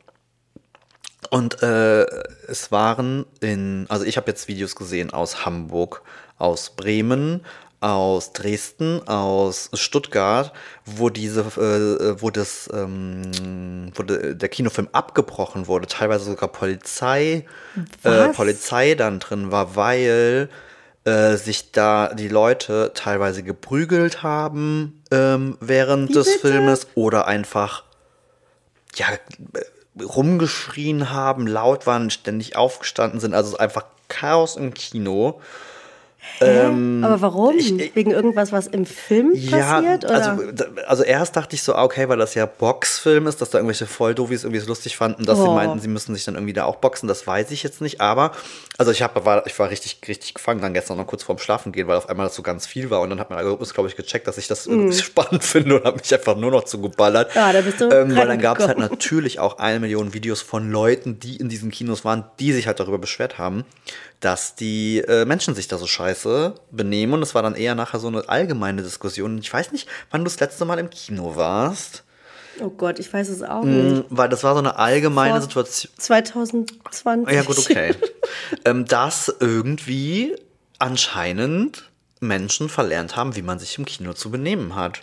Und 1.31 1.63
äh, 1.63 2.05
es 2.49 2.73
waren 2.73 3.27
in, 3.41 3.87
also 3.89 4.05
ich 4.05 4.17
habe 4.17 4.31
jetzt 4.31 4.49
Videos 4.49 4.75
gesehen 4.77 5.13
aus 5.13 5.45
Hamburg, 5.47 6.03
aus 6.39 6.71
Bremen, 6.71 7.45
aus 7.83 8.33
Dresden, 8.33 9.07
aus 9.09 9.71
Stuttgart, 9.75 10.53
wo 10.87 11.11
diese, 11.11 11.41
äh, 11.41 12.21
wo 12.23 12.31
das, 12.31 12.71
ähm, 12.73 13.23
wo 13.95 14.03
de, 14.03 14.35
der 14.35 14.49
Kinofilm 14.49 14.89
abgebrochen 14.93 15.67
wurde, 15.67 15.87
teilweise 15.87 16.25
sogar 16.25 16.49
Polizei, 16.49 17.45
äh? 18.05 18.29
Polizei 18.29 18.95
dann 18.95 19.19
drin 19.19 19.51
war, 19.51 19.77
weil 19.77 20.49
äh, 21.05 21.37
sich 21.37 21.73
da 21.73 22.15
die 22.15 22.29
Leute 22.29 22.93
teilweise 22.95 23.43
geprügelt 23.43 24.23
haben 24.23 25.03
ähm, 25.11 25.57
während 25.61 26.11
Wie 26.11 26.15
des 26.15 26.27
bitte? 26.27 26.39
Filmes 26.39 26.87
oder 26.95 27.27
einfach 27.27 27.83
ja, 28.95 29.07
rumgeschrien 30.01 31.11
haben, 31.11 31.47
laut 31.47 31.87
waren, 31.87 32.11
ständig 32.11 32.57
aufgestanden 32.57 33.19
sind. 33.19 33.35
Also 33.35 33.57
einfach 33.57 33.85
Chaos 34.09 34.57
im 34.57 34.75
Kino. 34.75 35.41
Ähm, 36.41 37.03
Aber 37.05 37.21
warum? 37.21 37.57
ich- 37.57 37.95
Wegen 37.95 38.11
irgendwas, 38.11 38.53
was 38.53 38.67
im 38.67 38.85
Film 38.87 39.33
passiert? 39.51 40.05
Oder? 40.05 40.15
also, 40.15 40.43
also 40.87 41.03
erst 41.05 41.37
dachte 41.37 41.55
ich 41.57 41.63
so, 41.63 41.75
ah, 41.75 41.85
okay, 41.85 42.09
weil 42.09 42.19
das 42.19 42.35
ja 42.35 42.47
Boxfilm 42.47 43.27
ist, 43.27 43.41
dass 43.41 43.51
da 43.51 43.59
irgendwelche 43.59 43.87
Volldofis 43.87 44.45
irgendwie 44.45 44.59
es 44.61 44.67
lustig 44.67 44.97
fanden, 44.97 45.25
dass 45.25 45.39
sie 45.43 45.49
Oh. 45.49 45.53
meinten, 45.53 45.79
sie 45.81 45.89
müssen 45.89 46.15
sich 46.15 46.25
dann 46.25 46.35
irgendwie 46.35 46.53
da 46.53 46.65
auch 46.65 46.77
boxen, 46.77 47.09
das 47.09 47.27
weiß 47.27 47.51
ich 47.51 47.63
jetzt 47.63 47.81
nicht, 47.81 48.01
aber 48.01 48.33
also 48.79 48.91
ich 48.91 49.03
hab, 49.03 49.25
war, 49.25 49.47
ich 49.47 49.59
war 49.59 49.71
richtig, 49.71 49.99
richtig 50.09 50.35
gefangen 50.35 50.61
dann 50.61 50.75
gestern 50.75 50.97
noch 50.97 51.07
kurz 51.07 51.23
vorm 51.23 51.39
Schlafen 51.39 51.73
gehen, 51.73 51.87
weil 51.89 51.97
auf 51.97 52.09
einmal 52.09 52.27
das 52.27 52.35
so 52.37 52.43
ganz 52.43 52.67
viel 52.67 52.91
war 52.91 53.01
und 53.01 53.11
dann 53.11 53.21
hat 53.21 53.31
mein 53.31 53.39
Algorithmus, 53.39 53.75
glaube 53.75 53.89
ich, 53.89 53.97
gecheckt, 53.97 54.27
dass 54.27 54.39
ich 54.39 54.49
das 54.49 54.67
irgendwie 54.67 54.93
spannend 55.03 55.45
finde 55.45 55.77
und 55.79 55.85
hat 55.85 55.97
mich 56.01 56.13
einfach 56.15 56.37
nur 56.37 56.51
noch 56.51 56.65
zugeballert. 56.65 57.35
Ja, 57.35 57.53
da 57.53 57.61
bist 57.61 57.81
du 57.81 57.89
ähm, 57.91 58.17
Weil 58.17 58.27
dann 58.29 58.41
gab 58.41 58.59
es 58.59 58.67
halt 58.67 58.79
natürlich 58.79 59.39
auch 59.39 59.59
eine 59.59 59.81
Million 59.81 60.15
Videos 60.15 60.41
von 60.43 60.71
Leuten, 60.71 61.19
die 61.21 61.37
in 61.37 61.49
diesen 61.49 61.71
Kinos 61.71 62.05
waren, 62.05 62.25
die 62.41 62.53
sich 62.53 62.67
halt 62.67 62.81
darüber 62.81 62.99
beschwert 62.99 63.39
haben, 63.39 63.65
dass 64.23 64.55
die 64.55 64.99
äh, 65.01 65.25
Menschen 65.25 65.55
sich 65.55 65.69
da 65.69 65.77
so 65.79 65.87
scheiße 65.87 66.55
benehmen. 66.71 67.13
Und 67.15 67.23
es 67.23 67.35
war 67.35 67.43
dann 67.43 67.55
eher 67.55 67.75
nachher 67.75 67.99
so 68.01 68.07
eine 68.09 68.29
allgemeine 68.29 68.83
Diskussion. 68.83 69.37
Ich 69.39 69.53
weiß 69.53 69.73
nicht, 69.73 69.89
wann 70.11 70.21
du 70.23 70.25
das 70.31 70.41
letzte 70.41 70.65
Mal 70.65 70.79
im 70.79 70.91
Kino 70.91 71.37
warst. 71.37 72.05
oh 72.61 72.71
Gott, 72.71 72.99
ich 73.01 73.13
weiß 73.13 73.29
es 73.29 73.43
auch 73.43 73.65
nicht. 73.65 74.11
Mm, 74.11 74.17
Weil 74.17 74.29
das 74.29 74.45
war 74.45 74.55
so 74.55 74.61
eine 74.61 74.77
allgemeine 74.79 75.35
Vor- 75.35 75.43
Situation. 75.43 75.93
2020. 75.99 77.35
Ja, 77.35 77.43
gut, 77.43 77.59
okay. 77.59 77.95
ähm, 78.65 78.85
dass 78.87 79.35
irgendwie 79.41 80.37
anscheinend 80.79 81.91
Menschen 82.21 82.69
verlernt 82.69 83.17
haben, 83.17 83.35
wie 83.35 83.43
man 83.43 83.59
sich 83.59 83.77
im 83.77 83.85
Kino 83.85 84.13
zu 84.13 84.31
benehmen 84.31 84.77
hat. 84.77 85.01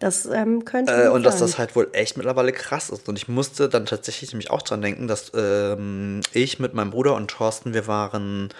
Das 0.00 0.26
ähm, 0.26 0.64
könnte 0.64 0.92
Äh, 0.92 1.08
und 1.08 1.22
dass 1.24 1.38
sein. 1.38 1.48
das 1.48 1.58
halt 1.58 1.76
wohl 1.76 1.88
echt 1.92 2.16
mittlerweile 2.16 2.52
krass 2.52 2.90
ist. 2.90 3.08
Und 3.08 3.16
ich 3.16 3.28
musste 3.28 3.68
dann 3.68 3.86
tatsächlich 3.86 4.32
nämlich 4.32 4.50
auch 4.50 4.62
dran 4.62 4.82
denken, 4.82 5.08
dass 5.08 5.32
ähm, 5.34 6.20
ich 6.32 6.58
mit 6.58 6.74
meinem 6.74 6.90
Bruder 6.90 7.14
und 7.14 7.28
Thorsten, 7.30 7.74
wir 7.74 7.86
waren 7.86 8.50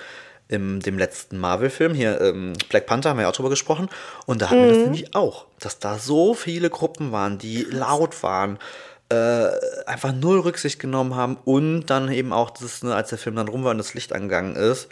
im 0.48 0.80
dem 0.80 0.98
letzten 0.98 1.38
Marvel-Film, 1.38 1.92
hier 1.94 2.20
ähm, 2.20 2.54
Black 2.70 2.86
Panther, 2.86 3.10
haben 3.10 3.18
wir 3.18 3.24
ja 3.24 3.28
auch 3.28 3.34
drüber 3.36 3.50
gesprochen. 3.50 3.88
Und 4.24 4.40
da 4.40 4.48
hatten 4.48 4.62
wir 4.62 4.68
das 4.68 4.78
nämlich 4.78 5.14
auch, 5.14 5.46
dass 5.60 5.78
da 5.78 5.98
so 5.98 6.32
viele 6.34 6.70
Gruppen 6.70 7.12
waren, 7.12 7.36
die 7.38 7.64
laut 7.64 8.22
waren, 8.22 8.58
äh, 9.10 9.48
einfach 9.86 10.12
null 10.12 10.40
Rücksicht 10.40 10.78
genommen 10.78 11.14
haben 11.14 11.36
und 11.44 11.86
dann 11.86 12.10
eben 12.10 12.32
auch, 12.32 12.50
das, 12.50 12.82
ne, 12.82 12.94
als 12.94 13.10
der 13.10 13.18
Film 13.18 13.36
dann 13.36 13.48
rum 13.48 13.64
war 13.64 13.70
und 13.72 13.78
das 13.78 13.94
Licht 13.94 14.12
angegangen 14.12 14.56
ist 14.56 14.88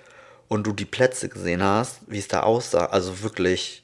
und 0.49 0.67
du 0.67 0.73
die 0.73 0.85
Plätze 0.85 1.29
gesehen 1.29 1.63
hast, 1.63 2.01
wie 2.07 2.19
es 2.19 2.29
da 2.29 2.41
aussah. 2.41 2.87
Also 2.87 3.23
wirklich 3.23 3.83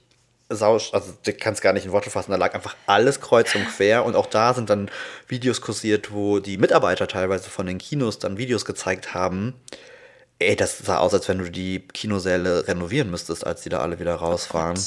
sausch, 0.54 0.92
also 0.92 1.12
du 1.24 1.32
kannst 1.32 1.62
gar 1.62 1.72
nicht 1.72 1.86
in 1.86 1.92
Worte 1.92 2.10
fassen, 2.10 2.30
da 2.30 2.36
lag 2.36 2.54
einfach 2.54 2.76
alles 2.86 3.20
kreuz 3.20 3.54
und 3.54 3.66
quer 3.66 4.04
und 4.04 4.16
auch 4.16 4.26
da 4.26 4.54
sind 4.54 4.70
dann 4.70 4.90
Videos 5.28 5.60
kursiert, 5.60 6.12
wo 6.12 6.38
die 6.38 6.58
Mitarbeiter 6.58 7.08
teilweise 7.08 7.50
von 7.50 7.66
den 7.66 7.78
Kinos 7.78 8.18
dann 8.18 8.38
Videos 8.38 8.64
gezeigt 8.64 9.14
haben. 9.14 9.54
Ey, 10.38 10.56
das 10.56 10.78
sah 10.78 10.98
aus, 10.98 11.14
als 11.14 11.28
wenn 11.28 11.38
du 11.38 11.50
die 11.50 11.80
Kinosäle 11.92 12.66
renovieren 12.66 13.10
müsstest, 13.10 13.46
als 13.46 13.62
die 13.62 13.68
da 13.68 13.80
alle 13.80 14.00
wieder 14.00 14.14
rausfahren. 14.14 14.78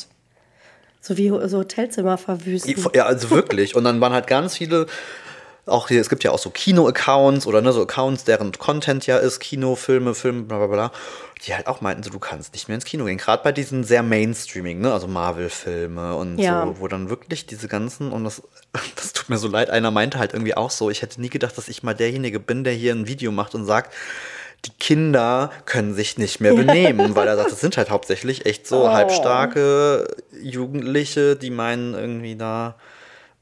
So 1.02 1.18
wie 1.18 1.30
so 1.48 1.60
Hotelzimmer 1.60 2.18
verwüsten. 2.18 2.76
Ja, 2.94 3.06
also 3.06 3.30
wirklich. 3.30 3.76
Und 3.76 3.84
dann 3.84 4.02
waren 4.02 4.12
halt 4.12 4.28
ganz 4.28 4.58
viele, 4.58 4.88
auch 5.66 5.88
hier, 5.88 6.00
es 6.00 6.10
gibt 6.10 6.24
ja 6.24 6.32
auch 6.32 6.38
so 6.40 6.50
Kino-Accounts 6.52 7.48
oder 7.48 7.62
ne, 7.62 7.74
so 7.74 7.82
Accounts, 7.82 8.24
deren 8.24 8.52
Content 8.54 9.08
ja 9.08 9.18
ist, 9.18 9.40
Kino, 9.40 9.76
Filme, 9.76 10.14
Filme, 10.14 10.44
bla 10.44 10.58
bla 10.58 10.68
bla, 10.68 10.92
die 11.46 11.56
halt 11.56 11.68
auch 11.68 11.82
meinten, 11.82 12.04
so, 12.04 12.10
du 12.12 12.20
kannst 12.20 12.54
nicht 12.54 12.68
mehr 12.68 12.76
ins 12.76 12.86
Kino 12.86 13.06
gehen. 13.06 13.18
Gerade 13.18 13.42
bei 13.44 13.52
diesen 13.52 13.84
sehr 13.84 14.04
Mainstreaming, 14.04 14.80
ne, 14.82 14.94
also 14.94 15.08
Marvel-Filme 15.08 16.16
und 16.16 16.38
Ja. 16.38 16.66
so, 16.68 16.80
wo 16.80 16.88
dann 16.88 17.10
wirklich 17.10 17.46
diese 17.48 17.68
ganzen, 17.68 18.12
und 18.12 18.24
das, 18.26 18.44
das 18.96 19.14
tut 19.14 19.30
mir 19.30 19.38
so 19.38 19.48
leid, 19.48 19.70
einer 19.70 19.90
meinte 19.92 20.20
halt 20.20 20.34
irgendwie 20.34 20.56
auch 20.56 20.70
so, 20.72 20.90
ich 20.90 21.02
hätte 21.02 21.20
nie 21.20 21.30
gedacht, 21.30 21.58
dass 21.58 21.68
ich 21.68 21.82
mal 21.84 21.96
derjenige 21.96 22.40
bin, 22.40 22.64
der 22.64 22.74
hier 22.74 22.94
ein 22.94 23.08
Video 23.08 23.32
macht 23.32 23.56
und 23.56 23.66
sagt, 23.66 23.94
die 24.66 24.72
Kinder 24.80 25.52
können 25.66 25.94
sich 25.94 26.18
nicht 26.18 26.42
mehr 26.42 26.54
benehmen, 26.54 27.16
weil 27.16 27.28
er 27.28 27.38
sagt, 27.38 27.52
das 27.52 27.60
sind 27.62 27.78
halt 27.78 27.90
hauptsächlich 27.90 28.46
echt 28.46 28.68
so 28.68 28.86
Oh. 28.86 28.92
halbstarke 28.92 30.08
Jugendliche, 30.42 31.36
die 31.36 31.50
meinen 31.52 31.94
irgendwie 31.94 32.36
da, 32.36 32.76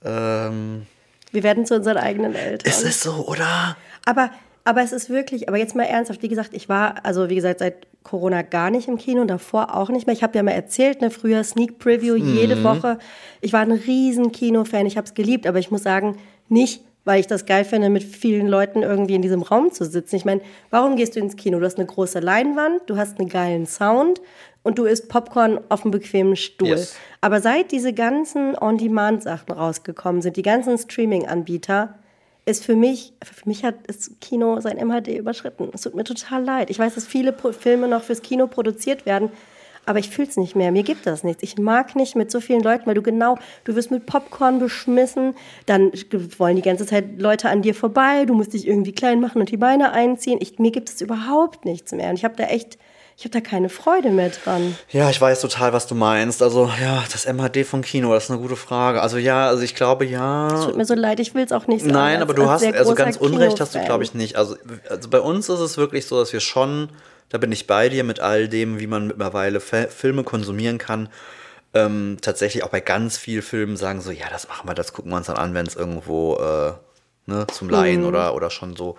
ähm, 0.04 0.86
Wir 1.34 1.44
werden 1.44 1.66
zu 1.66 1.76
unseren 1.76 1.98
eigenen 1.98 2.36
Eltern. 2.36 2.70
ist 2.70 2.86
es 2.86 3.02
so, 3.02 3.28
oder? 3.28 3.76
Aber, 4.06 4.30
aber 4.64 4.82
es 4.82 4.92
ist 4.92 5.10
wirklich, 5.10 5.50
aber 5.50 5.58
jetzt 5.58 5.76
mal 5.76 5.84
ernsthaft, 5.84 6.22
wie 6.22 6.30
gesagt, 6.30 6.52
ich 6.54 6.70
war, 6.70 7.04
also 7.04 7.30
wie 7.30 7.36
gesagt, 7.36 7.60
seit 7.60 7.88
Corona 8.04 8.44
gar 8.44 8.70
nicht 8.70 8.88
im 8.88 8.98
Kino, 8.98 9.26
davor 9.26 9.76
auch 9.76 9.90
nicht 9.90 10.08
mehr. 10.08 10.16
Ich 10.16 10.24
habe 10.24 10.38
ja 10.38 10.44
mal 10.44 10.52
erzählt, 10.52 11.02
ne, 11.02 11.10
früher 11.10 11.44
Sneak 11.44 11.80
Preview 11.80 12.16
jede 12.16 12.64
Woche. 12.64 13.00
Ich 13.42 13.52
war 13.52 13.62
ein 13.62 13.72
riesen 13.72 14.32
Kinofan, 14.32 14.86
ich 14.86 14.96
habe 14.96 15.06
es 15.06 15.14
geliebt, 15.14 15.48
aber 15.48 15.60
ich 15.60 15.72
muss 15.72 15.84
sagen, 15.84 16.18
nicht 16.50 16.82
weil 17.06 17.20
ich 17.20 17.28
das 17.28 17.46
geil 17.46 17.66
finde, 17.66 17.90
mit 17.90 18.04
vielen 18.04 18.48
Leuten 18.48 18.82
irgendwie 18.82 19.16
in 19.16 19.22
diesem 19.22 19.42
Raum 19.42 19.72
zu 19.72 19.86
sitzen. 19.86 20.16
Ich 20.16 20.26
meine, 20.26 20.42
warum 20.70 20.96
gehst 20.96 21.16
du 21.16 21.20
ins 21.20 21.36
Kino? 21.36 21.60
Du 21.60 21.66
hast 21.66 21.78
eine 21.78 21.86
große 21.86 22.20
Leinwand, 22.20 22.82
du 22.88 22.98
hast 22.98 23.20
einen 23.20 23.30
geilen 23.30 23.66
Sound 23.66 24.22
und 24.64 24.80
du 24.80 24.86
isst 24.86 25.10
Popcorn 25.10 25.60
auf 25.70 25.84
einem 25.84 25.92
bequemen 25.92 26.36
Stuhl. 26.36 26.70
Yes. 26.70 26.96
Aber 27.22 27.42
seit 27.42 27.72
diese 27.72 27.94
ganzen 27.94 28.58
On-Demand-Sachen 28.58 29.52
rausgekommen 29.52 30.22
sind, 30.22 30.38
die 30.38 30.42
ganzen 30.42 30.78
Streaming-Anbieter, 30.78 31.96
ist 32.46 32.66
für 32.66 32.76
mich, 32.76 33.14
für 33.24 33.48
mich 33.48 33.64
hat 33.64 33.76
das 33.88 34.12
Kino 34.20 34.60
sein 34.60 34.78
MHD 34.78 35.18
überschritten. 35.18 35.70
Es 35.74 35.82
tut 35.82 35.96
mir 35.96 36.04
total 36.04 36.44
leid. 36.44 36.70
Ich 36.70 36.80
weiß, 36.80 36.96
dass 36.96 37.08
viele 37.08 37.32
Pro 37.32 37.54
Filme 37.54 37.88
noch 37.88 38.04
fürs 38.04 38.22
Kino 38.22 38.48
produziert 38.48 39.06
werden, 39.06 39.30
aber 39.86 40.00
ich 40.00 40.10
fühle 40.10 40.28
es 40.28 40.38
nicht 40.38 40.56
mehr. 40.56 40.72
Mir 40.72 40.84
gibt 40.84 41.06
das 41.06 41.24
nichts. 41.24 41.44
Ich 41.44 41.58
mag 41.58 41.96
nicht 41.96 42.16
mit 42.16 42.32
so 42.32 42.40
vielen 42.42 42.62
Leuten, 42.62 42.86
weil 42.86 42.96
du 42.96 43.02
genau, 43.02 43.38
du 43.64 43.76
wirst 43.76 43.92
mit 43.92 44.06
Popcorn 44.06 44.60
beschmissen, 44.60 45.36
dann 45.66 45.92
wollen 46.38 46.56
die 46.56 46.62
ganze 46.62 46.86
Zeit 46.86 47.20
Leute 47.20 47.50
an 47.50 47.62
dir 47.62 47.76
vorbei, 47.76 48.26
du 48.26 48.34
musst 48.34 48.54
dich 48.54 48.68
irgendwie 48.68 48.94
klein 48.94 49.20
machen 49.20 49.40
und 49.40 49.50
die 49.50 49.58
Beine 49.58 49.92
einziehen. 49.92 50.40
Ich, 50.42 50.60
mir 50.60 50.72
gibt 50.72 50.90
es 50.90 51.02
überhaupt 51.02 51.66
nichts 51.66 51.92
mehr. 51.94 52.10
Und 52.10 52.16
ich 52.16 52.26
habe 52.26 52.36
da 52.36 52.46
echt, 52.46 52.78
ich 53.18 53.26
habe 53.26 53.30
da 53.30 53.42
keine 53.42 53.70
Freude 53.70 54.10
mehr 54.10 54.30
dran. 54.30 54.76
Ja, 54.92 55.10
ich 55.10 55.20
weiß 55.22 55.42
total, 55.42 55.72
was 55.74 55.88
du 55.88 55.96
meinst. 55.96 56.42
Also, 56.42 56.70
ja, 56.82 57.04
das 57.12 57.26
MHD 57.26 57.64
vom 57.66 57.82
Kino, 57.82 58.14
das 58.14 58.26
ist 58.26 58.32
eine 58.32 58.40
gute 58.40 58.56
Frage. 58.56 59.02
Also, 59.02 59.18
ja, 59.18 59.48
also 59.48 59.62
ich 59.64 59.76
glaube, 59.76 60.06
ja. 60.06 60.48
Es 60.54 60.66
tut 60.66 60.76
mir 60.78 60.86
so 60.86 60.96
leid, 60.96 61.20
ich 61.20 61.34
will 61.36 61.44
es 61.44 61.52
auch 61.52 61.68
nicht 61.68 61.82
sagen. 61.82 61.94
Nein, 61.94 62.16
als- 62.16 62.22
aber 62.24 62.34
du 62.34 62.50
hast, 62.50 62.64
also 62.66 62.96
ganz 62.96 63.18
Unrecht 63.18 63.60
hast 63.60 63.76
du, 63.76 63.84
glaube 63.84 64.04
ich, 64.04 64.14
nicht. 64.14 64.36
Also, 64.36 64.58
also 64.90 65.10
bei 65.10 65.20
uns 65.20 65.48
ist 65.50 65.60
es 65.60 65.78
wirklich 65.78 66.06
so, 66.08 66.20
dass 66.20 66.34
wir 66.34 66.40
schon, 66.40 66.90
da 67.30 67.38
bin 67.38 67.52
ich 67.52 67.68
bei 67.68 67.90
dir 67.90 68.04
mit 68.04 68.20
all 68.20 68.48
dem, 68.48 68.80
wie 68.80 68.88
man 68.88 69.08
mittlerweile 69.08 69.60
Fe- 69.60 69.88
Filme 69.90 70.24
konsumieren 70.24 70.78
kann. 70.78 71.10
Ähm, 71.76 72.18
tatsächlich 72.22 72.64
auch 72.64 72.70
bei 72.70 72.82
ganz 72.82 73.18
vielen 73.18 73.42
Filmen 73.42 73.78
sagen 73.78 74.00
so, 74.02 74.12
ja, 74.12 74.26
das 74.32 74.48
machen 74.48 74.68
wir, 74.70 74.76
das 74.76 74.94
gucken 74.94 75.12
wir 75.12 75.18
uns 75.18 75.26
dann 75.28 75.38
an, 75.38 75.54
wenn 75.56 75.66
es 75.66 75.76
irgendwo 75.76 76.36
äh, 76.36 76.74
ne, 77.26 77.48
zum 77.52 77.68
Leihen 77.70 78.02
Mhm. 78.02 78.08
oder, 78.08 78.36
oder 78.36 78.50
schon 78.52 78.76
so 78.76 78.96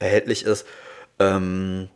erhältlich 0.00 0.44
ist. 0.44 0.66
Ähm, 1.20 1.88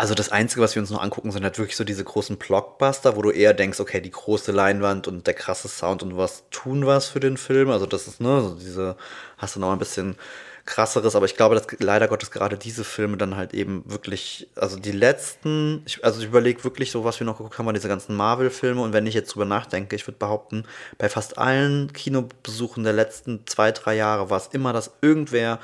also 0.00 0.14
das 0.14 0.32
Einzige, 0.32 0.62
was 0.62 0.74
wir 0.74 0.80
uns 0.80 0.88
noch 0.88 1.02
angucken, 1.02 1.30
sind 1.30 1.44
halt 1.44 1.58
wirklich 1.58 1.76
so 1.76 1.84
diese 1.84 2.02
großen 2.02 2.38
Blockbuster, 2.38 3.16
wo 3.16 3.22
du 3.22 3.32
eher 3.32 3.52
denkst, 3.52 3.80
okay, 3.80 4.00
die 4.00 4.10
große 4.10 4.50
Leinwand 4.50 5.06
und 5.06 5.26
der 5.26 5.34
krasse 5.34 5.68
Sound 5.68 6.02
und 6.02 6.16
was 6.16 6.44
tun 6.50 6.86
was 6.86 7.10
für 7.10 7.20
den 7.20 7.36
Film. 7.36 7.68
Also 7.68 7.84
das 7.84 8.08
ist, 8.08 8.18
ne, 8.18 8.40
so 8.40 8.54
diese, 8.54 8.96
hast 9.36 9.56
du 9.56 9.60
noch 9.60 9.70
ein 9.70 9.78
bisschen 9.78 10.16
krasseres, 10.64 11.14
aber 11.16 11.26
ich 11.26 11.36
glaube, 11.36 11.54
dass 11.54 11.66
leider 11.80 12.08
Gottes 12.08 12.30
gerade 12.30 12.56
diese 12.56 12.82
Filme 12.82 13.18
dann 13.18 13.36
halt 13.36 13.52
eben 13.52 13.82
wirklich, 13.84 14.48
also 14.54 14.78
die 14.78 14.92
letzten, 14.92 15.82
ich, 15.84 16.02
also 16.02 16.20
ich 16.22 16.28
überlege 16.28 16.64
wirklich 16.64 16.90
so, 16.90 17.04
was 17.04 17.20
wir 17.20 17.26
noch 17.26 17.36
geguckt 17.36 17.58
haben, 17.58 17.74
diese 17.74 17.88
ganzen 17.88 18.16
Marvel-Filme 18.16 18.80
und 18.80 18.94
wenn 18.94 19.06
ich 19.06 19.12
jetzt 19.12 19.34
drüber 19.34 19.44
nachdenke, 19.44 19.96
ich 19.96 20.06
würde 20.06 20.18
behaupten, 20.18 20.64
bei 20.96 21.10
fast 21.10 21.36
allen 21.36 21.92
Kinobesuchen 21.92 22.84
der 22.84 22.94
letzten 22.94 23.46
zwei, 23.46 23.70
drei 23.70 23.96
Jahre 23.96 24.30
war 24.30 24.38
es 24.38 24.46
immer, 24.46 24.72
dass 24.72 24.92
irgendwer 25.02 25.58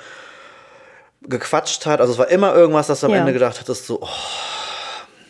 gequatscht 1.22 1.86
hat. 1.86 2.00
Also 2.00 2.12
es 2.14 2.18
war 2.18 2.28
immer 2.28 2.54
irgendwas, 2.54 2.86
dass 2.88 3.00
du 3.00 3.06
am 3.06 3.12
Ja. 3.12 3.18
Ende 3.20 3.32
gedacht 3.32 3.60
hattest, 3.60 3.86
so, 3.86 4.00
oh, 4.02 4.08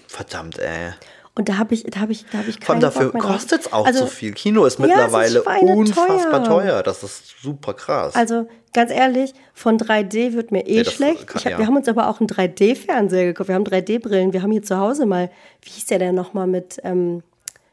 verdammt, 0.08 0.58
ey. 0.58 0.92
Und 1.38 1.50
da 1.50 1.58
habe 1.58 1.74
ich, 1.74 1.84
da 1.84 2.00
habe 2.00 2.12
ich, 2.12 2.24
da 2.32 2.38
habe 2.38 2.48
ich 2.48 2.60
keinen 2.60 2.80
dafür 2.80 3.12
mehr 3.12 3.20
drauf. 3.20 3.32
kostet 3.32 3.60
es 3.60 3.72
auch 3.72 3.84
also, 3.86 4.00
so 4.00 4.06
viel. 4.06 4.32
Kino 4.32 4.64
ist 4.64 4.78
Ja, 4.78 4.86
es 4.86 4.90
ist 4.90 4.96
mittlerweile 4.96 5.42
unfassbar 5.42 6.44
teuer. 6.44 6.82
Das 6.82 7.02
ist 7.02 7.34
super 7.42 7.74
krass. 7.74 8.14
Also 8.14 8.48
ganz 8.72 8.90
ehrlich, 8.90 9.34
von 9.52 9.76
3D 9.78 10.32
wird 10.32 10.50
mir 10.50 10.66
eh 10.66 10.78
Nee, 10.78 10.84
schlecht. 10.86 11.26
kann- 11.26 11.36
Ich 11.40 11.44
hab, 11.44 11.52
ja. 11.52 11.58
Wir 11.58 11.66
haben 11.66 11.76
uns 11.76 11.88
aber 11.88 12.08
auch 12.08 12.20
einen 12.20 12.28
3D-Fernseher 12.28 13.26
gekauft. 13.26 13.48
Wir 13.48 13.54
haben 13.54 13.64
3D-Brillen. 13.64 14.32
Wir 14.32 14.40
haben 14.42 14.50
hier 14.50 14.62
zu 14.62 14.78
Hause 14.78 15.04
mal, 15.04 15.30
wie 15.60 15.68
hieß 15.70 15.84
der 15.86 15.98
denn 15.98 16.14
nochmal 16.14 16.46
mit 16.46 16.80
ähm, 16.84 17.22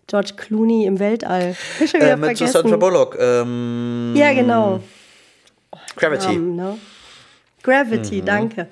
George 0.07 0.31
Clooney 0.35 0.85
im 0.85 0.99
Weltall? 0.99 1.55
Ich 1.79 1.89
schon 1.91 2.01
wieder 2.01 2.11
äh, 2.11 2.15
mit 2.17 2.25
vergessen. 2.37 2.51
Sandra 2.51 2.75
Bullock. 2.75 3.15
Ähm, 3.17 4.13
Ja, 4.13 4.33
genau. 4.33 4.81
Gravity. 5.95 6.33
Namen, 6.33 6.55
ne? 6.57 6.77
Gravity, 7.63 8.21
Mhm. 8.21 8.25
danke. 8.25 8.67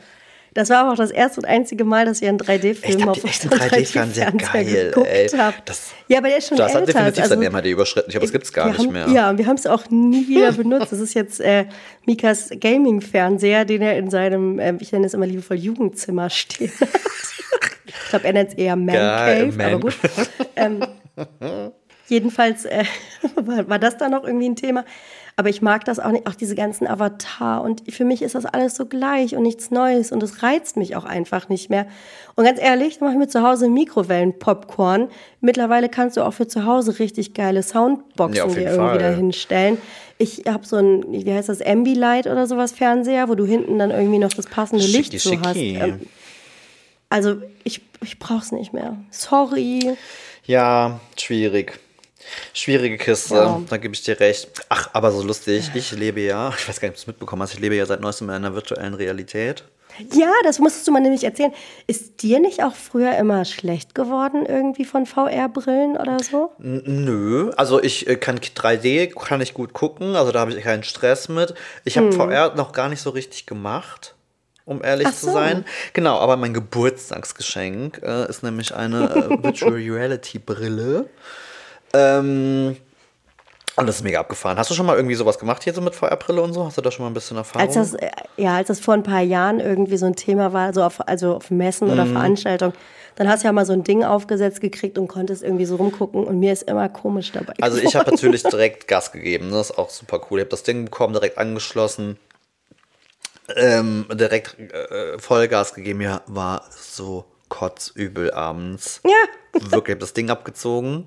Das 0.54 0.70
war 0.70 0.80
aber 0.80 0.92
auch 0.92 0.98
das 0.98 1.12
erste 1.12 1.40
und 1.40 1.46
einzige 1.46 1.86
Mal, 1.86 2.04
dass 2.04 2.20
wir 2.20 2.28
einen 2.28 2.38
Echt, 2.42 2.50
3D-Film 2.50 3.00
habt 3.06 3.10
auf 3.12 3.18
ihr 3.20 3.24
unserem 3.24 3.58
3D-Fernseher? 3.58 4.32
Geil, 4.34 4.66
geguckt 4.66 5.08
ey. 5.08 5.30
habt. 5.30 5.70
Das- 5.70 5.92
ja, 6.10 6.18
aber 6.18 6.28
der 6.28 6.40
ist 6.40 6.50
schon 6.50 6.58
Das 6.58 6.74
hat 6.74 6.82
älter. 6.82 6.92
definitiv 6.92 7.24
also, 7.24 7.36
sein 7.36 7.44
MHD 7.54 7.66
überschritten. 7.72 8.10
Ich 8.10 8.12
glaube, 8.12 8.26
das 8.26 8.34
gibt 8.34 8.44
es 8.44 8.52
gar 8.52 8.68
nicht 8.68 8.80
haben, 8.80 8.92
mehr. 8.92 9.08
Ja, 9.08 9.30
und 9.30 9.38
wir 9.38 9.48
haben 9.48 9.56
es 9.56 9.66
auch 9.66 9.90
nie 9.90 10.28
wieder 10.28 10.52
benutzt. 10.52 10.92
Das 10.92 11.00
ist 11.00 11.14
jetzt 11.14 11.40
äh, 11.40 11.68
Mikas 12.06 12.50
Gaming-Fernseher, 12.60 13.64
den 13.64 13.82
er 13.82 13.98
in 13.98 14.10
seinem, 14.10 14.60
ähm, 14.60 14.78
ich 14.82 14.92
nenne 14.92 15.06
es 15.06 15.14
immer 15.14 15.26
liebevoll, 15.26 15.56
Jugendzimmer 15.56 16.30
stehen 16.30 16.70
hat. 16.82 16.90
ich 17.86 18.10
glaube, 18.10 18.26
er 18.28 18.34
nennt 18.34 18.50
es 18.50 18.56
eher 18.56 18.76
Man 18.76 18.94
Cave, 18.94 19.52
Man. 19.56 19.66
aber 19.76 19.80
gut. 19.80 19.98
Ähm, 20.58 20.86
jedenfalls 22.10 22.66
äh, 22.66 22.84
war, 23.36 23.70
war 23.70 23.80
das 23.80 23.98
dann 23.98 24.12
noch 24.12 24.26
irgendwie 24.26 24.50
ein 24.50 24.56
Thema. 24.58 24.84
Aber 25.36 25.50
ich 25.50 25.62
mag 25.62 25.86
das 25.86 26.00
auch 26.00 26.12
nicht, 26.12 26.28
auch 26.28 26.36
diese 26.36 26.56
ganzen 26.56 26.88
Avatar. 26.88 27.64
Und 27.64 27.84
für 27.92 28.06
mich 28.06 28.22
ist 28.22 28.36
das 28.36 28.46
alles 28.46 28.76
so 28.76 28.86
gleich 28.86 29.36
und 29.36 29.44
nichts 29.44 29.72
Neues. 29.72 30.12
Und 30.12 30.22
es 30.24 30.44
reizt 30.44 30.78
mich 30.78 30.96
auch 30.96 31.06
einfach 31.06 31.50
nicht 31.50 31.70
mehr. 31.70 31.88
Und 32.36 32.46
ganz 32.46 32.60
ehrlich, 32.62 33.00
dann 33.00 33.08
mache 33.08 33.14
ich 33.14 33.20
mir 33.20 33.28
zu 33.28 33.42
Hause 33.42 33.70
Mikrowellen-Popcorn. 33.70 35.10
Mittlerweile 35.40 35.90
kannst 35.90 36.18
du 36.18 36.22
auch 36.26 36.34
für 36.34 36.48
zu 36.48 36.66
Hause 36.66 37.00
richtig 37.00 37.34
geile 37.34 37.64
Soundboxen 37.64 38.36
Ja, 38.36 38.46
dir 38.46 38.62
irgendwie 38.62 38.78
Fall. 38.78 39.00
dahin 39.00 39.34
stellen. 39.34 39.78
Ich 40.18 40.44
habe 40.48 40.66
so 40.66 40.78
ein, 40.78 41.06
wie 41.10 41.34
heißt 41.34 41.50
das, 41.50 41.62
Ambilight 41.62 42.28
oder 42.28 42.46
sowas 42.46 42.72
Fernseher, 42.74 43.28
wo 43.28 43.36
du 43.36 43.46
hinten 43.46 43.80
dann 43.80 43.90
irgendwie 43.90 44.20
noch 44.20 44.34
das 44.34 44.46
passende 44.46 44.86
Licht 44.86 45.14
Schicki, 45.20 45.38
so 45.38 45.42
hast. 45.42 45.56
Ähm, 45.58 46.02
also 47.10 47.38
ich, 47.64 47.82
ich 48.04 48.20
brauch's 48.20 48.52
nicht 48.52 48.74
mehr. 48.74 48.98
Sorry. 49.10 49.98
Ja, 50.46 51.00
schwierig. 51.18 51.80
Schwierige 52.54 52.98
Kiste, 52.98 53.36
Ja. 53.36 53.62
da 53.70 53.78
gebe 53.78 53.94
ich 53.94 54.02
dir 54.04 54.20
recht. 54.20 54.50
Ach, 54.70 54.90
aber 54.94 55.12
so 55.12 55.22
lustig. 55.24 55.72
Ich 55.74 55.92
lebe 55.92 56.22
ja, 56.22 56.54
ich 56.58 56.68
weiß 56.68 56.80
gar 56.80 56.88
nicht, 56.88 56.94
ob 56.94 56.96
du 56.98 57.02
es 57.02 57.08
mitbekommen 57.08 57.42
hast, 57.42 57.54
ich 57.54 57.60
lebe 57.60 57.76
ja 57.76 57.86
seit 57.86 58.02
neuestem 58.02 58.30
in 58.30 58.36
einer 58.36 58.54
virtuellen 58.54 58.94
Realität. 58.94 59.64
Ja, 60.14 60.32
das 60.46 60.60
musstest 60.60 60.88
du 60.88 60.92
mal 60.94 61.02
nämlich 61.02 61.26
erzählen. 61.26 61.52
Ist 61.86 62.24
dir 62.24 62.40
nicht 62.40 62.64
auch 62.64 62.74
früher 62.76 63.18
immer 63.18 63.44
schlecht 63.44 63.94
geworden 63.94 64.46
irgendwie 64.46 64.86
von 64.86 65.06
VR-Brillen 65.06 65.98
oder 65.98 66.18
so? 66.24 66.52
Nö, 66.60 67.52
also 67.58 67.84
ich 67.84 68.08
äh, 68.08 68.16
kann 68.16 68.40
3D 68.40 69.14
kann 69.14 69.42
ich 69.42 69.54
gut 69.54 69.74
gucken, 69.74 70.16
also 70.16 70.32
da 70.32 70.40
habe 70.40 70.54
ich 70.54 70.64
keinen 70.64 70.84
Stress 70.84 71.28
mit. 71.28 71.54
Ich 71.84 71.98
habe 71.98 72.14
VR 72.14 72.56
noch 72.56 72.72
gar 72.72 72.88
nicht 72.88 73.02
so 73.02 73.10
richtig 73.10 73.46
gemacht, 73.46 74.16
um 74.64 74.82
ehrlich 74.82 75.08
Hm. 75.08 75.14
Ach 75.14 75.20
zu 75.20 75.26
so. 75.26 75.34
sein. 75.34 75.66
Genau, 75.92 76.18
aber 76.20 76.38
mein 76.38 76.54
Geburtstagsgeschenk 76.54 78.02
äh, 78.04 78.30
ist 78.30 78.44
nämlich 78.44 78.74
eine 78.74 79.10
äh, 79.10 79.30
Virtual 79.44 79.74
Reality 79.74 80.40
Brille. 80.40 81.10
Ähm, 81.94 82.78
und 83.78 83.88
das 83.88 83.98
ist 83.98 84.04
mega 84.04 84.20
abgefahren. 84.20 84.58
Hast 84.58 84.70
du 84.70 84.76
schon 84.76 84.86
mal 84.86 84.96
irgendwie 84.98 85.16
sowas 85.16 85.40
gemacht 85.40 85.64
hier 85.64 85.74
so 85.74 85.82
mit 85.82 85.96
VR-Brille 85.96 86.42
und 86.42 86.54
so? 86.54 86.66
Hast 86.66 86.78
du 86.78 86.82
da 86.82 86.92
schon 86.92 87.04
mal 87.06 87.10
ein 87.10 87.14
bisschen 87.14 87.38
Erfahrung? 87.38 87.66
Als 87.68 87.76
das, 87.76 87.94
äh, 87.94 88.10
ja, 88.38 88.56
als 88.58 88.68
das 88.68 88.80
vor 88.80 88.94
ein 88.94 89.04
paar 89.04 89.22
Jahren 89.22 89.60
irgendwie 89.60 89.98
so 89.98 90.06
ein 90.06 90.16
Thema 90.16 90.52
war, 90.54 90.74
so 90.74 90.84
auf, 90.84 91.08
also 91.08 91.36
auf 91.36 91.50
Messen 91.52 91.90
oder 91.90 92.06
Mhm. 92.06 92.12
Veranstaltungen, 92.14 92.74
dann 93.16 93.28
hast 93.30 93.44
du 93.44 93.48
ja 93.48 93.54
mal 93.54 93.66
so 93.66 93.74
ein 93.74 93.84
Ding 93.84 94.04
aufgesetzt 94.04 94.62
gekriegt 94.62 94.98
und 94.98 95.08
konntest 95.08 95.42
irgendwie 95.42 95.66
so 95.66 95.78
rumgucken 95.78 96.24
und 96.26 96.40
mir 96.40 96.52
ist 96.54 96.64
immer 96.64 96.90
komisch 96.90 97.32
dabei. 97.32 97.54
Also 97.62 97.78
ich 97.80 97.96
habe 97.96 98.12
natürlich 98.12 98.44
direkt 98.52 98.88
Gas 98.88 99.12
gegeben. 99.12 99.48
ne? 99.50 99.56
Das 99.58 99.70
ist 99.72 99.78
auch 99.78 99.90
super 99.90 100.22
cool. 100.30 100.40
Ich 100.40 100.44
habe 100.44 100.52
das 100.52 100.64
Ding 100.64 100.86
bekommen, 100.86 101.14
direkt 101.14 101.38
angeschlossen. 101.38 102.18
Ähm, 103.56 104.06
direkt 104.14 104.58
äh, 104.60 105.18
Vollgas 105.20 105.74
gegeben. 105.74 106.00
Mir 106.00 106.22
war 106.28 106.64
so 106.70 107.26
kotzübel 107.50 108.32
abends. 108.32 109.02
Ja. 109.06 109.12
Wirklich, 109.54 109.88
ich 109.88 109.92
habe 109.92 110.00
das 110.00 110.14
Ding 110.14 110.30
abgezogen. 110.30 111.06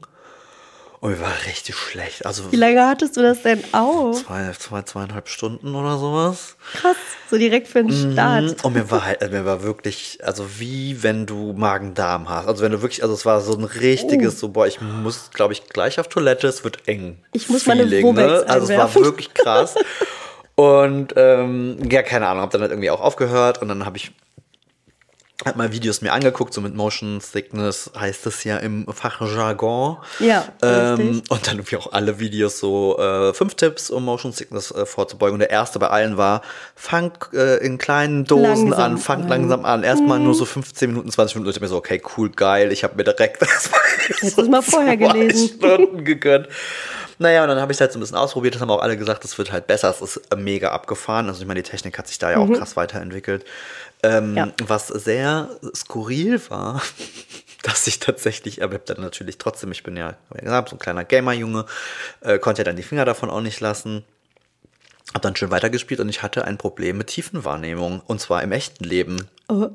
Und 1.04 1.10
mir 1.10 1.20
war 1.20 1.34
richtig 1.46 1.76
schlecht. 1.76 2.24
Also 2.24 2.50
Wie 2.50 2.56
lange 2.56 2.88
hattest 2.88 3.14
du 3.18 3.20
das 3.20 3.42
denn 3.42 3.62
auf? 3.72 4.24
zwei, 4.24 4.50
zwei, 4.58 4.80
zweieinhalb 4.80 5.28
Stunden 5.28 5.74
oder 5.74 5.98
sowas. 5.98 6.56
Krass, 6.72 6.96
so 7.28 7.36
direkt 7.36 7.68
für 7.68 7.84
den 7.84 7.92
Start. 7.92 8.44
Mhm. 8.44 8.56
Und 8.62 8.72
mir 8.72 8.90
war 8.90 9.04
halt, 9.04 9.20
mir 9.30 9.44
war 9.44 9.62
wirklich, 9.62 10.20
also 10.22 10.46
wie 10.58 11.02
wenn 11.02 11.26
du 11.26 11.52
Magen-Darm 11.52 12.30
hast. 12.30 12.48
Also 12.48 12.64
wenn 12.64 12.72
du 12.72 12.80
wirklich, 12.80 13.02
also 13.02 13.12
es 13.12 13.26
war 13.26 13.42
so 13.42 13.52
ein 13.52 13.64
richtiges, 13.64 14.40
so, 14.40 14.48
boah, 14.48 14.66
ich 14.66 14.80
muss, 14.80 15.28
glaube 15.34 15.52
ich, 15.52 15.68
gleich 15.68 16.00
auf 16.00 16.08
Toilette, 16.08 16.46
es 16.46 16.64
wird 16.64 16.88
eng. 16.88 17.18
Ich 17.34 17.50
muss 17.50 17.66
meine 17.66 17.82
Feeling, 17.82 18.06
Wobex 18.06 18.44
Also 18.44 18.72
es 18.72 18.78
war 18.78 18.94
wirklich 18.94 19.34
krass. 19.34 19.74
Und 20.54 21.12
ähm, 21.16 21.80
ja, 21.90 22.02
keine 22.02 22.28
Ahnung, 22.28 22.40
habe 22.40 22.52
dann 22.52 22.62
halt 22.62 22.70
irgendwie 22.70 22.88
auch 22.88 23.02
aufgehört 23.02 23.60
und 23.60 23.68
dann 23.68 23.84
habe 23.84 23.98
ich 23.98 24.10
halt 25.44 25.56
mal 25.56 25.72
Videos 25.72 26.00
mir 26.00 26.12
angeguckt, 26.12 26.54
so 26.54 26.60
mit 26.60 26.74
Motion 26.74 27.20
Sickness 27.20 27.90
heißt 27.98 28.26
es 28.26 28.44
ja 28.44 28.58
im 28.58 28.86
Fachjargon. 28.86 29.98
Ja, 30.20 30.44
ähm. 30.62 31.22
Und 31.28 31.46
dann 31.46 31.56
irgendwie 31.56 31.76
auch 31.76 31.92
alle 31.92 32.20
Videos 32.20 32.60
so 32.60 32.98
äh, 32.98 33.34
fünf 33.34 33.54
Tipps, 33.56 33.90
um 33.90 34.04
Motion 34.04 34.32
Sickness 34.32 34.70
äh, 34.70 34.86
vorzubeugen. 34.86 35.34
Und 35.34 35.40
der 35.40 35.50
erste 35.50 35.80
bei 35.80 35.88
allen 35.88 36.16
war, 36.16 36.42
fang 36.76 37.12
äh, 37.32 37.64
in 37.64 37.78
kleinen 37.78 38.24
Dosen 38.24 38.68
Langsam 38.68 38.92
an, 38.92 38.98
fang 38.98 39.22
an. 39.22 39.28
langsam 39.28 39.64
an. 39.64 39.82
Erstmal 39.82 40.20
nur 40.20 40.34
so 40.34 40.44
15 40.44 40.90
Minuten, 40.90 41.10
20 41.10 41.34
Minuten. 41.34 41.48
Und 41.48 41.56
ich 41.56 41.60
mir 41.60 41.68
so, 41.68 41.76
okay, 41.76 42.00
cool, 42.16 42.30
geil. 42.30 42.70
Ich 42.70 42.84
habe 42.84 42.94
mir 42.94 43.04
direkt 43.04 43.42
das 43.42 43.70
Hättest 44.06 44.38
du's 44.38 44.48
mal 44.48 44.62
vorher 44.62 44.96
gelesen. 44.96 45.56
Stunden 45.56 46.04
gegönnt. 46.04 46.48
Naja, 47.18 47.42
und 47.42 47.48
dann 47.48 47.60
habe 47.60 47.72
ich 47.72 47.76
es 47.76 47.80
halt 47.80 47.92
so 47.92 47.98
ein 47.98 48.00
bisschen 48.00 48.16
ausprobiert. 48.16 48.54
Das 48.54 48.62
haben 48.62 48.70
auch 48.70 48.82
alle 48.82 48.96
gesagt, 48.96 49.24
es 49.24 49.38
wird 49.38 49.52
halt 49.52 49.66
besser. 49.66 49.90
Es 49.90 50.00
ist 50.00 50.20
mega 50.36 50.70
abgefahren. 50.70 51.28
Also 51.28 51.42
ich 51.42 51.46
meine, 51.46 51.62
die 51.62 51.68
Technik 51.68 51.96
hat 51.98 52.08
sich 52.08 52.18
da 52.18 52.30
ja 52.30 52.38
auch 52.38 52.50
krass 52.50 52.76
weiterentwickelt. 52.76 53.44
Ähm. 54.04 54.36
Ja. 54.36 54.48
Was 54.66 54.88
sehr 54.88 55.48
skurril 55.74 56.40
war, 56.50 56.82
dass 57.62 57.86
ich 57.86 58.00
tatsächlich, 58.00 58.62
aber 58.62 58.78
dann 58.78 59.00
natürlich 59.00 59.38
trotzdem, 59.38 59.72
ich 59.72 59.82
bin 59.82 59.96
ja, 59.96 60.16
ja 60.34 60.40
gesagt, 60.40 60.68
so 60.68 60.76
ein 60.76 60.78
kleiner 60.78 61.04
Gamer-Junge, 61.04 61.66
äh, 62.20 62.38
konnte 62.38 62.60
ja 62.60 62.64
dann 62.64 62.76
die 62.76 62.82
Finger 62.82 63.04
davon 63.04 63.30
auch 63.30 63.40
nicht 63.40 63.60
lassen. 63.60 64.04
Hab 65.12 65.22
dann 65.22 65.36
schön 65.36 65.50
weitergespielt 65.50 66.00
und 66.00 66.08
ich 66.08 66.22
hatte 66.22 66.44
ein 66.44 66.58
Problem 66.58 66.98
mit 66.98 67.08
Tiefenwahrnehmung. 67.08 68.02
Und 68.06 68.20
zwar 68.20 68.42
im 68.42 68.52
echten 68.52 68.84
Leben. 68.84 69.28
Oh. 69.48 69.68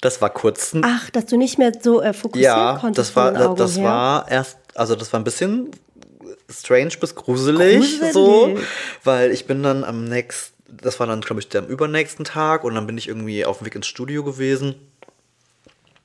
Das 0.00 0.22
war 0.22 0.30
kurz 0.30 0.74
Ach, 0.80 1.10
dass 1.10 1.26
du 1.26 1.36
nicht 1.36 1.58
mehr 1.58 1.72
so 1.78 2.00
äh, 2.00 2.12
fokussieren 2.12 2.56
ja, 2.56 2.78
konntest 2.80 3.10
das 3.10 3.16
war, 3.16 3.54
das 3.54 3.76
her. 3.76 3.84
war 3.84 4.30
erst, 4.30 4.58
also 4.74 4.94
das 4.94 5.12
war 5.12 5.20
ein 5.20 5.24
bisschen 5.24 5.70
strange 6.50 6.92
bis 7.00 7.14
gruselig, 7.14 8.00
Gruselig. 8.00 8.12
so, 8.12 8.58
weil 9.04 9.30
ich 9.30 9.46
bin 9.46 9.62
dann 9.62 9.84
am 9.84 10.04
nächsten, 10.04 10.59
das 10.70 11.00
war 11.00 11.06
dann, 11.06 11.20
glaube 11.20 11.40
ich, 11.40 11.48
der 11.48 11.62
am 11.62 11.68
übernächsten 11.68 12.24
Tag 12.24 12.64
und 12.64 12.74
dann 12.74 12.86
bin 12.86 12.98
ich 12.98 13.08
irgendwie 13.08 13.44
auf 13.44 13.58
dem 13.58 13.66
Weg 13.66 13.74
ins 13.74 13.86
Studio 13.86 14.24
gewesen 14.24 14.74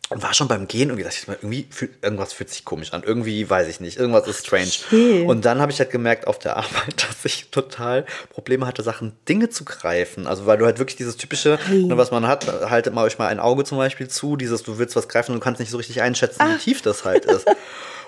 und 0.10 0.22
war 0.22 0.34
schon 0.36 0.48
beim 0.48 0.68
Gehen 0.68 0.90
irgendwie, 0.90 1.04
dachte 1.04 1.18
ich 1.20 1.28
mir, 1.28 1.34
irgendwie 1.36 1.68
fühlt, 1.70 1.92
irgendwas 2.04 2.32
fühlt 2.32 2.50
sich 2.50 2.64
komisch 2.64 2.94
an, 2.94 3.02
irgendwie 3.04 3.50
weiß 3.50 3.68
ich 3.68 3.80
nicht, 3.80 3.98
irgendwas 3.98 4.28
ist 4.28 4.46
strange. 4.46 4.70
Okay. 4.88 5.24
Und 5.24 5.46
dann 5.46 5.60
habe 5.60 5.72
ich 5.72 5.80
halt 5.80 5.90
gemerkt 5.90 6.28
auf 6.28 6.38
der 6.38 6.58
Arbeit, 6.58 7.08
dass 7.08 7.26
ich 7.26 7.50
total 7.50 8.06
Probleme 8.30 8.68
hatte, 8.68 8.84
Sachen, 8.84 9.14
Dinge 9.28 9.50
zu 9.50 9.66
greifen. 9.66 10.28
Also 10.28 10.46
weil 10.46 10.58
du 10.58 10.66
halt 10.66 10.78
wirklich 10.78 10.96
dieses 10.96 11.18
typische, 11.18 11.58
ne, 11.72 11.98
was 11.98 12.12
man 12.12 12.28
hat, 12.28 12.70
haltet 12.70 12.94
mal 12.94 13.04
euch 13.04 13.18
mal 13.18 13.28
ein 13.28 13.40
Auge 13.40 13.64
zum 13.64 13.80
Beispiel 13.80 14.08
zu, 14.08 14.36
dieses, 14.36 14.62
du 14.62 14.78
willst 14.78 14.96
was 14.96 15.08
greifen 15.08 15.32
und 15.32 15.40
du 15.40 15.44
kannst 15.44 15.60
nicht 15.60 15.72
so 15.72 15.78
richtig 15.78 16.02
einschätzen, 16.02 16.40
wie 16.54 16.58
tief 16.60 16.82
das 16.82 17.04
halt 17.04 17.26
ist. 17.26 17.48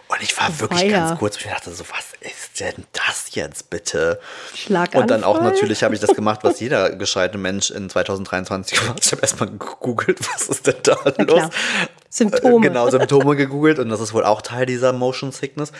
Und 0.10 0.22
ich 0.22 0.38
war 0.40 0.58
wirklich 0.60 0.84
Weia. 0.84 1.08
ganz 1.08 1.20
kurz, 1.20 1.38
ich 1.38 1.44
dachte 1.44 1.72
so, 1.72 1.84
was 1.90 2.14
ist 2.22 2.60
denn 2.60 2.86
das 2.94 3.36
jetzt 3.36 3.70
bitte? 3.70 4.20
Schlaganfall? 4.56 5.02
Und 5.02 5.12
dann 5.12 5.24
auch 5.24 5.42
natürlich 5.42 5.84
habe 5.84 5.96
ich 5.96 6.00
das 6.00 6.16
gemacht, 6.16 6.40
was 6.44 6.60
jeder 6.60 6.92
gescheite 6.96 7.38
Mensch 7.38 7.72
in 7.72 7.90
2023 7.90 8.80
gemacht 8.80 8.98
hat. 8.98 9.06
Ich 9.06 9.12
habe 9.12 9.22
erstmal 9.22 9.50
gegoogelt, 9.50 10.20
was 10.34 10.48
ist 10.48 10.68
denn 10.68 10.76
da 10.84 10.98
los? 11.18 11.28
klar. 11.28 11.50
Symptome. 12.10 12.66
Äh, 12.66 12.70
Genau, 12.70 12.90
Symptome 12.90 13.36
gegoogelt 13.36 13.80
und 13.80 13.90
das 13.90 14.00
ist 14.00 14.14
wohl 14.14 14.24
auch 14.24 14.42
Teil 14.42 14.66
dieser 14.66 14.94
Motion 14.94 15.32
Sickness. 15.32 15.72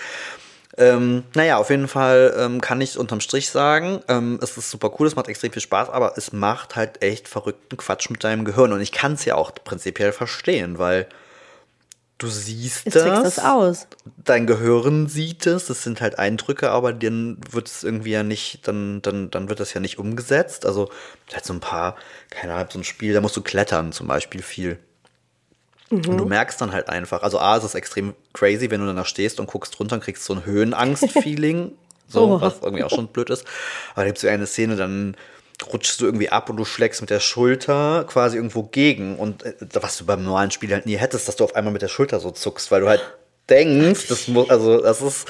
Ähm, 0.78 1.24
naja, 1.34 1.58
auf 1.58 1.72
jeden 1.72 1.88
Fall 1.88 2.36
ähm, 2.38 2.62
kann 2.62 2.80
ich 2.82 3.00
unterm 3.00 3.20
Strich 3.20 3.50
sagen, 3.50 4.02
ähm, 4.08 4.40
es 4.44 4.58
ist 4.58 4.70
super 4.70 4.92
cool, 5.00 5.08
es 5.08 5.16
macht 5.16 5.28
extrem 5.28 5.52
viel 5.52 5.62
Spaß, 5.62 5.90
aber 5.90 6.14
es 6.18 6.34
macht 6.34 6.76
halt 6.76 7.02
echt 7.02 7.28
verrückten 7.28 7.78
Quatsch 7.78 8.12
mit 8.12 8.24
deinem 8.24 8.46
Gehirn. 8.46 8.72
Und 8.72 8.82
ich 8.82 8.92
kann 8.92 9.14
es 9.14 9.26
ja 9.26 9.36
auch 9.36 9.52
prinzipiell 9.64 10.12
verstehen, 10.12 10.78
weil 10.78 11.08
du 12.18 12.28
siehst 12.28 12.88
Es 12.88 12.94
das, 12.94 13.36
das 13.36 13.40
aus. 13.46 13.88
dein 14.24 14.48
Gehirn 14.48 15.08
sieht 15.08 15.46
es, 15.46 15.68
das 15.68 15.84
sind 15.84 16.02
halt 16.02 16.18
Eindrücke, 16.18 16.72
aber 16.72 16.92
dann 16.94 17.38
wird 17.52 17.68
es 17.68 17.84
irgendwie 17.84 18.12
ja 18.12 18.24
nicht, 18.24 18.68
dann, 18.68 19.02
dann, 19.04 19.30
dann 19.30 19.50
wird 19.50 19.60
das 19.60 19.74
ja 19.74 19.80
nicht 19.82 20.00
umgesetzt. 20.00 20.66
Also 20.66 20.90
halt 21.34 21.46
so 21.46 21.54
ein 21.54 21.60
paar, 21.60 21.96
keine 22.30 22.54
Ahnung, 22.56 22.68
so 22.72 22.80
ein 22.80 22.84
Spiel, 22.84 23.14
da 23.14 23.22
musst 23.22 23.38
du 23.38 23.42
klettern 23.42 23.92
zum 23.92 24.08
Beispiel 24.08 24.42
viel. 24.42 24.80
Und 25.90 26.06
du 26.06 26.26
merkst 26.26 26.60
dann 26.60 26.74
halt 26.74 26.90
einfach, 26.90 27.24
also 27.24 27.40
A, 27.40 27.56
es 27.56 27.64
ist 27.64 27.74
extrem 27.76 28.14
crazy, 28.34 28.70
wenn 28.70 28.82
du 28.82 28.88
dann 28.88 28.98
da 28.98 29.06
stehst 29.06 29.40
und 29.40 29.48
guckst 29.48 29.80
runter 29.80 29.96
und 29.96 30.04
kriegst 30.04 30.26
so 30.26 30.34
ein 30.34 30.44
Höhenangst-Feeling, 30.44 31.72
so, 32.10 32.26
Oh. 32.34 32.42
was 32.42 32.56
irgendwie 32.62 32.84
auch 32.84 32.90
schon 32.90 33.08
blöd 33.08 33.30
ist. 33.30 33.46
Aber 33.94 34.02
da 34.02 34.08
gibt 34.08 34.18
es 34.18 34.24
so 34.24 34.28
eine 34.28 34.48
Szene, 34.48 34.76
dann 34.76 35.16
rutschst 35.66 36.02
du 36.02 36.06
irgendwie 36.06 36.30
ab 36.30 36.50
und 36.50 36.58
du 36.58 36.66
schlägst 36.66 37.02
mit 37.02 37.10
der 37.10 37.20
Schulter 37.20 38.06
quasi 38.08 38.38
irgendwo 38.38 38.64
gegen. 38.64 39.18
Und 39.18 39.44
äh, 39.44 39.56
was 39.74 39.98
du 39.98 40.06
beim 40.06 40.24
normalen 40.24 40.52
Spiel 40.52 40.72
halt 40.72 40.86
nie 40.86 40.98
hättest, 40.98 41.28
dass 41.28 41.36
du 41.36 41.44
auf 41.44 41.56
einmal 41.56 41.74
mit 41.74 41.82
der 41.82 41.88
Schulter 41.88 42.20
so 42.20 42.32
zuckst, 42.32 42.72
weil 42.72 42.82
du 42.82 42.88
halt 42.88 43.02
denkst, 43.50 44.08
das 44.08 44.28
muss, 44.28 44.50
also 44.50 44.82
das 44.82 45.02
ist, 45.02 45.28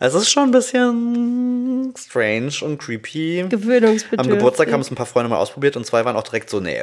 es 0.00 0.14
ist 0.14 0.30
schon 0.30 0.44
ein 0.44 0.50
bisschen 0.50 1.94
strange 1.96 2.52
und 2.62 2.78
creepy. 2.78 3.46
Gewöhnungsbedürftig. 3.48 4.18
Am 4.18 4.28
Geburtstag 4.28 4.72
haben 4.72 4.80
es 4.80 4.90
ein 4.90 4.94
paar 4.96 5.06
Freunde 5.06 5.28
mal 5.28 5.38
ausprobiert 5.38 5.76
und 5.76 5.84
zwei 5.84 6.04
waren 6.04 6.16
auch 6.16 6.22
direkt 6.22 6.50
so, 6.50 6.60
nee, 6.60 6.80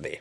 nee, 0.00 0.20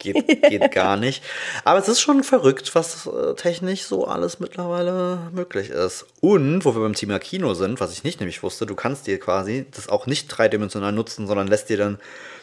geht, 0.00 0.42
geht 0.48 0.72
gar 0.72 0.96
nicht. 0.96 1.22
Aber 1.64 1.78
es 1.78 1.88
ist 1.88 2.00
schon 2.00 2.24
verrückt, 2.24 2.74
was 2.74 3.06
äh, 3.06 3.34
technisch 3.34 3.84
so 3.84 4.06
alles 4.06 4.40
mittlerweile 4.40 5.30
möglich 5.32 5.70
ist. 5.70 6.06
Und, 6.20 6.64
wo 6.64 6.74
wir 6.74 6.82
beim 6.82 6.94
Thema 6.94 7.18
Kino 7.18 7.54
sind, 7.54 7.80
was 7.80 7.92
ich 7.92 8.02
nicht 8.02 8.18
nämlich 8.18 8.42
wusste, 8.42 8.66
du 8.66 8.74
kannst 8.74 9.06
dir 9.06 9.20
quasi 9.20 9.66
das 9.70 9.88
auch 9.88 10.06
nicht 10.06 10.26
dreidimensional 10.26 10.92
nutzen, 10.92 11.26
sondern 11.26 11.46
lässt 11.46 11.68
dir 11.68 11.76
dann, 11.76 11.98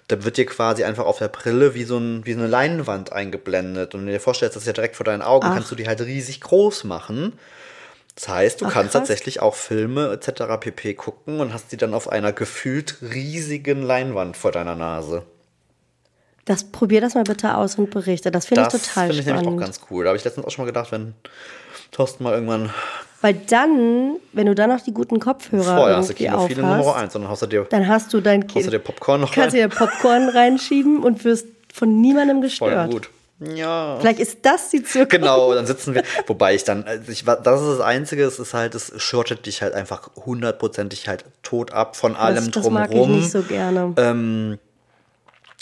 da 0.08 0.24
wird 0.24 0.38
dir 0.38 0.46
quasi 0.46 0.86
einfach 0.86 1.06
auf 1.06 1.18
der 1.18 1.28
Brille 1.28 1.74
wie 1.74 1.84
so, 1.84 1.98
ein, 1.98 2.26
wie 2.26 2.34
so 2.34 2.40
eine 2.40 2.48
Leinwand 2.48 3.12
eingeblendet. 3.12 3.94
Und 3.94 4.02
wenn 4.02 4.08
du 4.08 4.14
dir 4.14 4.20
vorstellst, 4.20 4.56
das 4.56 4.64
ist 4.64 4.68
ja 4.68 4.74
direkt 4.74 4.96
vor 4.96 5.04
deinen 5.04 5.22
Augen, 5.22 5.48
Ach. 5.48 5.54
kannst 5.54 5.72
du 5.72 5.76
die 5.76 5.88
halt 5.88 6.00
riesig 6.02 6.40
groß 6.40 6.86
machen. 6.86 7.34
Das 8.16 8.30
heißt, 8.30 8.62
du 8.62 8.66
Ach, 8.66 8.74
kannst 8.74 8.94
krass. 8.94 9.02
tatsächlich 9.02 9.42
auch 9.42 9.54
Filme 9.54 10.12
etc. 10.12 10.44
pp. 10.60 10.96
gucken 10.96 11.40
und 11.40 11.54
hast 11.54 11.72
die 11.72 11.78
dann 11.78 11.94
auf 11.94 12.10
einer 12.10 12.34
gefühlt 12.34 12.98
riesigen 13.02 13.84
Leinwand 13.84 14.38
vor 14.38 14.52
deiner 14.52 14.76
Nase. 14.76 15.24
Das, 16.48 16.64
probier 16.64 17.02
das 17.02 17.14
mal 17.14 17.24
bitte 17.26 17.56
aus 17.56 17.76
und 17.76 17.90
berichte. 17.92 18.32
Das 18.32 18.46
finde 18.48 18.64
ich 18.64 18.68
Das 18.70 18.82
total 18.84 19.08
finde 19.08 19.20
ich 19.20 19.26
nämlich 19.26 19.42
auch 19.42 19.52
spannend. 19.52 19.62
ganz 19.62 19.82
cool. 19.92 20.04
Da 20.06 20.10
habe 20.10 20.18
ich 20.18 20.24
letztens 20.24 20.46
auch 20.48 20.50
schon 20.52 20.64
mal 20.66 20.68
gedacht, 20.72 20.92
wenn 20.94 21.14
Thorsten 21.92 22.24
mal 22.24 22.34
irgendwann 22.34 22.70
Weil 23.22 23.34
dann, 23.36 24.16
wenn 24.34 24.46
du 24.48 24.56
dann 24.56 24.70
noch 24.70 24.80
die 24.82 24.94
guten 24.94 25.20
Kopfhörer 25.20 25.76
vorher 25.78 25.98
hast 25.98 26.10
du 26.10 26.14
Kinofile 26.14 26.62
Nummer 26.62 26.80
aufhast, 26.80 26.98
1 27.04 27.16
und 27.16 27.22
dann 27.24 27.32
haust 27.32 27.42
du 27.42 27.46
dir, 27.48 27.64
dann 27.70 27.88
hast 27.88 28.14
du 28.14 28.22
dein 28.22 28.44
haust 28.44 28.56
du 28.56 28.60
Kind. 28.62 28.74
dir 28.74 28.80
Popcorn 28.80 29.22
noch 29.22 29.32
Kannst 29.34 29.56
du 29.56 29.60
rein. 29.62 29.70
dir 29.70 29.76
Popcorn 29.76 30.30
reinschieben 30.34 31.04
und 31.04 31.24
wirst 31.26 31.48
von 31.74 32.00
niemandem 32.02 32.38
Voll 32.38 32.42
gestört. 32.48 32.92
gut. 32.92 33.10
Ja. 33.40 33.98
Vielleicht 34.00 34.20
ist 34.20 34.40
das 34.44 34.70
die 34.70 34.84
Zukunft. 34.84 35.12
Genau, 35.12 35.54
dann 35.54 35.66
sitzen 35.68 35.94
wir. 35.94 36.04
Wobei 36.26 36.56
ich 36.56 36.64
dann, 36.64 36.86
also 36.86 37.12
ich, 37.12 37.24
das 37.26 37.62
ist 37.62 37.68
das 37.70 37.82
Einzige, 37.82 38.24
es 38.24 38.40
ist 38.40 38.54
halt, 38.56 38.74
es 38.74 38.92
schottet 38.98 39.46
dich 39.46 39.62
halt 39.62 39.74
einfach 39.76 40.10
hundertprozentig 40.16 41.08
halt 41.08 41.26
tot 41.44 41.72
ab 41.72 41.96
von 41.96 42.16
allem 42.16 42.46
das, 42.46 42.64
das 42.64 42.70
mag 42.72 42.86
ich 42.90 42.96
drumherum. 42.98 43.18
nicht 43.20 43.32
so 43.32 43.42
gerne. 43.44 43.94
Ähm, 43.98 44.58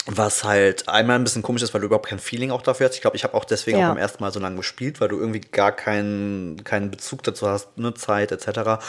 was 0.08 0.44
halt 0.44 0.88
einmal 0.88 1.16
ein 1.16 1.24
bisschen 1.24 1.42
komisch 1.42 1.62
ist, 1.62 1.74
weil 1.74 1.80
du 1.80 1.86
überhaupt 1.88 2.06
kein 2.08 2.20
Feeling 2.20 2.52
auch 2.52 2.62
dafür 2.62 2.86
hast. 2.86 2.94
Ich 2.94 3.00
glaube, 3.00 3.16
ich 3.16 3.24
habe 3.24 3.34
auch 3.34 3.44
deswegen 3.44 3.78
Ja. 3.78 3.86
auch 3.86 3.90
beim 3.90 3.98
ersten 3.98 4.22
Mal 4.22 4.32
so 4.32 4.38
lange 4.38 4.56
gespielt, 4.56 5.00
weil 5.00 5.08
du 5.08 5.18
irgendwie 5.18 5.40
gar 5.40 5.72
keinen, 5.72 6.62
keinen 6.62 6.92
Bezug 6.92 7.24
dazu 7.24 7.48
hast, 7.48 7.76
ne, 7.76 7.92
Zeit 7.94 8.30
etc. 8.30 8.80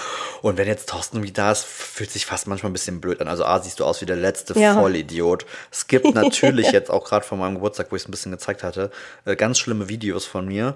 Und 0.43 0.57
wenn 0.57 0.67
jetzt 0.67 0.89
Thorsten 0.89 1.17
irgendwie 1.17 1.33
da 1.33 1.51
ist, 1.51 1.65
fühlt 1.65 2.11
sich 2.11 2.27
fast 2.27 2.45
manchmal 2.45 2.69
ein 2.69 2.73
bisschen 2.73 3.01
blöd 3.01 3.19
an. 3.19 3.27
Also 3.27 3.45
A, 3.45 3.59
siehst 3.59 3.79
du 3.79 3.85
aus 3.85 3.99
wie 4.01 4.05
der 4.05 4.15
letzte 4.15 4.57
Ja. 4.59 4.75
Vollidiot. 4.75 5.45
Es 5.71 5.87
gibt 5.87 6.05
natürlich 6.13 6.71
jetzt 6.71 6.91
auch 6.91 7.03
gerade 7.05 7.25
von 7.25 7.39
meinem 7.39 7.55
Geburtstag, 7.55 7.87
wo 7.91 7.95
ich 7.95 8.03
es 8.03 8.07
ein 8.07 8.11
bisschen 8.11 8.31
gezeigt 8.31 8.61
hatte, 8.61 8.91
äh, 9.25 9.35
ganz 9.35 9.57
schlimme 9.57 9.89
Videos 9.89 10.25
von 10.25 10.45
mir. 10.47 10.75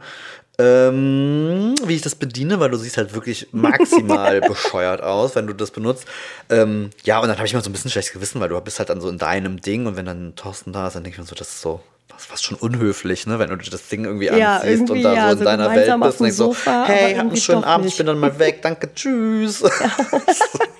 Ähm, 0.61 1.73
wie 1.85 1.95
ich 1.95 2.01
das 2.01 2.13
bediene, 2.13 2.59
weil 2.59 2.69
du 2.69 2.77
siehst 2.77 2.97
halt 2.97 3.15
wirklich 3.15 3.47
maximal 3.51 4.41
bescheuert 4.47 5.01
aus, 5.01 5.35
wenn 5.35 5.47
du 5.47 5.53
das 5.53 5.71
benutzt. 5.71 6.05
Ähm, 6.49 6.91
ja, 7.03 7.19
und 7.19 7.27
dann 7.27 7.37
habe 7.37 7.47
ich 7.47 7.53
immer 7.53 7.63
so 7.63 7.69
ein 7.69 7.73
bisschen 7.73 7.89
schlechtes 7.89 8.13
Gewissen, 8.13 8.39
weil 8.39 8.49
du 8.49 8.61
bist 8.61 8.77
halt 8.77 8.89
dann 8.89 9.01
so 9.01 9.09
in 9.09 9.17
deinem 9.17 9.59
Ding 9.61 9.87
und 9.87 9.95
wenn 9.95 10.05
dann 10.05 10.35
Thorsten 10.35 10.71
da 10.71 10.87
ist, 10.87 10.95
dann 10.95 11.03
denke 11.03 11.15
ich 11.15 11.19
mir 11.19 11.25
so, 11.27 11.35
das 11.35 11.49
ist 11.49 11.61
so 11.61 11.81
was, 12.13 12.31
was 12.31 12.41
schon 12.43 12.57
unhöflich, 12.57 13.27
ne? 13.27 13.39
Wenn 13.39 13.49
du 13.49 13.57
das 13.57 13.87
Ding 13.87 14.05
irgendwie 14.05 14.27
Ja, 14.27 14.57
anziehst 14.57 14.81
und 14.81 14.87
irgendwie, 14.89 15.03
da 15.03 15.13
ja, 15.13 15.25
so 15.27 15.31
in 15.31 15.37
so 15.39 15.43
deiner 15.45 15.69
Welt 15.73 16.01
bist 16.01 16.19
und 16.19 16.25
denkst 16.25 16.37
so, 16.37 16.45
Sofa, 16.47 16.85
hey, 16.85 17.15
hab 17.15 17.27
einen 17.27 17.35
schönen 17.37 17.63
Abend, 17.63 17.85
ich 17.85 17.91
nicht. 17.91 17.97
bin 17.97 18.07
dann 18.07 18.19
mal 18.19 18.37
weg, 18.39 18.61
danke, 18.61 18.93
tschüss. 18.93 19.63
oh 19.63 19.69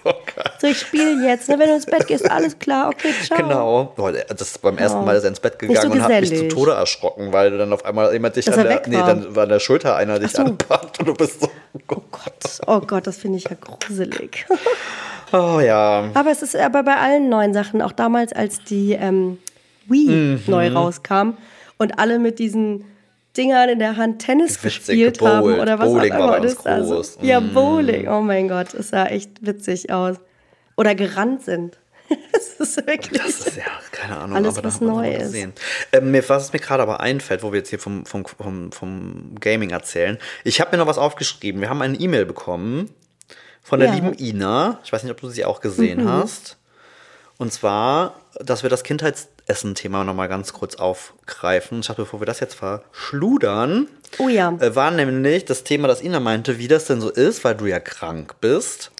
Gott. 0.03 0.51
So, 0.59 0.67
ich 0.67 0.79
spiele 0.79 1.27
jetzt. 1.27 1.49
Ne? 1.49 1.57
Wenn 1.59 1.69
du 1.69 1.75
ins 1.75 1.85
Bett 1.85 2.07
gehst, 2.07 2.29
alles 2.29 2.57
klar, 2.59 2.89
okay, 2.89 3.13
ciao. 3.23 3.37
Genau. 3.37 3.93
Das 4.35 4.57
beim 4.57 4.77
ersten 4.77 5.03
Mal 5.05 5.15
ist 5.15 5.23
er 5.23 5.29
ins 5.29 5.39
Bett 5.39 5.57
gegangen 5.59 5.91
und 5.91 6.01
hat 6.01 6.21
mich 6.21 6.29
zu. 6.29 6.47
Tode 6.47 6.73
erschrocken, 6.73 7.31
weil 7.33 7.57
dann 7.57 7.73
auf 7.73 7.85
einmal 7.85 8.11
jemand 8.13 8.35
dich 8.35 8.51
an 8.51 8.59
er 8.59 8.63
der, 8.63 8.81
nee, 8.87 8.97
dann 8.97 9.35
war 9.35 9.43
an 9.43 9.49
der 9.49 9.59
Schulter 9.59 9.95
einer 9.95 10.19
dich 10.19 10.31
so. 10.31 10.43
anpackt 10.43 10.99
und 10.99 11.07
du 11.07 11.13
bist 11.13 11.41
so, 11.41 11.47
oh 11.73 11.79
Gott. 11.87 12.01
Gott, 12.11 12.61
oh 12.67 12.79
Gott, 12.81 13.07
das 13.07 13.17
finde 13.17 13.37
ich 13.37 13.45
ja 13.45 13.55
gruselig. 13.59 14.45
Oh 15.33 15.59
ja. 15.59 16.09
Aber 16.13 16.31
es 16.31 16.41
ist 16.41 16.55
aber 16.55 16.83
bei 16.83 16.97
allen 16.97 17.29
neuen 17.29 17.53
Sachen, 17.53 17.81
auch 17.81 17.93
damals, 17.93 18.33
als 18.33 18.63
die 18.63 18.93
ähm, 18.93 19.39
Wii 19.91 20.07
Mhm. 20.09 20.41
neu 20.47 20.69
rauskam 20.71 21.33
und 21.77 21.99
alle 21.99 22.19
mit 22.19 22.39
diesen 22.39 22.85
Dingern 23.37 23.69
in 23.69 23.79
der 23.79 23.95
Hand 23.97 24.19
Tennis 24.25 24.61
Witzig, 24.63 24.85
gespielt 24.87 25.19
gebowlt. 25.19 25.33
haben 25.55 25.59
oder 25.61 25.79
was 25.79 25.87
Bowling 25.87 26.11
auch 26.13 26.19
war 26.19 26.37
immer. 26.37 26.39
bei 26.41 26.47
uns 26.47 26.55
das 26.63 26.87
groß. 26.87 27.17
Ja, 27.21 27.39
Mm. 27.39 27.53
Bowling, 27.53 28.07
oh 28.09 28.21
mein 28.21 28.47
Gott, 28.49 28.73
es 28.73 28.89
sah 28.89 29.05
echt 29.05 29.45
witzig 29.45 29.91
aus. 29.91 30.17
Oder 30.75 30.95
gerannt 30.95 31.43
sind. 31.43 31.77
Es 32.33 32.55
ist 32.59 32.87
wirklich. 32.87 33.21
Das 33.21 33.39
ist 33.47 33.55
ja, 33.57 33.63
keine 33.93 34.17
Ahnung, 34.17 34.35
Alles, 34.35 34.57
aber 34.57 34.67
was 34.67 34.81
neu 34.81 35.09
ist. 35.13 35.33
Ähm, 35.93 36.11
mir, 36.11 36.27
was 36.27 36.51
mir 36.51 36.59
gerade 36.59 36.83
aber 36.83 36.99
einfällt, 36.99 37.41
wo 37.41 37.51
wir 37.53 37.59
jetzt 37.59 37.69
hier 37.69 37.79
vom, 37.79 38.05
vom, 38.05 38.25
vom, 38.25 38.71
vom 38.73 39.35
Gaming 39.39 39.69
erzählen. 39.69 40.17
Ich 40.43 40.59
habe 40.59 40.71
mir 40.71 40.77
noch 40.77 40.87
was 40.87 40.97
aufgeschrieben. 40.97 41.61
Wir 41.61 41.69
haben 41.69 41.81
eine 41.81 41.97
E-Mail 41.97 42.25
bekommen 42.25 42.89
von 43.63 43.79
der 43.79 43.89
Ja. 43.89 43.95
Mhm. 43.95 44.11
lieben 44.11 44.19
Ina. 44.37 44.79
Ich 44.83 44.91
weiß 44.91 45.03
nicht, 45.03 45.11
ob 45.11 45.21
du 45.21 45.29
sie 45.29 45.45
auch 45.45 45.61
gesehen 45.61 46.07
hast. 46.09 46.57
Und 47.37 47.53
zwar, 47.53 48.15
dass 48.39 48.61
wir 48.63 48.69
das 48.69 48.83
Kindheitsessen-Thema 49.51 50.03
nochmal 50.03 50.27
ganz 50.27 50.53
kurz 50.53 50.75
aufgreifen. 50.75 51.79
Ich 51.81 51.87
dachte, 51.87 52.01
bevor 52.03 52.21
wir 52.21 52.25
das 52.25 52.39
jetzt 52.39 52.55
verschludern, 52.55 53.87
Oh 54.19 54.29
ja. 54.29 54.51
äh, 54.59 54.75
war 54.75 54.91
nämlich 54.91 55.45
das 55.45 55.63
Thema, 55.63 55.87
das 55.87 56.01
Ina 56.01 56.19
meinte, 56.19 56.57
wie 56.57 56.67
das 56.67 56.85
denn 56.85 57.01
so 57.01 57.09
ist, 57.09 57.43
weil 57.43 57.55
du 57.55 57.65
ja 57.65 57.79
krank 57.79 58.35
bist. 58.41 58.91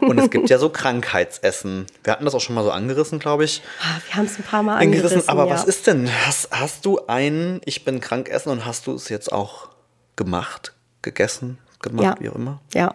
Und 0.00 0.18
es 0.18 0.30
gibt 0.30 0.50
ja 0.50 0.58
so 0.58 0.68
Krankheitsessen. 0.72 1.86
Wir 2.04 2.12
hatten 2.12 2.24
das 2.24 2.34
auch 2.34 2.40
schon 2.40 2.54
mal 2.54 2.64
so 2.64 2.70
angerissen, 2.70 3.18
glaube 3.18 3.44
ich. 3.44 3.62
Ah, 3.80 4.00
Wir 4.08 4.16
haben 4.16 4.26
es 4.26 4.36
ein 4.38 4.42
paar 4.42 4.62
Mal 4.62 4.76
Angerissen. 4.78 5.04
angerissen. 5.20 5.28
Aber 5.28 5.46
ja. 5.46 5.54
was 5.54 5.64
ist 5.64 5.86
denn? 5.86 6.08
Hast, 6.26 6.48
hast 6.50 6.84
du 6.84 7.00
ein 7.06 7.60
Ich 7.64 7.84
bin 7.84 8.00
krank 8.00 8.28
essen 8.28 8.50
und 8.50 8.66
hast 8.66 8.86
du 8.86 8.94
es 8.94 9.08
jetzt 9.08 9.32
auch 9.32 9.68
gemacht, 10.16 10.74
gegessen, 11.02 11.58
gemacht, 11.80 12.04
Ja. 12.04 12.16
wie 12.18 12.28
auch 12.28 12.34
immer? 12.34 12.60
Ja. 12.74 12.94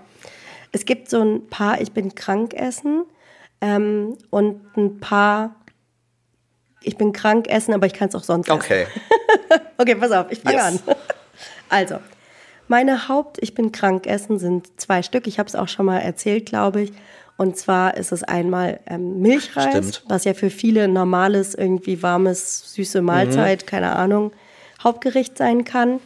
Es 0.74 0.86
gibt 0.86 1.10
so 1.10 1.22
ein 1.22 1.48
paar 1.48 1.80
Ich 1.82 1.94
bin 1.94 2.14
krank 2.14 2.54
essen 2.54 3.06
ähm, 3.62 4.18
und 4.30 4.62
ein 4.78 5.00
paar 5.00 5.56
Ich 6.88 6.98
bin 6.98 7.12
krank 7.14 7.48
essen, 7.50 7.74
aber 7.74 7.86
ich 7.86 7.94
kann 7.94 8.08
es 8.10 8.16
auch 8.16 8.24
sonst 8.24 8.48
essen. 8.48 8.58
Okay. 8.58 8.88
Okay, 9.80 9.94
pass 9.96 10.12
auf, 10.12 10.28
ich 10.32 10.40
fange 10.40 10.56
Yes. 10.56 10.64
an. 10.66 10.80
Also, 11.70 11.96
Meine 12.70 13.08
Haupt, 13.08 13.38
ich 13.42 13.54
bin 13.54 13.72
krank 13.72 14.08
essen, 14.08 14.40
sind 14.40 14.68
zwei 14.82 15.02
Stück. 15.04 15.28
Ich 15.28 15.38
habe 15.40 15.48
es 15.48 15.56
auch 15.56 15.68
schon 15.68 15.86
mal 15.86 16.00
erzählt, 16.00 16.46
glaube 16.48 16.82
ich. 16.82 16.92
Und 17.38 17.56
zwar 17.58 17.96
ist 17.96 18.12
es 18.12 18.24
einmal 18.24 18.80
ähm, 18.88 19.22
Milchreis, 19.22 19.70
Stimmt. 19.70 20.04
was 20.08 20.24
ja 20.26 20.34
für 20.34 20.50
viele 20.50 20.88
normales, 20.88 21.54
irgendwie 21.54 22.02
warmes, 22.02 22.74
süße 22.74 23.02
Mahlzeit, 23.04 23.62
Mhm. 23.64 23.66
keine 23.68 23.96
Ahnung, 23.96 24.32
Hauptgericht 24.84 25.38
sein 25.38 25.64
kann. 25.64 26.00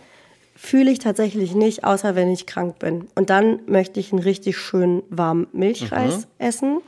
Fühle 0.55 0.91
ich 0.91 0.99
tatsächlich 0.99 1.55
nicht, 1.55 1.83
außer 1.85 2.13
wenn 2.15 2.29
ich 2.29 2.45
krank 2.45 2.77
bin. 2.79 3.07
Und 3.15 3.29
dann 3.29 3.61
möchte 3.67 3.99
ich 4.01 4.11
einen 4.11 4.21
richtig 4.21 4.57
schönen 4.57 5.01
warmen 5.09 5.47
Milchreis 5.53 6.17
Mhm. 6.17 6.45
essen. 6.45 6.81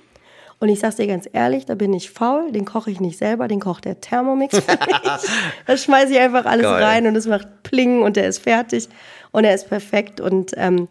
Und 0.63 0.69
ich 0.69 0.79
sag's 0.79 0.95
dir 0.95 1.07
ganz 1.07 1.27
ehrlich, 1.33 1.65
da 1.65 1.75
bin 1.75 1.91
ich 1.91 2.09
faul, 2.09 2.49
den 2.53 2.63
koche 2.63 2.89
ich 2.89 3.01
nicht 3.01 3.17
selber, 3.17 3.49
den 3.49 3.59
kocht 3.59 3.83
der 3.83 3.99
Thermomix 3.99 4.57
für 4.59 4.71
mich. 4.87 5.29
da 5.65 5.75
schmeiße 5.75 6.13
ich 6.13 6.19
einfach 6.19 6.45
alles 6.45 6.63
Geil. 6.63 6.81
rein 6.81 7.05
und 7.05 7.17
es 7.17 7.27
macht 7.27 7.63
Pling 7.63 8.01
und 8.01 8.15
der 8.15 8.29
ist 8.29 8.37
fertig 8.39 8.87
und 9.31 9.43
er 9.43 9.53
ist 9.53 9.67
perfekt. 9.67 10.21
Und 10.21 10.53
ähm, 10.55 10.87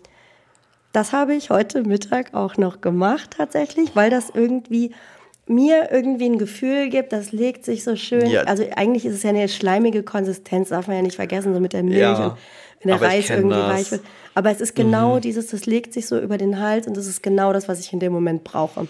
das 0.93 1.15
habe 1.15 1.35
ich 1.35 1.49
heute 1.49 1.85
Mittag 1.85 2.35
auch 2.35 2.59
noch 2.59 2.83
gemacht 2.83 3.31
tatsächlich, 3.39 3.97
weil 3.97 4.11
das 4.11 4.29
irgendwie 4.29 4.93
mir 5.47 5.89
irgendwie 5.91 6.27
ein 6.27 6.37
Gefühl 6.37 6.91
gibt, 6.91 7.15
das 7.15 7.33
legt 7.33 7.65
sich 7.65 7.83
so 7.83 7.97
schön. 7.97 8.27
Ja. 8.27 8.43
Also 8.43 8.65
eigentlich 8.77 9.07
ist 9.07 9.15
es 9.15 9.23
ja 9.23 9.31
eine 9.31 9.49
schleimige 9.49 10.03
Konsistenz, 10.03 10.69
darf 10.69 10.87
man 10.87 10.97
ja 10.97 11.03
nicht 11.03 11.17
vergessen, 11.17 11.55
so 11.55 11.61
mit 11.61 11.73
der 11.73 11.83
Milch 11.83 11.97
Ja, 11.97 12.27
und 12.27 12.37
wenn 12.83 12.89
der 12.99 13.01
Reis 13.01 13.31
irgendwie 13.31 13.57
das. 13.57 13.71
weich 13.73 13.91
wird. 13.91 14.03
Aber 14.35 14.51
es 14.51 14.61
ist 14.61 14.75
genau 14.75 15.19
dieses, 15.19 15.47
das 15.47 15.65
legt 15.65 15.95
sich 15.95 16.07
so 16.07 16.19
über 16.19 16.37
den 16.37 16.61
Hals 16.61 16.87
und 16.87 16.95
das 16.95 17.07
ist 17.07 17.23
genau 17.23 17.55
das, 17.55 17.69
was 17.69 17.81
ich 17.81 17.91
in 17.95 18.01
dem 18.01 18.13
Moment 18.13 18.45
brauche. 18.45 18.87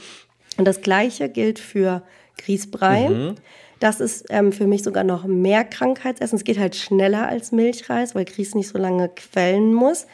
Und 0.59 0.67
das 0.67 0.81
Gleiche 0.81 1.29
gilt 1.29 1.59
für 1.59 2.03
Grießbrei. 2.39 3.09
Mhm. 3.09 3.35
Das 3.81 4.01
ist 4.01 4.27
ähm, 4.31 4.53
für 4.53 4.67
mich 4.67 4.83
sogar 4.83 5.05
noch 5.05 5.25
mehr 5.25 5.65
Krankheitsessen. 5.65 6.37
Es 6.37 6.45
geht 6.45 6.59
halt 6.59 6.77
schneller 6.77 7.27
als 7.29 7.51
Milchreis, 7.53 8.15
weil 8.15 8.25
Grieß 8.25 8.55
nicht 8.55 8.69
so 8.69 8.79
lange 8.79 9.09
quellen 9.09 9.75
muss. 9.75 10.07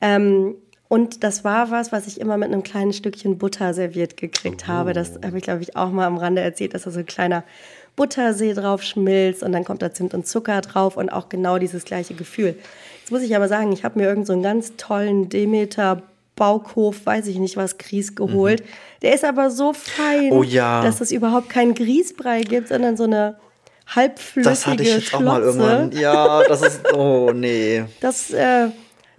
Ähm, 0.00 0.56
und 0.88 1.24
das 1.24 1.44
war 1.44 1.70
was, 1.70 1.92
was 1.92 2.06
ich 2.06 2.20
immer 2.20 2.36
mit 2.36 2.52
einem 2.52 2.62
kleinen 2.62 2.92
Stückchen 2.92 3.38
Butter 3.38 3.74
serviert 3.74 4.16
gekriegt 4.16 4.68
habe. 4.68 4.92
Das 4.92 5.18
habe 5.24 5.38
ich, 5.38 5.44
glaube 5.44 5.62
ich, 5.62 5.76
auch 5.76 5.90
mal 5.90 6.06
am 6.06 6.16
Rande 6.16 6.42
erzählt, 6.42 6.74
dass 6.74 6.82
da 6.82 6.90
so 6.90 7.00
ein 7.00 7.06
kleiner 7.06 7.44
Buttersee 7.96 8.52
drauf 8.52 8.82
schmilzt 8.82 9.42
und 9.42 9.52
dann 9.52 9.64
kommt 9.64 9.82
da 9.82 9.92
Zimt 9.92 10.14
und 10.14 10.26
Zucker 10.26 10.60
drauf 10.60 10.96
und 10.96 11.10
auch 11.10 11.28
genau 11.28 11.58
dieses 11.58 11.84
gleiche 11.84 12.14
Gefühl. 12.14 12.56
Jetzt 13.00 13.10
muss 13.10 13.22
ich 13.22 13.34
aber 13.34 13.48
sagen, 13.48 13.72
ich 13.72 13.84
habe 13.84 13.98
mir 13.98 14.06
irgend 14.06 14.26
so 14.26 14.32
einen 14.32 14.42
ganz 14.42 14.76
tollen 14.76 15.28
Demeter 15.28 16.02
Baukhof, 16.36 17.04
weiß 17.04 17.26
ich 17.26 17.38
nicht 17.38 17.56
was, 17.56 17.78
Grieß 17.78 18.14
geholt. 18.14 18.62
Der 19.02 19.14
ist 19.14 19.24
aber 19.24 19.50
so 19.50 19.72
fein, 19.72 20.26
Mhm. 20.26 20.32
Oh 20.32 20.42
ja. 20.42 20.82
dass 20.82 21.00
es 21.00 21.10
überhaupt 21.10 21.48
keinen 21.48 21.74
Grießbrei 21.74 22.42
gibt, 22.42 22.68
sondern 22.68 22.96
so 22.96 23.04
eine 23.04 23.36
halbflüssige 23.94 24.50
Das 24.50 24.66
hatte 24.66 24.82
ich 24.82 24.94
jetzt 24.94 25.14
auch 25.14 25.20
mal 25.20 25.40
Schlotze. 25.42 25.58
irgendwann. 25.58 25.92
Ja, 26.00 26.42
das 26.44 26.62
ist. 26.62 26.80
Oh, 26.94 27.30
nee. 27.34 27.84
Das, 28.00 28.30
äh, 28.32 28.68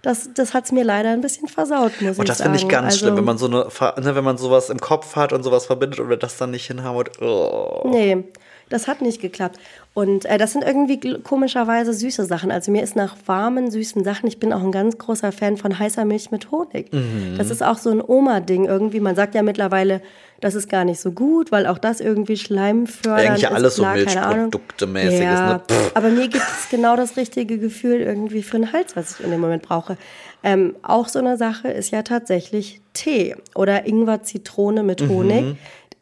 das, 0.02 0.30
das 0.34 0.54
hat 0.54 0.64
es 0.66 0.72
mir 0.72 0.84
leider 0.84 1.10
ein 1.10 1.20
bisschen 1.20 1.48
versaut, 1.48 1.92
muss 2.00 2.18
Und 2.18 2.24
ich 2.24 2.28
das 2.28 2.38
sagen. 2.38 2.52
finde 2.54 2.64
ich 2.64 2.68
ganz 2.70 2.86
also, 2.86 2.98
schlimm, 2.98 3.16
wenn 3.16 3.24
man 3.24 3.36
so 3.38 3.46
eine, 3.46 3.66
ne, 4.00 4.14
wenn 4.14 4.24
man 4.24 4.38
sowas 4.38 4.70
im 4.70 4.78
Kopf 4.78 5.16
hat 5.16 5.32
und 5.32 5.42
sowas 5.42 5.66
verbindet 5.66 5.98
und 6.00 6.08
wir 6.08 6.16
das 6.16 6.36
dann 6.36 6.50
nicht 6.52 6.66
hinhaut. 6.66 7.20
Oh. 7.20 7.82
Nee, 7.90 8.24
das 8.70 8.86
hat 8.86 9.02
nicht 9.02 9.20
geklappt. 9.20 9.58
Und 9.94 10.24
äh, 10.26 10.38
das 10.38 10.52
sind 10.52 10.62
irgendwie 10.64 10.98
komischerweise 11.22 11.92
süße 11.92 12.24
Sachen. 12.24 12.50
Also 12.50 12.70
mir 12.70 12.82
ist 12.82 12.94
nach 12.96 13.16
warmen, 13.26 13.70
süßen 13.70 14.04
Sachen, 14.04 14.28
ich 14.28 14.38
bin 14.38 14.52
auch 14.52 14.62
ein 14.62 14.72
ganz 14.72 14.96
großer 14.98 15.32
Fan 15.32 15.56
von 15.56 15.78
heißer 15.78 16.04
Milch 16.04 16.30
mit 16.30 16.50
Honig. 16.50 16.92
Mhm. 16.92 17.34
Das 17.36 17.50
ist 17.50 17.62
auch 17.62 17.78
so 17.78 17.90
ein 17.90 18.02
Oma-Ding 18.06 18.66
irgendwie. 18.66 19.00
Man 19.00 19.16
sagt 19.16 19.34
ja 19.34 19.42
mittlerweile, 19.42 20.00
das 20.40 20.54
ist 20.54 20.68
gar 20.68 20.84
nicht 20.84 21.00
so 21.00 21.10
gut, 21.10 21.50
weil 21.50 21.66
auch 21.66 21.78
das 21.78 22.00
irgendwie 22.00 22.36
Schleim 22.36 22.86
fördert. 22.86 23.30
Eigentlich 23.30 23.48
alles 23.50 23.76
so. 23.76 23.84
Milchprodukte-mäßiges, 23.84 25.20
Ja, 25.20 25.52
ne? 25.54 25.62
Aber 25.94 26.10
mir 26.10 26.28
gibt 26.28 26.44
es 26.44 26.68
genau 26.70 26.94
das 26.96 27.16
richtige 27.16 27.58
Gefühl 27.58 28.00
irgendwie 28.00 28.42
für 28.42 28.58
den 28.58 28.72
Hals, 28.72 28.94
was 28.94 29.18
ich 29.18 29.24
in 29.24 29.32
dem 29.32 29.40
Moment 29.40 29.62
brauche. 29.62 29.96
Ähm, 30.44 30.76
auch 30.82 31.08
so 31.08 31.18
eine 31.18 31.36
Sache 31.36 31.68
ist 31.68 31.90
ja 31.90 32.02
tatsächlich 32.02 32.80
Tee 32.92 33.34
oder 33.56 33.86
Ingwer-Zitrone 33.86 34.84
mit 34.84 35.00
Mhm. 35.00 35.56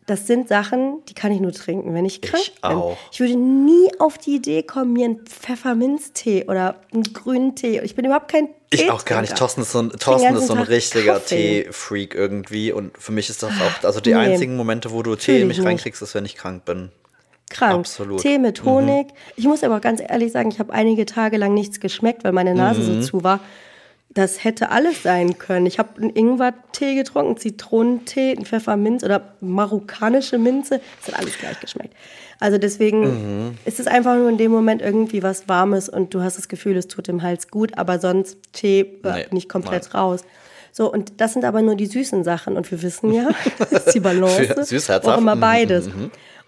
Das 0.06 0.28
sind 0.28 0.46
Sachen, 0.48 1.02
die 1.08 1.14
kann 1.14 1.32
ich 1.32 1.40
nur 1.40 1.50
trinken, 1.52 1.92
wenn 1.92 2.04
ich 2.04 2.20
krank 2.22 2.44
bin. 2.62 2.70
auch. 2.72 2.96
Ich 3.10 3.18
würde 3.18 3.34
nie 3.36 3.90
auf 3.98 4.18
die 4.18 4.36
Idee 4.36 4.62
kommen, 4.62 4.92
mir 4.92 5.06
einen 5.06 5.26
Pfefferminztee 5.26 6.44
oder 6.46 6.76
einen 6.94 7.02
grünen 7.12 7.56
Tee. 7.56 7.80
Ich 7.80 7.96
bin 7.96 8.04
überhaupt 8.04 8.30
kein 8.30 8.46
Tee. 8.70 8.84
Ich 8.84 8.90
auch 8.90 9.04
gar 9.04 9.20
nicht. 9.20 9.34
Thorsten 9.36 9.62
ist 9.62 9.72
so 9.72 9.80
ein, 9.80 9.90
Thorsten 9.90 10.36
ist 10.36 10.46
so 10.46 10.54
ein 10.54 10.62
richtiger. 10.62 11.24
Tee-Freak 11.24 12.14
irgendwie. 12.14 12.70
Und 12.72 12.96
für 12.98 13.10
mich 13.10 13.28
ist 13.30 13.42
das 13.42 13.50
auch, 13.50 13.84
also 13.84 14.00
die 14.00 14.10
Nee. 14.10 14.16
einzigen 14.16 14.56
Momente, 14.56 14.92
wo 14.92 15.02
du 15.02 15.16
Tee 15.16 15.40
in 15.40 15.50
ich 15.50 15.58
mich 15.58 15.66
reinkriegst, 15.66 16.00
ist, 16.02 16.14
wenn 16.14 16.24
ich 16.24 16.36
krank 16.36 16.64
bin. 16.64 16.90
krank. 17.50 17.74
Absolut. 17.74 18.18
Mhm. 18.18 18.22
Tee 18.22 18.38
mit 18.38 18.64
Honig. 18.64 19.06
Ich 19.36 19.44
muss 19.46 19.62
aber 19.62 19.76
auch 19.76 19.80
ganz 19.80 20.00
ehrlich 20.00 20.32
sagen, 20.32 20.50
ich 20.50 20.58
habe 20.58 20.72
einige 20.72 21.06
Tage 21.06 21.36
lang 21.36 21.54
nichts 21.54 21.78
geschmeckt, 21.80 22.24
weil 22.24 22.32
meine 22.32 22.54
Nase 22.54 22.80
Mhm. 22.80 23.02
so 23.02 23.08
zu 23.08 23.24
war. 23.24 23.38
Das 24.16 24.42
hätte 24.44 24.70
alles 24.70 25.02
sein 25.02 25.36
können. 25.38 25.66
Ich 25.66 25.78
habe 25.78 26.00
einen 26.00 26.08
Ingwer-Tee 26.10 26.94
getrunken, 26.94 27.36
Zitronentee, 27.36 28.32
einen 28.34 28.46
Pfefferminz 28.46 29.04
oder 29.04 29.34
marokkanische 29.40 30.38
Minze. 30.38 30.80
Das 31.04 31.12
hat 31.14 31.20
alles 31.20 31.36
gleich 31.38 31.60
geschmeckt. 31.60 31.94
Also 32.40 32.56
deswegen 32.56 33.00
Mhm. 33.48 33.58
ist 33.66 33.78
es 33.78 33.86
einfach 33.86 34.16
nur 34.16 34.30
in 34.30 34.38
dem 34.38 34.50
Moment 34.52 34.80
irgendwie 34.80 35.22
was 35.22 35.48
Warmes 35.48 35.88
und 35.90 36.14
du 36.14 36.22
hast 36.22 36.38
das 36.38 36.48
Gefühl, 36.48 36.76
es 36.78 36.88
tut 36.88 37.08
dem 37.08 37.22
Hals 37.22 37.48
gut, 37.48 37.76
aber 37.76 37.98
sonst 37.98 38.38
Tee 38.54 39.00
Nee, 39.02 39.26
nicht 39.32 39.48
komplett 39.50 39.84
nein. 39.92 40.00
raus. 40.00 40.20
So, 40.72 40.90
und 40.92 41.20
das 41.20 41.32
sind 41.34 41.44
aber 41.44 41.60
nur 41.62 41.74
die 41.74 41.86
süßen 41.86 42.24
Sachen. 42.24 42.56
Und 42.56 42.70
wir 42.70 42.82
wissen 42.82 43.12
ja, 43.12 43.28
das 43.58 43.72
ist 43.86 43.94
die 43.94 44.00
Balance. 44.08 44.64
Süß-herzhaft. 44.64 45.06
auch 45.14 45.20
immer 45.20 45.34
Mhm, 45.36 45.40
beides. 45.40 45.90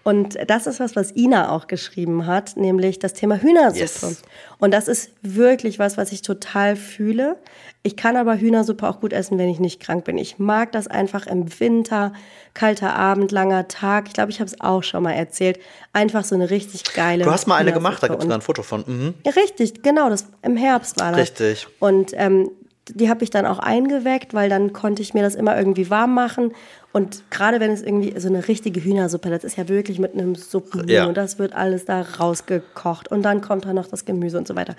Und 0.09 0.39
das 0.47 0.65
ist 0.65 0.79
was, 0.79 0.95
was 0.95 1.15
Ina 1.15 1.51
auch 1.51 1.67
geschrieben 1.67 2.25
hat, 2.25 2.57
nämlich 2.57 2.97
das 2.97 3.13
Thema 3.13 3.35
Hühnersuppe. 3.39 3.79
Yes. 3.79 4.23
Und 4.57 4.73
das 4.73 4.87
ist 4.87 5.11
wirklich 5.21 5.77
was, 5.77 5.97
was 5.97 6.11
ich 6.11 6.23
total 6.23 6.75
fühle. 6.75 7.37
Ich 7.83 7.95
kann 7.95 8.17
aber 8.17 8.35
Hühnersuppe 8.35 8.89
auch 8.89 9.01
gut 9.01 9.13
essen, 9.13 9.37
wenn 9.37 9.49
ich 9.49 9.59
nicht 9.59 9.79
krank 9.79 10.05
bin. 10.05 10.17
Ich 10.17 10.39
mag 10.39 10.71
das 10.71 10.87
einfach 10.87 11.27
im 11.27 11.59
Winter, 11.59 12.11
kalter 12.55 12.95
Abend, 12.95 13.31
langer 13.31 13.67
Tag. 13.67 14.07
Ich 14.07 14.13
glaube, 14.13 14.31
ich 14.31 14.39
habe 14.39 14.49
es 14.49 14.59
auch 14.59 14.81
schon 14.81 15.03
mal 15.03 15.11
erzählt. 15.11 15.59
Einfach 15.93 16.23
so 16.23 16.33
eine 16.33 16.49
richtig 16.49 16.91
geile. 16.95 17.25
Du 17.25 17.29
hast 17.29 17.45
mal 17.45 17.57
eine 17.57 17.71
gemacht, 17.71 18.01
da 18.01 18.07
gibt 18.07 18.23
es 18.23 18.31
ein 18.31 18.41
Foto 18.41 18.63
von. 18.63 18.83
Mhm. 18.87 19.13
Richtig, 19.35 19.83
genau, 19.83 20.09
das 20.09 20.25
im 20.41 20.57
Herbst 20.57 20.99
war 20.99 21.11
das. 21.11 21.21
Richtig. 21.21 21.67
Und 21.77 22.13
ähm, 22.15 22.49
die 22.95 23.09
habe 23.09 23.23
ich 23.23 23.29
dann 23.29 23.45
auch 23.45 23.59
eingeweckt, 23.59 24.33
weil 24.33 24.49
dann 24.49 24.73
konnte 24.73 25.01
ich 25.01 25.13
mir 25.13 25.21
das 25.21 25.35
immer 25.35 25.57
irgendwie 25.57 25.89
warm 25.89 26.13
machen. 26.13 26.53
Und 26.91 27.23
gerade 27.29 27.59
wenn 27.59 27.71
es 27.71 27.83
irgendwie 27.83 28.19
so 28.19 28.27
eine 28.29 28.47
richtige 28.47 28.83
Hühnersuppe, 28.83 29.29
das 29.29 29.43
ist 29.43 29.57
ja 29.57 29.69
wirklich 29.69 29.99
mit 29.99 30.13
einem 30.13 30.33
Suppenhuhn 30.35 30.87
Ja. 30.89 31.05
und 31.05 31.15
das 31.17 31.37
wird 31.37 31.53
alles 31.53 31.85
da 31.85 32.01
rausgekocht 32.01 33.09
und 33.11 33.21
dann 33.21 33.41
kommt 33.41 33.65
da 33.65 33.73
noch 33.73 33.87
das 33.87 34.05
Gemüse 34.05 34.37
und 34.39 34.47
so 34.47 34.55
weiter. 34.55 34.75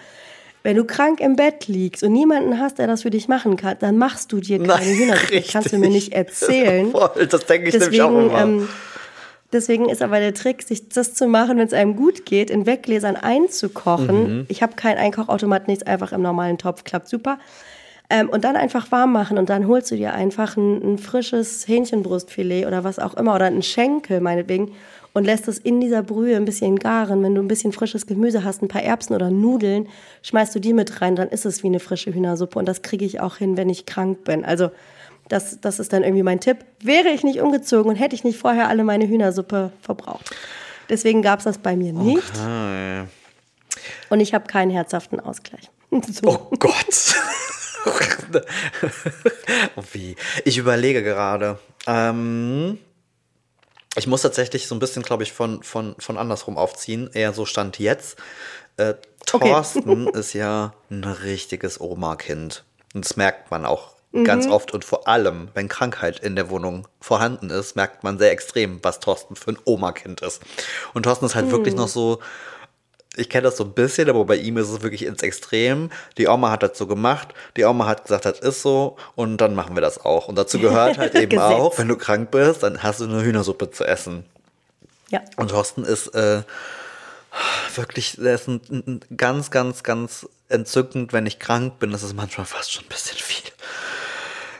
Wenn 0.63 0.77
du 0.77 0.85
krank 0.85 1.21
im 1.21 1.37
Bett 1.37 1.69
liegst 1.69 2.03
und 2.03 2.13
niemanden 2.13 2.59
hast, 2.59 2.79
der 2.79 2.87
das 2.87 3.03
für 3.03 3.11
dich 3.11 3.29
machen 3.29 3.57
kann, 3.57 3.77
dann 3.81 3.97
machst 3.97 4.33
du 4.33 4.41
dir 4.41 4.59
keine 4.59 4.69
Nein, 4.75 4.85
Hühnersuppe. 4.97 5.41
Das 5.41 5.49
kannst 5.53 5.73
du 5.73 5.79
mir 5.79 5.89
nicht 5.89 6.13
erzählen. 6.13 6.91
Voll, 6.91 7.27
das 7.27 7.47
denke 7.47 7.69
ich 7.69 7.79
nämlich 7.79 8.03
auch 8.03 8.11
Deswegen, 8.11 8.31
immer. 8.31 8.41
ähm, 8.43 8.69
deswegen 9.53 9.89
ist 9.89 10.03
aber 10.03 10.19
der 10.19 10.35
Trick, 10.35 10.63
sich 10.63 10.89
das 10.89 11.15
zu 11.15 11.29
machen, 11.29 11.59
wenn 11.59 11.67
es 11.67 11.73
einem 11.73 11.97
gut 11.97 12.27
geht, 12.27 12.51
in 12.51 12.67
Weggläsern 12.67 13.17
einzukochen. 13.17 14.39
Mhm. 14.41 14.47
Ich 14.49 14.63
habe 14.63 14.75
keinen 14.75 14.99
Einkochautomat, 14.99 15.69
nichts, 15.69 15.85
einfach 15.87 16.13
im 16.13 16.23
normalen 16.23 16.59
Topf, 16.59 16.85
klappt 16.85 17.09
super. 17.09 17.39
Ähm, 18.13 18.29
und 18.29 18.43
dann 18.43 18.57
einfach 18.57 18.91
warm 18.91 19.13
machen 19.13 19.39
und 19.39 19.49
dann 19.51 19.69
holst 19.69 19.91
du 19.93 19.97
dir 19.97 20.13
einfach 20.13 20.57
ein, 20.57 20.95
ein 20.95 20.99
frisches 20.99 21.69
Hähnchenbrustfilet 21.69 22.67
oder 22.67 22.83
was 22.83 22.99
auch 22.99 23.15
immer 23.15 23.37
oder 23.37 23.45
einen 23.47 23.63
Schenkel 23.63 24.21
meinetwegen 24.21 24.73
und 25.13 25.25
lässt 25.25 25.47
es 25.47 25.59
in 25.59 25.81
dieser 25.81 26.03
Brühe 26.03 26.37
ein 26.37 26.45
bisschen 26.45 26.79
garen. 26.81 27.23
Wenn 27.23 27.37
du 27.37 27.41
ein 27.41 27.47
bisschen 27.47 27.73
frisches 27.73 28.07
Gemüse 28.07 28.43
hast, 28.43 28.63
ein 28.63 28.69
paar 28.69 28.83
Erbsen 28.83 29.15
oder 29.15 29.31
Nudeln, 29.31 29.89
schmeißt 30.23 30.53
du 30.55 30.59
die 30.59 30.73
mit 30.73 31.01
rein, 31.01 31.15
dann 31.15 31.29
ist 31.29 31.47
es 31.47 31.63
wie 31.63 31.69
eine 31.69 31.79
frische 31.79 32.13
Hühnersuppe 32.13 32.59
und 32.59 32.67
das 32.67 32.83
kriege 32.83 33.05
ich 33.05 33.21
auch 33.21 33.37
hin, 33.37 33.57
wenn 33.57 33.69
ich 33.69 33.87
krank 33.87 34.25
bin. 34.25 34.45
Also 34.45 34.71
das, 35.29 35.61
das 35.61 35.79
ist 35.79 35.93
dann 35.93 36.03
irgendwie 36.03 36.25
mein 36.25 36.41
Tipp. 36.41 36.59
Wäre 36.83 37.11
ich 37.11 37.23
nicht 37.23 37.41
umgezogen 37.41 37.91
und 37.93 37.97
hätte 37.97 38.17
ich 38.17 38.25
nicht 38.25 38.39
vorher 38.39 38.69
alle 38.69 38.83
meine 38.83 39.07
Hühnersuppe 39.07 39.71
verbraucht. 39.81 40.31
Deswegen 40.89 41.23
gab 41.23 41.39
es 41.39 41.45
das 41.45 41.59
bei 41.59 41.77
mir 41.77 41.93
nicht 41.93 42.37
Ah, 42.41 43.07
und 44.09 44.19
ich 44.19 44.35
habe 44.35 44.49
keinen 44.49 44.73
herzhaften 44.73 45.21
Ausgleich. 45.21 45.71
So. 46.11 46.29
Oh 46.29 46.57
Gott. 46.59 47.15
Oh, 49.77 49.83
Wie? 49.93 50.17
Ich 50.45 50.59
überlege 50.59 51.03
gerade. 51.03 51.59
Ähm, 51.87 52.79
ich 53.97 54.07
muss 54.07 54.23
tatsächlich 54.23 54.67
so 54.67 54.75
ein 54.75 54.79
bisschen, 54.79 55.03
glaube 55.03 55.23
ich, 55.23 55.33
von, 55.33 55.63
von, 55.63 55.95
von 55.99 56.19
andersrum 56.19 56.57
aufziehen. 56.57 57.11
Eher 57.13 57.33
so 57.33 57.45
stand 57.47 57.79
jetzt. 57.79 58.19
Äh, 58.77 58.95
Okay. 59.33 59.51
Thorsten 59.51 60.09
ist 60.15 60.33
ja 60.33 60.75
ein 60.91 61.05
richtiges 61.05 61.81
Oma-Kind. 61.81 62.65
Und 62.95 63.05
das 63.05 63.17
merkt 63.17 63.51
man 63.51 63.65
auch 63.65 63.95
ganz 64.25 64.49
oft. 64.49 64.73
Und 64.73 64.85
vor 64.85 65.07
allem, 65.07 65.51
wenn 65.55 65.69
Krankheit 65.69 66.19
in 66.19 66.35
der 66.35 66.51
Wohnung 66.51 66.89
vorhanden 67.01 67.49
ist, 67.51 67.77
merkt 67.77 68.03
man 68.03 68.19
sehr 68.19 68.33
extrem, 68.33 68.81
was 68.83 68.99
Thorsten 68.99 69.37
für 69.37 69.53
ein 69.53 69.59
Oma-Kind 69.65 70.21
ist. 70.23 70.43
Und 70.95 71.05
Thorsten 71.05 71.27
ist 71.27 71.37
halt 71.37 71.53
wirklich 71.53 71.77
noch 71.77 71.87
so 71.87 72.19
ich 73.21 73.29
kenne 73.29 73.43
das 73.43 73.57
so 73.57 73.65
ein 73.65 73.73
bisschen, 73.73 74.09
aber 74.09 74.25
bei 74.25 74.37
ihm 74.37 74.57
ist 74.57 74.69
es 74.69 74.83
wirklich 74.83 75.05
ins 75.05 75.23
Extrem. 75.23 75.91
Die 76.19 76.29
Oma 76.29 76.51
hat 76.51 76.63
das 76.63 76.77
so 76.77 76.87
gemacht, 76.87 77.29
die 77.57 77.65
Oma 77.65 77.87
hat 77.87 78.05
gesagt, 78.05 78.25
das 78.25 78.41
ist 78.41 78.63
so 78.63 78.97
und 79.15 79.39
dann 79.39 79.55
machen 79.55 79.77
wir 79.77 79.83
das 79.83 80.05
auch. 80.05 80.29
Und 80.29 80.37
dazu 80.37 80.59
gehört 80.59 80.99
halt 80.99 81.15
eben 81.17 81.39
auch, 81.39 81.79
wenn 81.79 81.89
du 81.89 81.97
krank 81.97 82.31
bist, 82.31 82.63
dann 82.63 82.83
hast 82.83 83.01
du 83.01 83.05
eine 83.05 83.23
Hühnersuppe 83.23 83.71
zu 83.71 83.85
essen. 83.85 84.25
Ja. 85.11 85.21
Und 85.37 85.51
Thorsten 85.51 85.85
ist, 85.85 86.09
äh, 86.15 86.43
Wirklich, 87.75 88.17
das 88.17 88.43
ist 88.43 88.49
ein, 88.49 88.61
ein, 88.71 89.01
ganz, 89.17 89.51
ganz, 89.51 89.83
ganz 89.83 90.27
entzückend, 90.49 91.13
wenn 91.13 91.27
ich 91.27 91.39
krank 91.39 91.79
bin. 91.79 91.93
Das 91.93 92.03
ist 92.03 92.15
manchmal 92.15 92.47
fast 92.47 92.73
schon 92.73 92.85
ein 92.85 92.89
bisschen 92.89 93.19
viel. 93.19 93.51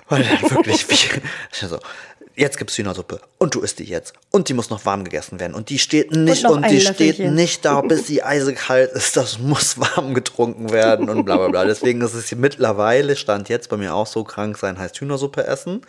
Weil 0.09 0.25
dann 0.25 0.51
wirklich 0.51 0.85
viel. 0.85 1.23
Also, 1.61 1.81
jetzt 2.37 2.59
gibt's 2.59 2.77
Hühnersuppe 2.79 3.21
und 3.39 3.55
du 3.55 3.61
isst 3.61 3.79
die 3.79 3.85
jetzt 3.85 4.13
und 4.31 4.49
die 4.49 4.55
muss 4.55 4.71
noch 4.71 4.85
warm 4.85 5.05
gegessen 5.05 5.41
werden 5.41 5.55
und 5.55 5.69
die 5.71 5.79
steht 5.79 6.11
nicht 6.13 6.45
und, 6.47 6.65
ein 6.65 6.71
die 6.71 6.81
steht 6.81 6.99
Löffelchen. 6.99 7.35
nicht 7.35 7.65
da, 7.65 7.81
bis 7.83 8.07
sie 8.07 8.23
eisekalt 8.23 8.93
ist. 8.93 9.17
Das 9.17 9.39
muss 9.39 9.79
warm 9.79 10.15
getrunken 10.15 10.71
werden 10.71 11.09
und 11.09 11.25
bla 11.25 11.37
bla 11.37 11.49
bla. 11.49 11.65
Deswegen 11.65 12.01
ist 12.01 12.15
es 12.15 12.29
hier 12.29 12.39
mittlerweile 12.39 13.17
stand 13.17 13.49
jetzt 13.49 13.69
bei 13.69 13.77
mir 13.77 13.95
auch 13.95 14.07
so 14.07 14.25
krank 14.25 14.57
sein 14.59 14.79
heißt 14.79 14.97
Hühnersuppe 15.01 15.47
essen. 15.47 15.83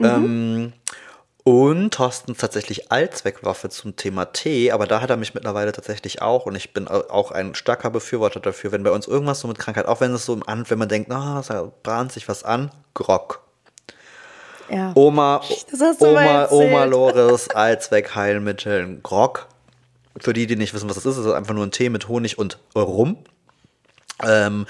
Ähm, 0.00 0.72
und 1.46 1.92
Thorstens 1.92 2.38
tatsächlich 2.38 2.90
Allzweckwaffe 2.90 3.68
zum 3.68 3.96
Thema 3.96 4.24
Tee, 4.32 4.72
aber 4.72 4.86
da 4.86 5.02
hat 5.02 5.10
er 5.10 5.18
mich 5.18 5.34
mittlerweile 5.34 5.72
tatsächlich 5.72 6.22
auch 6.22 6.46
und 6.46 6.54
ich 6.54 6.72
bin 6.72 6.88
au- 6.88 7.10
auch 7.10 7.32
ein 7.32 7.54
starker 7.54 7.90
Befürworter 7.90 8.40
dafür, 8.40 8.72
wenn 8.72 8.82
bei 8.82 8.90
uns 8.90 9.06
irgendwas 9.06 9.40
so 9.40 9.48
mit 9.48 9.58
Krankheit, 9.58 9.84
auch 9.84 10.00
wenn 10.00 10.14
es 10.14 10.24
so 10.24 10.32
im 10.32 10.42
An, 10.48 10.64
wenn 10.70 10.78
man 10.78 10.88
denkt, 10.88 11.10
na, 11.10 11.42
da 11.46 11.70
bahnt 11.82 12.12
sich 12.12 12.28
was 12.28 12.44
an, 12.44 12.70
Grog. 12.94 13.43
Ja. 14.70 14.92
Oma, 14.94 15.40
Das 15.70 16.00
Oma. 16.00 16.48
Oma 16.50 16.84
Lores 16.84 17.48
Allzweckheilmittel 17.50 19.00
Grog. 19.02 19.46
Für 20.18 20.32
die, 20.32 20.46
die 20.46 20.56
nicht 20.56 20.72
wissen, 20.74 20.88
was 20.88 20.96
das 20.96 21.06
ist, 21.06 21.18
ist 21.18 21.26
es 21.26 21.32
einfach 21.32 21.54
nur 21.54 21.64
ein 21.66 21.70
Tee 21.72 21.88
mit 21.90 22.08
Honig 22.08 22.38
und 22.38 22.58
Rum. 22.76 23.18
Ähm, 24.22 24.66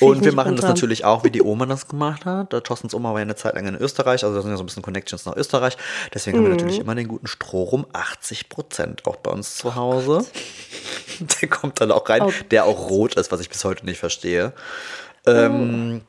und 0.00 0.24
wir 0.24 0.32
machen 0.32 0.54
das 0.54 0.62
runter. 0.64 0.68
natürlich 0.68 1.04
auch, 1.04 1.24
wie 1.24 1.30
die 1.30 1.42
Oma 1.42 1.66
das 1.66 1.88
gemacht 1.88 2.24
hat. 2.24 2.52
Der 2.52 2.62
Thorstens 2.62 2.94
Oma 2.94 3.10
war 3.10 3.18
ja 3.18 3.22
eine 3.22 3.34
Zeit 3.34 3.54
lang 3.56 3.66
in 3.66 3.74
Österreich, 3.74 4.22
also 4.22 4.36
da 4.36 4.40
sind 4.42 4.52
ja 4.52 4.56
so 4.56 4.62
ein 4.62 4.66
bisschen 4.66 4.84
Connections 4.84 5.26
nach 5.26 5.34
Österreich. 5.36 5.76
Deswegen 6.14 6.38
haben 6.38 6.44
wir 6.44 6.50
Mhm. 6.52 6.56
natürlich 6.58 6.78
immer 6.78 6.94
den 6.94 7.08
guten 7.08 7.26
Strohrum, 7.26 7.86
80 7.92 8.48
Prozent 8.48 9.04
auch 9.06 9.16
bei 9.16 9.32
uns 9.32 9.56
zu 9.56 9.74
Hause. 9.74 10.24
Der 11.42 11.48
kommt 11.48 11.80
dann 11.80 11.90
auch 11.90 12.08
rein, 12.08 12.22
Oh. 12.22 12.32
der 12.52 12.64
auch 12.66 12.88
rot 12.88 13.14
ist, 13.16 13.32
was 13.32 13.40
ich 13.40 13.48
bis 13.48 13.64
heute 13.64 13.84
nicht 13.84 13.98
verstehe. 13.98 14.52
Ähm, 15.26 16.02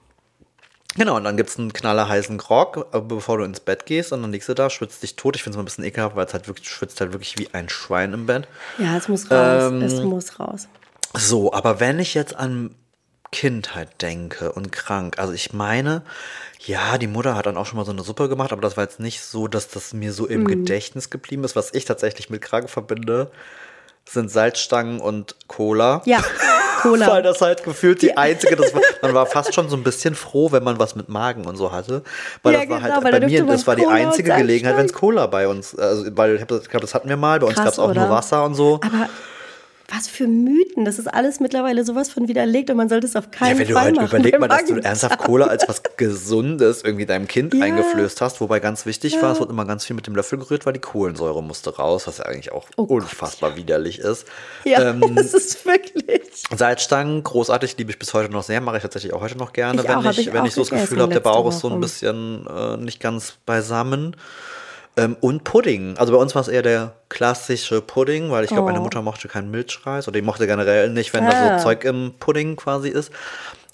Genau, 0.97 1.17
und 1.17 1.25
dann 1.25 1.35
gibt's 1.35 1.59
einen 1.59 1.73
knallerheißen 1.73 2.37
Grog, 2.37 2.87
äh, 2.93 3.01
bevor 3.01 3.37
du 3.37 3.43
ins 3.43 3.59
Bett 3.59 3.85
gehst 3.85 4.13
und 4.13 4.21
dann 4.21 4.31
liegst 4.31 4.47
du 4.47 4.53
da, 4.53 4.69
schwitzt 4.69 5.03
dich 5.03 5.15
tot. 5.15 5.35
Ich 5.35 5.43
finde 5.43 5.55
es 5.55 5.57
mal 5.57 5.63
ein 5.63 5.65
bisschen 5.65 5.83
ekelhaft, 5.83 6.15
weil 6.15 6.25
es 6.25 6.33
halt 6.33 6.47
wirklich, 6.47 6.69
schwitzt 6.69 7.01
halt 7.01 7.11
wirklich 7.11 7.37
wie 7.37 7.53
ein 7.53 7.69
Schwein 7.69 8.13
im 8.13 8.25
Bett. 8.25 8.47
ja, 8.77 8.95
es 8.95 9.07
muss 9.07 9.29
raus. 9.29 9.63
Ähm, 9.71 9.81
es 9.81 10.01
muss 10.01 10.39
raus. 10.39 10.67
So, 11.13 11.53
aber 11.53 11.79
wenn 11.79 11.99
ich 11.99 12.13
jetzt 12.13 12.35
an 12.35 12.75
Kindheit 13.31 14.01
denke 14.01 14.53
und 14.53 14.71
krank, 14.71 15.19
also 15.19 15.33
ich 15.33 15.51
meine, 15.51 16.03
ja, 16.59 16.97
die 16.97 17.07
Mutter 17.07 17.35
hat 17.35 17.45
dann 17.45 17.57
auch 17.57 17.65
schon 17.65 17.77
mal 17.77 17.85
so 17.85 17.91
eine 17.91 18.03
Suppe 18.03 18.29
gemacht, 18.29 18.53
aber 18.53 18.61
das 18.61 18.77
war 18.77 18.85
jetzt 18.85 18.99
nicht 18.99 19.21
so, 19.21 19.47
dass 19.47 19.67
das 19.67 19.93
mir 19.93 20.13
so 20.13 20.25
im 20.25 20.45
Gedächtnis 20.45 21.09
geblieben 21.09 21.43
ist. 21.43 21.55
Was 21.55 21.73
ich 21.73 21.85
tatsächlich 21.85 22.29
mit 22.29 22.41
krank 22.41 22.69
verbinde, 22.69 23.31
sind 24.07 24.31
Salzstangen 24.31 24.99
und 25.01 25.35
Cola. 25.47 26.01
Ja, 26.05 26.23
Weil 26.91 26.99
Cola. 26.99 27.21
das 27.21 27.41
halt 27.41 27.63
gefühlt 27.63 28.01
die 28.01 28.15
einzige, 28.17 28.55
das 28.55 28.73
war, 28.73 28.81
man 29.01 29.13
war 29.13 29.25
fast 29.25 29.53
schon 29.53 29.69
so 29.69 29.75
ein 29.75 29.83
bisschen 29.83 30.15
froh, 30.15 30.51
wenn 30.51 30.63
man 30.63 30.79
was 30.79 30.95
mit 30.95 31.09
Magen 31.09 31.45
und 31.45 31.55
so 31.55 31.71
hatte. 31.71 32.03
Weil 32.43 32.53
Ja, 32.53 32.59
das 32.61 32.69
war 32.69 32.77
genau, 32.79 32.93
halt 32.93 33.03
weil 33.03 33.11
da 33.11 33.19
bei 33.19 33.25
mir, 33.27 33.45
das 33.45 33.67
war 33.67 33.75
die 33.75 33.83
Cola 33.83 33.95
einzige. 33.95 34.33
Gelegenheit, 34.35 34.77
wenn 34.77 34.85
es 34.85 34.93
Cola 34.93 35.27
bei 35.27 35.47
uns, 35.47 35.77
also, 35.77 36.05
weil 36.15 36.35
ich 36.35 36.47
glaube, 36.47 36.79
das 36.81 36.93
hatten 36.93 37.09
wir 37.09 37.17
mal, 37.17 37.39
bei 37.39 37.47
uns 37.47 37.55
gab 37.55 37.67
es 37.67 37.79
auch 37.79 37.93
nur 37.93 38.03
oder? 38.03 38.09
Wasser 38.09 38.43
und 38.45 38.55
so. 38.55 38.79
Aber 38.83 39.09
was 39.87 40.07
für 40.07 40.27
Mythen. 40.27 40.83
Das 40.85 40.97
ist 40.99 41.07
alles 41.07 41.39
mittlerweile 41.39 41.83
sowas 41.85 42.09
von 42.09 42.27
widerlegt 42.27 42.69
und 42.71 42.77
man 42.77 42.89
sollte 42.89 43.05
es 43.05 43.15
auf 43.15 43.29
keinen 43.31 43.53
Ja, 43.53 43.59
wenn 43.59 43.67
du 43.67 43.73
Fall 43.73 43.83
halt 43.85 43.95
machen. 43.95 44.07
überleg 44.07 44.31
beim 44.31 44.41
mal, 44.41 44.47
dass 44.47 44.65
du 44.65 44.75
ernsthaft 44.77 45.19
Cola 45.19 45.45
als 45.45 45.67
was 45.67 45.81
Gesundes 45.97 46.81
irgendwie 46.83 47.05
deinem 47.05 47.27
Kind 47.27 47.53
Ja. 47.53 47.65
eingeflößt 47.65 48.19
hast, 48.21 48.41
wobei 48.41 48.59
ganz 48.59 48.85
wichtig 48.85 49.21
war, 49.21 49.33
es 49.33 49.39
wird 49.39 49.49
immer 49.49 49.65
ganz 49.65 49.85
viel 49.85 49.95
mit 49.95 50.07
dem 50.07 50.15
Löffel 50.15 50.39
gerührt, 50.39 50.65
weil 50.65 50.73
die 50.73 50.79
Kohlensäure 50.79 51.43
musste 51.43 51.75
raus, 51.75 52.07
was 52.07 52.17
ja 52.17 52.25
eigentlich 52.25 52.51
auch 52.51 52.67
Oh 52.77 52.87
Gott, 52.87 53.03
unfassbar 53.03 53.55
widerlich 53.55 53.99
ist. 53.99 54.25
Ja, 54.63 54.89
Ähm, 54.89 55.01
das 55.15 55.33
ist 55.33 55.65
wirklich. 55.65 56.21
Salzstangen, 56.55 57.23
großartig, 57.23 57.77
liebe 57.77 57.91
ich 57.91 57.99
bis 57.99 58.13
heute 58.13 58.31
noch 58.31 58.43
sehr, 58.43 58.61
mache 58.61 58.77
ich 58.77 58.81
tatsächlich 58.83 59.13
auch 59.13 59.21
heute 59.21 59.37
noch 59.37 59.53
gerne, 59.53 59.81
Ich 59.81 59.87
wenn 59.87 59.95
auch, 59.97 60.05
ich, 60.05 60.19
ich 60.19 60.33
wenn 60.33 60.45
ich 60.45 60.53
so 60.53 60.61
das 60.61 60.69
Gefühl 60.71 60.99
habe, 61.01 61.13
der 61.13 61.19
Bauch 61.19 61.47
ist 61.49 61.59
so 61.59 61.69
ein 61.69 61.79
bisschen 61.79 62.47
äh, 62.47 62.77
nicht 62.77 62.99
ganz 62.99 63.33
beisammen. 63.45 64.15
Ähm, 64.97 65.17
und 65.19 65.43
Pudding. 65.43 65.97
Also 65.97 66.13
bei 66.13 66.19
uns 66.19 66.35
war 66.35 66.41
es 66.41 66.47
eher 66.47 66.61
der 66.61 66.93
klassische 67.09 67.81
Pudding, 67.81 68.31
weil 68.31 68.43
ich 68.45 68.49
glaube, 68.49 68.67
meine 68.67 68.79
Oh. 68.79 68.83
Mutter 68.83 69.01
mochte 69.01 69.27
keinen 69.27 69.51
Milchreis 69.51 70.07
oder 70.07 70.19
die 70.19 70.25
mochte 70.25 70.47
generell 70.47 70.89
nicht, 70.89 71.13
wenn 71.13 71.25
Ah. 71.25 71.31
da 71.31 71.59
so 71.59 71.63
Zeug 71.65 71.83
im 71.83 72.13
Pudding 72.19 72.55
quasi 72.55 72.89
ist. 72.89 73.11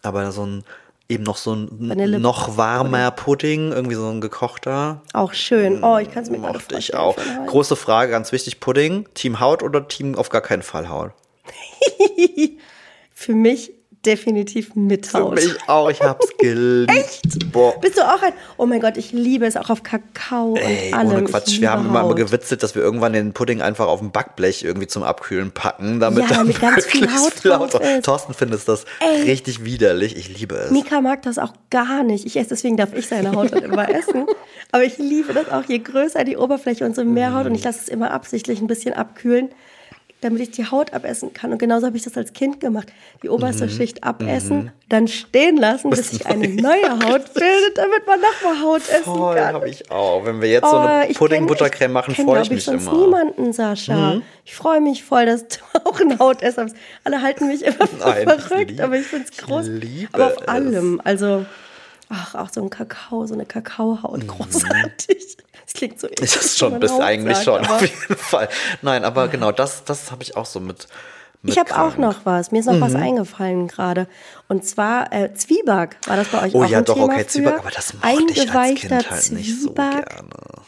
Aber 0.01 0.32
so 0.32 0.45
ein 0.45 0.63
eben 1.09 1.24
noch 1.24 1.38
so 1.38 1.53
ein 1.53 1.67
Vanille- 1.89 2.19
noch 2.19 2.55
warmer 2.57 3.11
Pudding, 3.11 3.72
irgendwie 3.72 3.95
so 3.95 4.07
ein 4.09 4.22
gekochter. 4.22 5.01
Auch 5.13 5.34
schön. 5.34 5.84
Oh, 5.84 5.97
ich 5.97 6.09
kann 6.09 6.24
es 6.24 6.30
mir 6.30 6.39
gerade 6.39 6.57
Mochte 6.57 6.78
ich 6.78 6.91
vorstellen. 6.93 7.38
auch. 7.43 7.45
Große 7.47 7.76
Frage, 7.76 8.11
ganz 8.11 8.32
wichtig: 8.32 8.59
Pudding, 8.61 9.07
Team 9.13 9.39
Haut 9.41 9.61
oder 9.61 9.88
Team 9.88 10.15
auf 10.15 10.30
gar 10.30 10.41
keinen 10.41 10.61
Fall 10.63 10.88
Haut? 10.89 11.11
Für 13.13 13.34
mich 13.34 13.72
definitiv 14.06 14.76
mit 14.76 15.06
Für 15.08 15.20
Haut. 15.20 15.36
mich 15.36 15.56
auch, 15.68 15.89
ich 15.89 16.02
hab's 16.02 16.28
geliebt. 16.39 16.91
Echt? 16.91 17.52
Boah. 17.52 17.80
Bist 17.80 17.97
du 17.97 18.02
auch 18.02 18.22
ein. 18.22 18.34
Oh 18.58 18.66
mein 18.66 18.80
Gott, 18.82 18.97
ich 18.97 19.12
liebe 19.12 19.45
es 19.45 19.56
auch 19.58 19.70
auf 19.70 19.84
Kakao 19.84 20.56
Ey, 20.56 20.88
und 20.91 20.93
allem. 20.97 21.12
ohne 21.12 21.24
Ich 21.24 21.30
Quatsch. 21.32 21.62
Wir 21.62 21.72
haben 21.72 21.86
immer, 21.86 21.99
immer 21.99 22.10
Haut. 22.10 22.16
gewitzelt, 22.16 22.64
dass 22.64 22.76
wir 22.76 22.82
irgendwann 22.82 23.14
den 23.14 23.34
Pudding 23.34 23.62
einfach 23.62 23.88
auf 23.88 23.99
dem 23.99 24.12
Backblech 24.12 24.64
irgendwie 24.64 24.88
zum 24.88 25.04
Abkühlen 25.04 25.52
packen, 25.52 25.99
damit 25.99 26.24
Ja, 26.24 26.30
da 26.30 26.36
damit 26.38 26.60
ganz 26.60 26.86
viel 26.86 27.08
Haut 27.14 27.34
viel 27.34 27.52
drauf 27.52 27.74
ist. 27.80 28.06
Thorsten 28.06 28.34
findet 28.34 28.68
das 28.68 28.86
Ey. 28.99 29.24
richtig 29.24 29.64
widerlich. 29.64 30.16
Ich 30.18 30.36
liebe 30.38 30.56
es. 30.56 30.72
Mika 30.72 31.02
mag 31.02 31.22
das 31.24 31.38
auch 31.38 31.54
gar 31.70 32.04
nicht. 32.04 32.26
Ich 32.26 32.36
esse, 32.38 32.49
deswegen 32.49 32.78
darf 32.78 32.93
ich 32.93 33.08
seine 33.08 33.34
Haut 33.34 33.52
dann 33.54 33.64
immer 33.64 33.89
essen. 33.89 34.26
Aber 34.72 34.84
ich 34.84 34.97
liebe 34.97 35.34
das 35.34 35.49
auch, 35.49 35.64
je 35.68 35.80
größer 35.80 36.24
die 36.24 36.38
Oberfläche 36.38 36.86
und 36.86 36.95
so 36.95 37.04
mehr 37.04 37.34
Haut. 37.36 37.45
Und 37.45 37.56
ich 37.56 37.64
lasse 37.64 37.80
es 37.84 37.88
immer 37.89 38.12
absichtlich 38.12 38.62
ein 38.62 38.68
bisschen 38.68 38.93
abkühlen, 38.93 39.49
damit 40.22 40.39
ich 40.41 40.51
die 40.51 40.65
Haut 40.69 40.93
abessen 40.93 41.34
kann. 41.34 41.51
Und 41.51 41.57
genauso 41.57 41.88
habe 41.88 41.97
ich 41.97 42.03
das 42.03 42.15
als 42.15 42.32
Kind 42.34 42.59
gemacht. 42.59 42.91
Die 43.24 43.30
oberste 43.30 43.65
Mhm. 43.65 43.69
Schicht 43.72 44.03
abessen, 44.03 44.72
dann 44.88 45.07
stehen 45.07 45.57
lassen, 45.57 45.89
bis 45.89 46.11
sich 46.11 46.26
eine 46.28 46.47
neue 46.47 46.89
Haut 47.03 47.34
bildet, 47.34 47.76
damit 47.76 48.05
man 48.07 48.19
nochmal 48.22 48.61
Haut 48.63 48.82
essen 48.88 49.03
Voll, 49.03 49.36
kann. 49.36 49.53
habe 49.55 49.67
ich 49.69 49.89
auch. 49.91 50.24
Wenn 50.26 50.41
wir 50.41 50.49
jetzt 50.49 50.69
so 50.69 50.78
eine 50.78 51.05
Oh, 51.05 51.09
ich 51.09 51.17
Pudding-Buttercreme 51.17 51.89
kenn- 51.89 51.93
machen, 51.93 52.13
kenn, 52.13 52.26
freue 52.26 52.36
glaub 52.36 52.45
ich 52.45 52.51
mich 52.51 52.63
sonst 52.65 52.84
immer. 52.88 52.93
Mhm. 52.93 52.99
niemanden, 53.01 53.53
Sascha. 53.53 54.22
Ich 54.45 54.53
freue 54.55 54.80
mich 54.82 55.03
voll, 55.03 55.26
dass 55.26 55.47
du 55.47 55.57
auch 55.86 55.99
ein 55.99 56.19
Hautesser 56.19 56.65
bist. 56.65 56.76
Alle 57.03 57.22
halten 57.22 57.47
mich 57.47 57.63
immer 57.63 57.88
für 57.88 57.95
Nein, 57.97 58.28
ich 58.38 58.43
verrückt, 58.43 58.72
lieb- 58.72 58.82
aber 58.82 58.95
ich 58.97 59.07
finde 59.07 59.26
es 59.26 59.32
ich 59.38 59.45
groß. 59.45 59.69
aber 60.13 60.28
auf 60.28 60.47
allem. 60.47 61.01
Also, 61.03 61.45
ach, 62.09 62.36
auch 62.36 62.49
so 62.53 62.61
ein 62.61 62.69
Kakao, 62.69 63.26
so 63.26 63.34
eine 63.34 63.45
Kakaohaut, 63.45 64.28
großartig. 64.28 65.38
Das 65.66 65.74
klingt 65.74 65.99
so 65.99 66.07
eklig, 66.07 66.20
Mhm. 66.20 66.26
Ist 66.26 66.36
das 66.36 66.62
wenn 66.62 66.72
schon, 66.72 66.80
bist 66.80 66.93
Haut 66.93 67.01
eigentlich 67.01 67.38
sagt, 67.38 67.45
schon, 67.45 67.66
auf 67.76 67.82
jeden 67.82 68.16
Fall. 68.18 68.49
Nein, 68.82 69.03
aber 69.03 69.28
genau, 69.28 69.51
das, 69.51 69.84
das 69.84 70.12
habe 70.12 70.24
ich 70.24 70.36
auch 70.38 70.45
so 70.45 70.59
mit. 70.59 70.88
mit 71.41 71.53
Ich 71.53 71.59
habe 71.59 71.76
auch 71.80 71.97
noch 71.97 72.26
was. 72.26 72.51
Mir 72.51 72.59
ist 72.59 72.66
noch 72.68 72.80
was 72.82 72.95
eingefallen 72.95 73.68
gerade. 73.68 74.07
Und 74.47 74.66
zwar 74.66 75.12
äh, 75.14 75.34
Zwieback. 75.34 75.97
War 76.07 76.18
das 76.18 76.28
bei 76.30 76.43
euch 76.43 76.55
Oh 76.55 76.64
auch 76.64 76.70
ja, 76.70 76.80
ein 76.80 76.86
doch, 76.86 76.93
Thema 76.95 77.05
okay, 77.05 77.16
früher? 77.20 77.28
Zwieback, 77.28 77.59
aber 77.59 77.72
das 77.72 77.93
mochte 77.93 78.34
ich 78.34 78.51
als 78.51 78.80
Kind 78.80 79.09
halt 79.12 79.32
nicht 79.32 79.62
so 79.62 79.72
gerne. 79.74 80.03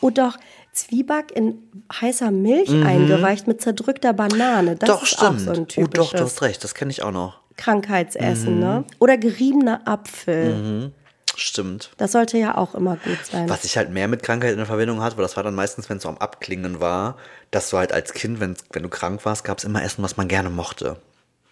Oh 0.02 0.10
doch, 0.10 0.38
Zwieback 0.74 1.32
in 1.36 1.60
heißer 2.02 2.32
Milch 2.32 2.70
eingeweicht 2.72 3.48
mit 3.48 3.62
zerdrückter 3.62 4.14
Banane. 4.14 4.76
Das 4.76 4.90
Mhm. 4.90 4.94
Doch, 4.94 5.04
ist 5.04 5.10
stimmt. 5.10 5.36
auch 5.36 5.40
so 5.40 5.52
ein 5.52 5.60
oh, 5.62 5.66
typisches 5.66 6.12
doch, 6.12 6.18
du 6.18 6.24
hast 6.24 6.42
recht, 6.42 6.64
das 6.64 6.74
kenne 6.74 6.92
ich 6.92 7.04
auch 7.04 7.12
noch. 7.12 7.40
Krankheitsessen. 7.58 8.56
Mhm. 8.56 8.60
Ne? 8.60 8.84
Oder 9.00 9.18
geriebener 9.18 9.82
Apfel. 9.86 10.92
Stimmt. 11.36 11.92
Das 11.98 12.12
sollte 12.12 12.38
ja 12.38 12.56
auch 12.58 12.76
immer 12.76 12.96
gut 12.98 13.18
sein. 13.30 13.50
Was 13.50 13.64
ich 13.64 13.76
halt 13.78 13.90
mehr 13.92 14.08
mit 14.08 14.22
Krankheit 14.24 14.58
in 14.58 14.66
Verbindung 14.66 15.02
hatte, 15.02 15.18
weil 15.18 15.24
das 15.24 15.36
war 15.36 15.44
dann 15.44 15.56
meistens, 15.56 15.90
wenn 15.90 15.98
es 15.98 16.04
so 16.04 16.10
am 16.10 16.18
Abklingen 16.18 16.80
war, 16.80 17.18
dass 17.52 17.70
du 17.72 17.78
halt 17.78 17.92
als 17.92 18.14
Kind, 18.14 18.40
wenn, 18.40 18.56
wenn 18.72 18.84
du 18.84 18.90
krank 18.90 19.26
warst, 19.26 19.44
gab 19.44 19.58
es 19.58 19.64
immer 19.64 19.84
Essen, 19.84 20.04
was 20.04 20.18
man 20.18 20.28
gerne 20.28 20.50
mochte. 20.50 20.98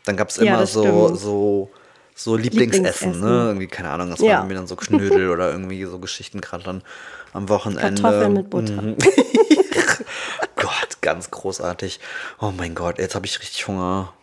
Dann 0.06 0.18
gab 0.18 0.30
es 0.30 0.38
Ja, 0.38 0.44
immer 0.44 0.58
das 0.60 0.74
so, 0.74 0.82
stimmt. 1.08 1.20
so, 1.20 1.72
so 2.16 2.36
Lieblingsessen, 2.36 3.14
Lieblingsessen. 3.14 3.20
ne? 3.22 3.48
Irgendwie, 3.48 3.68
keine 3.68 3.90
Ahnung, 3.90 4.10
das 4.12 4.20
Ja. 4.20 4.40
waren 4.40 4.48
mir 4.48 4.56
dann 4.56 4.68
so 4.68 4.76
Knödel 4.76 5.30
oder 5.30 5.52
irgendwie 5.52 5.84
so 5.86 6.00
Geschichten 6.00 6.42
gerade 6.42 6.64
dann 6.64 6.84
am 7.34 7.50
Wochenende. 7.50 8.02
Kartoffeln 8.02 8.34
mit 8.34 8.50
Butter. 8.50 8.82
Mhm. 8.82 8.98
Gott, 10.56 11.02
ganz 11.02 11.32
großartig. 11.32 12.00
Oh 12.40 12.52
mein 12.56 12.76
Gott, 12.76 13.00
jetzt 13.00 13.16
habe 13.16 13.26
ich 13.26 13.40
richtig 13.40 13.68
Hunger. 13.68 14.14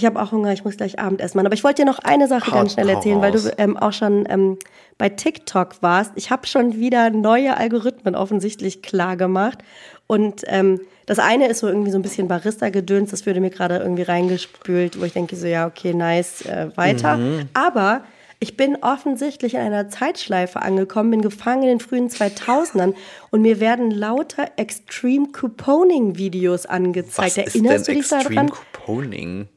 Ich 0.00 0.06
habe 0.06 0.20
auch 0.20 0.32
Hunger, 0.32 0.52
ich 0.52 0.64
muss 0.64 0.78
gleich 0.78 0.98
Abendessen 0.98 1.36
machen. 1.36 1.46
Aber 1.46 1.54
ich 1.54 1.62
wollte 1.62 1.82
dir 1.82 1.86
noch 1.86 1.98
eine 1.98 2.26
Sache 2.26 2.50
Hau- 2.50 2.56
ganz 2.56 2.72
schnell 2.72 2.88
erzählen, 2.88 3.20
weil 3.20 3.32
du 3.32 3.38
ähm, 3.58 3.76
auch 3.76 3.92
schon 3.92 4.24
ähm, 4.30 4.58
bei 4.96 5.10
TikTok 5.10 5.82
warst. 5.82 6.12
Ich 6.14 6.30
habe 6.30 6.46
schon 6.46 6.78
wieder 6.78 7.10
neue 7.10 7.56
Algorithmen 7.56 8.14
offensichtlich 8.14 8.80
klar 8.82 9.16
gemacht. 9.18 9.58
Und 10.06 10.42
ähm, 10.46 10.80
das 11.04 11.18
eine 11.18 11.48
ist 11.48 11.58
so 11.60 11.68
irgendwie 11.68 11.90
so 11.90 11.98
ein 11.98 12.02
bisschen 12.02 12.28
Barista-Gedöns, 12.28 13.10
das 13.10 13.26
würde 13.26 13.40
mir 13.40 13.50
gerade 13.50 13.76
irgendwie 13.76 14.02
reingespült, 14.02 14.98
wo 14.98 15.04
ich 15.04 15.12
denke 15.12 15.36
so, 15.36 15.46
ja, 15.46 15.66
okay, 15.66 15.92
nice, 15.92 16.42
äh, 16.46 16.68
weiter. 16.76 17.16
Mhm. 17.18 17.48
Aber 17.52 18.02
ich 18.42 18.56
bin 18.56 18.78
offensichtlich 18.80 19.54
in 19.54 19.60
einer 19.60 19.90
Zeitschleife 19.90 20.62
angekommen, 20.62 21.10
bin 21.10 21.20
gefangen 21.20 21.62
in 21.64 21.68
den 21.68 21.80
frühen 21.80 22.08
2000ern 22.08 22.94
und 23.30 23.42
mir 23.42 23.60
werden 23.60 23.90
lauter 23.90 24.48
Extreme 24.56 25.28
Couponing-Videos 25.28 26.64
angezeigt. 26.66 27.18
Was 27.18 27.36
ist 27.36 27.54
Erinnerst 27.54 27.88
denn 27.88 27.94
du 27.96 28.00
dich 28.00 28.12
Extreme 28.12 28.34
daran? 28.34 28.50
Couponing? 28.50 29.48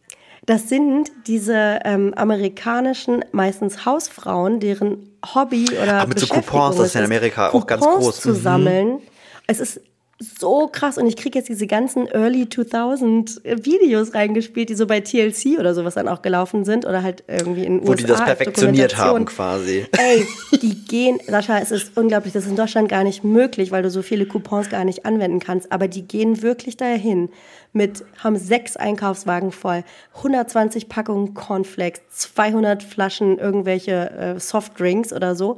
Das 0.46 0.68
sind 0.68 1.10
diese 1.28 1.80
ähm, 1.86 2.14
amerikanischen, 2.16 3.24
meistens 3.32 3.86
Hausfrauen, 3.86 4.60
deren 4.60 5.10
Hobby 5.34 5.66
oder 5.82 6.02
Ah, 6.02 6.06
mit 6.06 6.20
so 6.20 6.28
Coupons, 6.28 6.76
das 6.76 6.88
ist 6.88 6.96
in 6.96 7.06
Amerika 7.06 7.50
auch 7.52 7.66
ganz 7.66 7.84
groß. 7.86 8.20
zu 8.20 8.30
Mhm. 8.30 8.36
sammeln. 8.42 9.00
Es 9.48 9.60
ist 9.60 9.80
so 10.40 10.68
krass. 10.68 10.98
Und 10.98 11.08
ich 11.08 11.16
kriege 11.16 11.38
jetzt 11.38 11.50
diese 11.50 11.68
ganzen 11.68 12.08
Early 12.08 12.50
2000 12.50 13.42
Videos 13.44 14.14
reingespielt, 14.14 14.70
die 14.70 14.76
so 14.76 14.88
bei 14.88 15.00
TLC 15.02 15.60
oder 15.60 15.74
sowas 15.74 15.96
dann 15.96 16.08
auch 16.08 16.22
gelaufen 16.22 16.66
sind 16.66 16.86
oder 16.86 17.04
halt 17.04 17.24
irgendwie 17.28 17.66
in 17.66 17.82
Wo 17.82 17.92
USA 17.92 17.96
die 17.96 18.08
das 18.08 18.24
perfektioniert 18.24 18.98
haben 18.98 19.26
quasi. 19.26 19.86
Ey, 19.98 20.26
die 20.62 20.86
gehen, 20.86 21.20
Sascha, 21.28 21.60
es 21.60 21.72
ist 21.72 21.98
unglaublich, 21.98 22.34
das 22.34 22.46
ist 22.46 22.52
in 22.52 22.56
Deutschland 22.56 22.90
gar 22.90 23.04
nicht 23.04 23.24
möglich, 23.24 23.72
weil 23.72 23.84
du 23.84 23.90
so 23.90 24.02
viele 24.02 24.26
Coupons 24.26 24.70
gar 24.70 24.86
nicht 24.86 25.06
anwenden 25.06 25.40
kannst, 25.40 25.72
aber 25.72 25.88
die 25.88 26.08
gehen 26.08 26.42
wirklich 26.42 26.78
dahin 26.78 27.30
mit, 27.74 28.04
haben 28.24 28.38
sechs 28.38 28.78
Einkaufswagen 28.78 29.52
voll, 29.52 29.84
120 30.16 30.90
Packungen 30.90 31.34
Cornflakes, 31.34 32.02
200 32.10 32.84
Flaschen 32.84 33.38
irgendwelche 33.40 34.12
äh, 34.12 34.40
Softdrinks 34.40 35.12
oder 35.12 35.36
so 35.36 35.58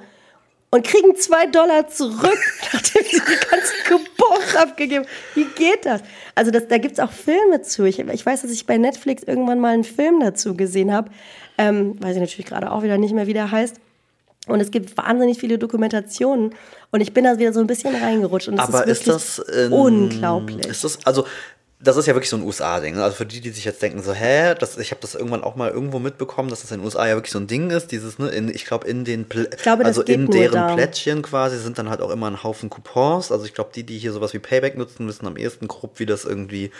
und 0.71 0.85
kriegen 0.85 1.15
zwei 1.15 1.45
Dollar 1.45 1.87
zurück, 1.87 2.39
nachdem 2.73 3.03
sie 3.03 3.19
die 3.19 3.49
ganzen 3.49 3.75
Coupons 3.87 4.55
abgegeben 4.55 5.05
haben. 5.05 5.11
Wie 5.35 5.45
geht 5.45 5.85
das? 5.85 6.01
Also 6.35 6.51
das, 6.51 6.67
da 6.67 6.77
gibt 6.77 6.93
es 6.93 6.99
auch 6.99 7.11
Filme 7.11 7.61
zu. 7.61 7.85
Ich, 7.85 7.99
ich 7.99 8.25
weiß, 8.25 8.41
dass 8.41 8.51
ich 8.51 8.65
bei 8.65 8.77
Netflix 8.77 9.23
irgendwann 9.23 9.59
mal 9.59 9.73
einen 9.73 9.83
Film 9.83 10.19
dazu 10.19 10.55
gesehen 10.55 10.93
habe. 10.93 11.09
Ähm, 11.57 12.01
weiß 12.01 12.15
ich 12.15 12.21
natürlich 12.21 12.45
gerade 12.45 12.71
auch 12.71 12.83
wieder 12.83 12.97
nicht 12.97 13.13
mehr, 13.13 13.27
wie 13.27 13.33
der 13.33 13.51
heißt. 13.51 13.77
Und 14.47 14.59
es 14.59 14.69
gibt 14.69 14.95
wahnsinnig 14.97 15.39
viele 15.39 15.57
Dokumentationen. 15.57 16.53
Und 16.91 17.01
ich 17.01 17.13
bin 17.13 17.23
da 17.23 17.39
wieder 17.39 17.51
so 17.51 17.59
ein 17.59 17.67
bisschen 17.67 17.95
reingerutscht. 17.95 18.47
Und 18.47 18.57
das 18.57 18.67
Aber 18.67 18.85
ist, 18.85 19.07
ist 19.07 19.07
das 19.07 19.39
in, 19.39 19.73
unglaublich. 19.73 20.67
Ist 20.67 20.83
das 20.83 21.05
also 21.05 21.25
das 21.85 21.97
ist 21.97 22.07
ja 22.07 22.15
wirklich 22.15 22.29
so 22.29 22.37
ein 22.37 22.43
USA-Ding. 22.43 22.95
ne? 22.95 23.03
Also 23.03 23.15
für 23.15 23.25
die, 23.25 23.41
die 23.41 23.51
sich 23.51 23.63
jetzt 23.63 23.81
denken 23.81 24.01
so, 24.01 24.11
hä, 24.11 24.55
das, 24.55 24.77
ich 24.77 24.91
habe 24.91 25.01
das 25.01 25.13
irgendwann 25.13 25.43
auch 25.43 25.55
mal 25.55 25.69
irgendwo 25.69 25.99
mitbekommen, 25.99 26.49
dass 26.49 26.61
das 26.61 26.71
in 26.71 26.79
den 26.79 26.85
USA 26.85 27.07
ja 27.07 27.15
wirklich 27.15 27.31
so 27.31 27.39
ein 27.39 27.47
Ding 27.47 27.69
ist. 27.69 27.91
Dieses, 27.91 28.17
ne, 28.17 28.29
in, 28.29 28.49
ich 28.49 28.65
glaube 28.65 28.87
in 28.87 29.05
den, 29.05 29.25
Plä 29.25 29.47
glaube, 29.61 29.85
also 29.85 30.01
in 30.01 30.27
deren. 30.27 30.75
Plättchen 30.75 31.21
quasi 31.21 31.57
sind 31.57 31.77
dann 31.77 31.89
halt 31.89 32.01
auch 32.01 32.09
immer 32.09 32.27
ein 32.27 32.43
Haufen 32.43 32.69
Coupons. 32.69 33.31
Also 33.31 33.45
ich 33.45 33.53
glaube, 33.53 33.69
die, 33.75 33.83
die 33.83 33.99
hier 33.99 34.11
sowas 34.11 34.33
wie 34.33 34.39
Payback 34.39 34.77
nutzen, 34.77 35.07
wissen 35.07 35.27
am 35.27 35.37
ehesten 35.37 35.67
grob, 35.67 35.99
wie 35.99 36.07
das 36.07 36.25
irgendwie 36.25 36.71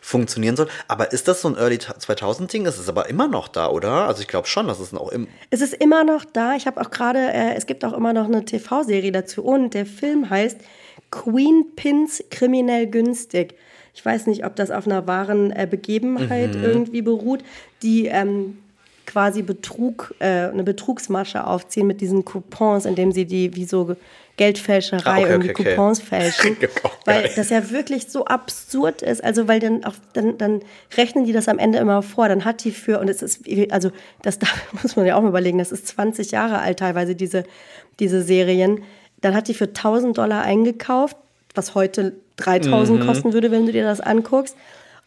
funktionieren 0.00 0.54
soll. 0.54 0.68
Aber 0.86 1.12
ist 1.12 1.26
das 1.26 1.40
so 1.40 1.48
ein 1.48 1.56
Early 1.56 1.78
2000 1.78 2.52
Ding? 2.52 2.66
Es 2.66 2.78
ist 2.78 2.88
aber 2.88 3.08
immer 3.08 3.26
noch 3.26 3.48
da, 3.48 3.68
oder? 3.68 4.06
Also 4.06 4.20
ich 4.20 4.28
glaube 4.28 4.46
schon, 4.46 4.68
dass 4.68 4.78
es 4.78 4.94
auch 4.94 5.10
im 5.10 5.26
Es 5.50 5.62
ist 5.62 5.74
immer 5.74 6.04
noch 6.04 6.24
da. 6.24 6.54
Ich 6.54 6.66
habe 6.66 6.80
auch 6.80 6.90
gerade, 6.90 7.18
äh, 7.18 7.54
es 7.54 7.66
gibt 7.66 7.84
auch 7.84 7.94
immer 7.94 8.12
noch 8.12 8.26
eine 8.26 8.44
TV-Serie 8.44 9.10
dazu. 9.10 9.42
Und 9.42 9.74
der 9.74 9.86
Film 9.86 10.30
heißt 10.30 10.58
Queen 11.10 11.72
Pins 11.74 12.22
kriminell 12.30 12.86
günstig. 12.86 13.54
Ich 13.94 14.04
weiß 14.04 14.26
nicht, 14.26 14.44
ob 14.44 14.56
das 14.56 14.70
auf 14.70 14.86
einer 14.86 15.06
wahren 15.06 15.50
äh, 15.52 15.66
Begebenheit 15.70 16.56
irgendwie 16.56 17.02
beruht, 17.02 17.44
die 17.82 18.06
ähm, 18.06 18.58
quasi 19.06 19.42
Betrug, 19.42 20.14
äh, 20.18 20.48
eine 20.48 20.64
Betrugsmasche 20.64 21.46
aufziehen 21.46 21.86
mit 21.86 22.00
diesen 22.00 22.24
Coupons, 22.24 22.86
indem 22.86 23.12
sie 23.12 23.24
die 23.24 23.54
wie 23.54 23.64
so 23.64 23.96
Geldfälscherei 24.36 25.10
Ah, 25.10 25.18
okay, 25.18 25.30
irgendwie 25.30 25.50
okay, 25.50 25.62
okay. 25.62 25.74
Coupons 25.76 26.00
fälschen. 26.02 26.56
Oh, 26.82 26.88
weil 27.04 27.30
das 27.36 27.50
ja 27.50 27.70
wirklich 27.70 28.08
so 28.08 28.24
absurd 28.24 29.02
ist. 29.02 29.22
Also, 29.22 29.46
weil 29.46 29.60
dann 29.60 29.84
auch, 29.84 29.94
dann, 30.12 30.38
dann 30.38 30.60
rechnen 30.96 31.24
die 31.24 31.32
das 31.32 31.48
am 31.48 31.58
Ende 31.58 31.78
immer 31.78 32.02
vor. 32.02 32.28
Dann 32.28 32.44
hat 32.44 32.64
die 32.64 32.72
für, 32.72 32.98
und 32.98 33.08
es 33.08 33.22
ist, 33.22 33.42
also, 33.70 33.90
das 34.22 34.38
da 34.40 34.48
muss 34.82 34.96
man 34.96 35.06
ja 35.06 35.16
auch 35.16 35.22
mal 35.22 35.28
überlegen, 35.28 35.58
das 35.58 35.70
ist 35.70 35.86
20 35.86 36.32
Jahre 36.32 36.58
alt 36.58 36.80
teilweise, 36.80 37.14
diese, 37.14 37.44
diese 38.00 38.22
Serien. 38.22 38.82
Dann 39.20 39.34
hat 39.34 39.46
die 39.48 39.54
für 39.54 39.66
1000 39.66 40.18
Dollar 40.18 40.42
eingekauft, 40.42 41.16
was 41.54 41.76
heute 41.76 42.14
3000 42.36 43.00
Mhm. 43.00 43.06
kosten 43.06 43.32
würde, 43.32 43.50
wenn 43.50 43.66
du 43.66 43.72
dir 43.72 43.84
das 43.84 44.00
anguckst. 44.00 44.56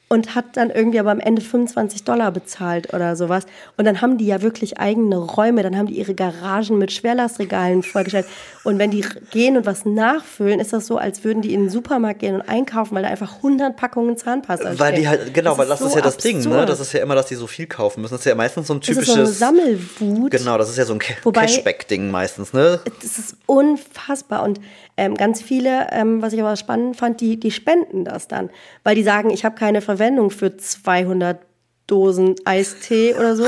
Und 0.09 0.35
hat 0.35 0.45
dann 0.55 0.69
irgendwie 0.69 1.01
aber 1.01 1.11
am 1.11 1.19
Ende 1.19 1.41
25 1.41 2.05
Dollar 2.05 2.31
bezahlt 2.31 2.93
oder 2.93 3.17
sowas. 3.17 3.43
Und 3.75 3.83
dann 3.83 3.99
haben 4.01 4.17
die 4.17 4.25
ja 4.25 4.41
wirklich 4.41 4.79
eigene 4.79 5.17
Räume. 5.17 5.63
Dann 5.63 5.77
haben 5.77 5.87
die 5.87 5.95
ihre 5.99 6.13
Garagen 6.13 6.77
mit 6.77 6.93
Schwerlastregalen 6.93 7.83
vollgestellt. 7.83 8.25
Und 8.63 8.79
wenn 8.79 8.89
die 8.89 9.03
gehen 9.31 9.57
und 9.57 9.65
was 9.65 9.83
nachfüllen, 9.83 10.61
ist 10.61 10.71
das 10.71 10.87
so, 10.87 10.97
als 10.97 11.25
würden 11.25 11.41
die 11.41 11.53
in 11.53 11.63
den 11.63 11.69
Supermarkt 11.69 12.21
gehen 12.21 12.35
und 12.35 12.41
einkaufen, 12.47 12.95
weil 12.95 13.03
da 13.03 13.09
einfach 13.09 13.35
100 13.43 13.75
Packungen 13.75 14.15
Zahnpasta 14.15 14.79
Weil 14.79 14.93
die 14.93 14.99
stehen. 14.99 15.09
halt, 15.09 15.33
genau, 15.33 15.57
weil 15.57 15.67
das 15.67 15.81
ist 15.81 15.91
so 15.91 15.97
ja 15.97 16.03
das 16.05 16.15
Ding, 16.15 16.37
ne? 16.39 16.45
absurd. 16.51 16.69
Das 16.69 16.79
ist 16.79 16.93
ja 16.93 17.01
immer, 17.01 17.15
dass 17.15 17.25
die 17.25 17.35
so 17.35 17.45
viel 17.47 17.67
kaufen 17.67 17.99
müssen. 18.01 18.13
Das 18.13 18.21
ist 18.21 18.27
ja 18.27 18.35
meistens 18.35 18.67
so 18.67 18.75
ein 18.75 18.79
Das 18.79 18.87
ist 18.87 18.93
typisches. 18.95 19.13
so 19.39 19.45
eine 19.45 19.57
Sammelwut. 19.99 20.31
Genau, 20.31 20.57
das 20.57 20.69
ist 20.69 20.77
ja 20.77 20.85
so 20.85 20.93
ein 20.93 20.99
Cashback-Ding 20.99 22.09
meistens, 22.09 22.53
ne? 22.53 22.79
Das 23.01 23.17
ist 23.19 23.35
unfassbar. 23.45 24.43
Und 24.43 24.61
ähm, 24.97 25.15
ganz 25.15 25.41
viele, 25.41 25.87
ähm, 25.91 26.21
was 26.21 26.33
ich 26.33 26.41
aber 26.41 26.55
spannend 26.55 26.97
fand, 26.97 27.21
die, 27.21 27.39
die 27.39 27.51
spenden 27.51 28.03
das 28.03 28.27
dann. 28.27 28.49
Weil 28.83 28.95
die 28.95 29.03
sagen, 29.03 29.29
ich 29.29 29.45
habe 29.45 29.55
keine 29.55 29.81
Verwendung 29.81 30.31
für 30.31 30.57
200 30.57 31.39
Dosen 31.85 32.35
Eistee 32.43 33.13
oder 33.13 33.35
so. 33.35 33.45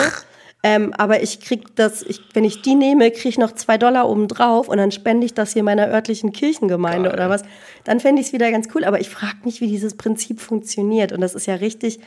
Ähm, 0.62 0.94
aber 0.98 1.24
ich 1.24 1.40
krieg 1.40 1.76
das, 1.76 2.04
ich, 2.04 2.22
wenn 2.34 2.44
ich 2.44 2.62
die 2.62 2.76
nehme, 2.76 3.12
kriege 3.12 3.30
ich 3.30 3.38
noch 3.38 3.54
zwei 3.54 3.78
Dollar 3.78 4.10
obendrauf 4.10 4.68
und 4.68 4.78
dann 4.78 4.92
spende 4.92 5.26
ich 5.26 5.34
das 5.34 5.54
hier 5.54 5.64
meiner 5.64 5.88
örtlichen 5.88 6.34
Kirchengemeinde 6.34 7.10
Geil. 7.10 7.14
oder 7.14 7.30
was. 7.30 7.44
Dann 7.86 8.02
fände 8.02 8.22
ich 8.22 8.28
es 8.28 8.34
wieder 8.34 8.52
ganz 8.52 8.68
cool. 8.76 8.84
Aber 8.84 9.00
ich 9.00 9.10
frage 9.10 9.38
mich, 9.46 9.62
wie 9.62 9.68
dieses 9.68 9.96
Prinzip 9.96 10.42
funktioniert. 10.42 11.14
Und 11.14 11.22
das 11.22 11.34
ist 11.34 11.46
ja 11.46 11.56
richtig, 11.56 12.00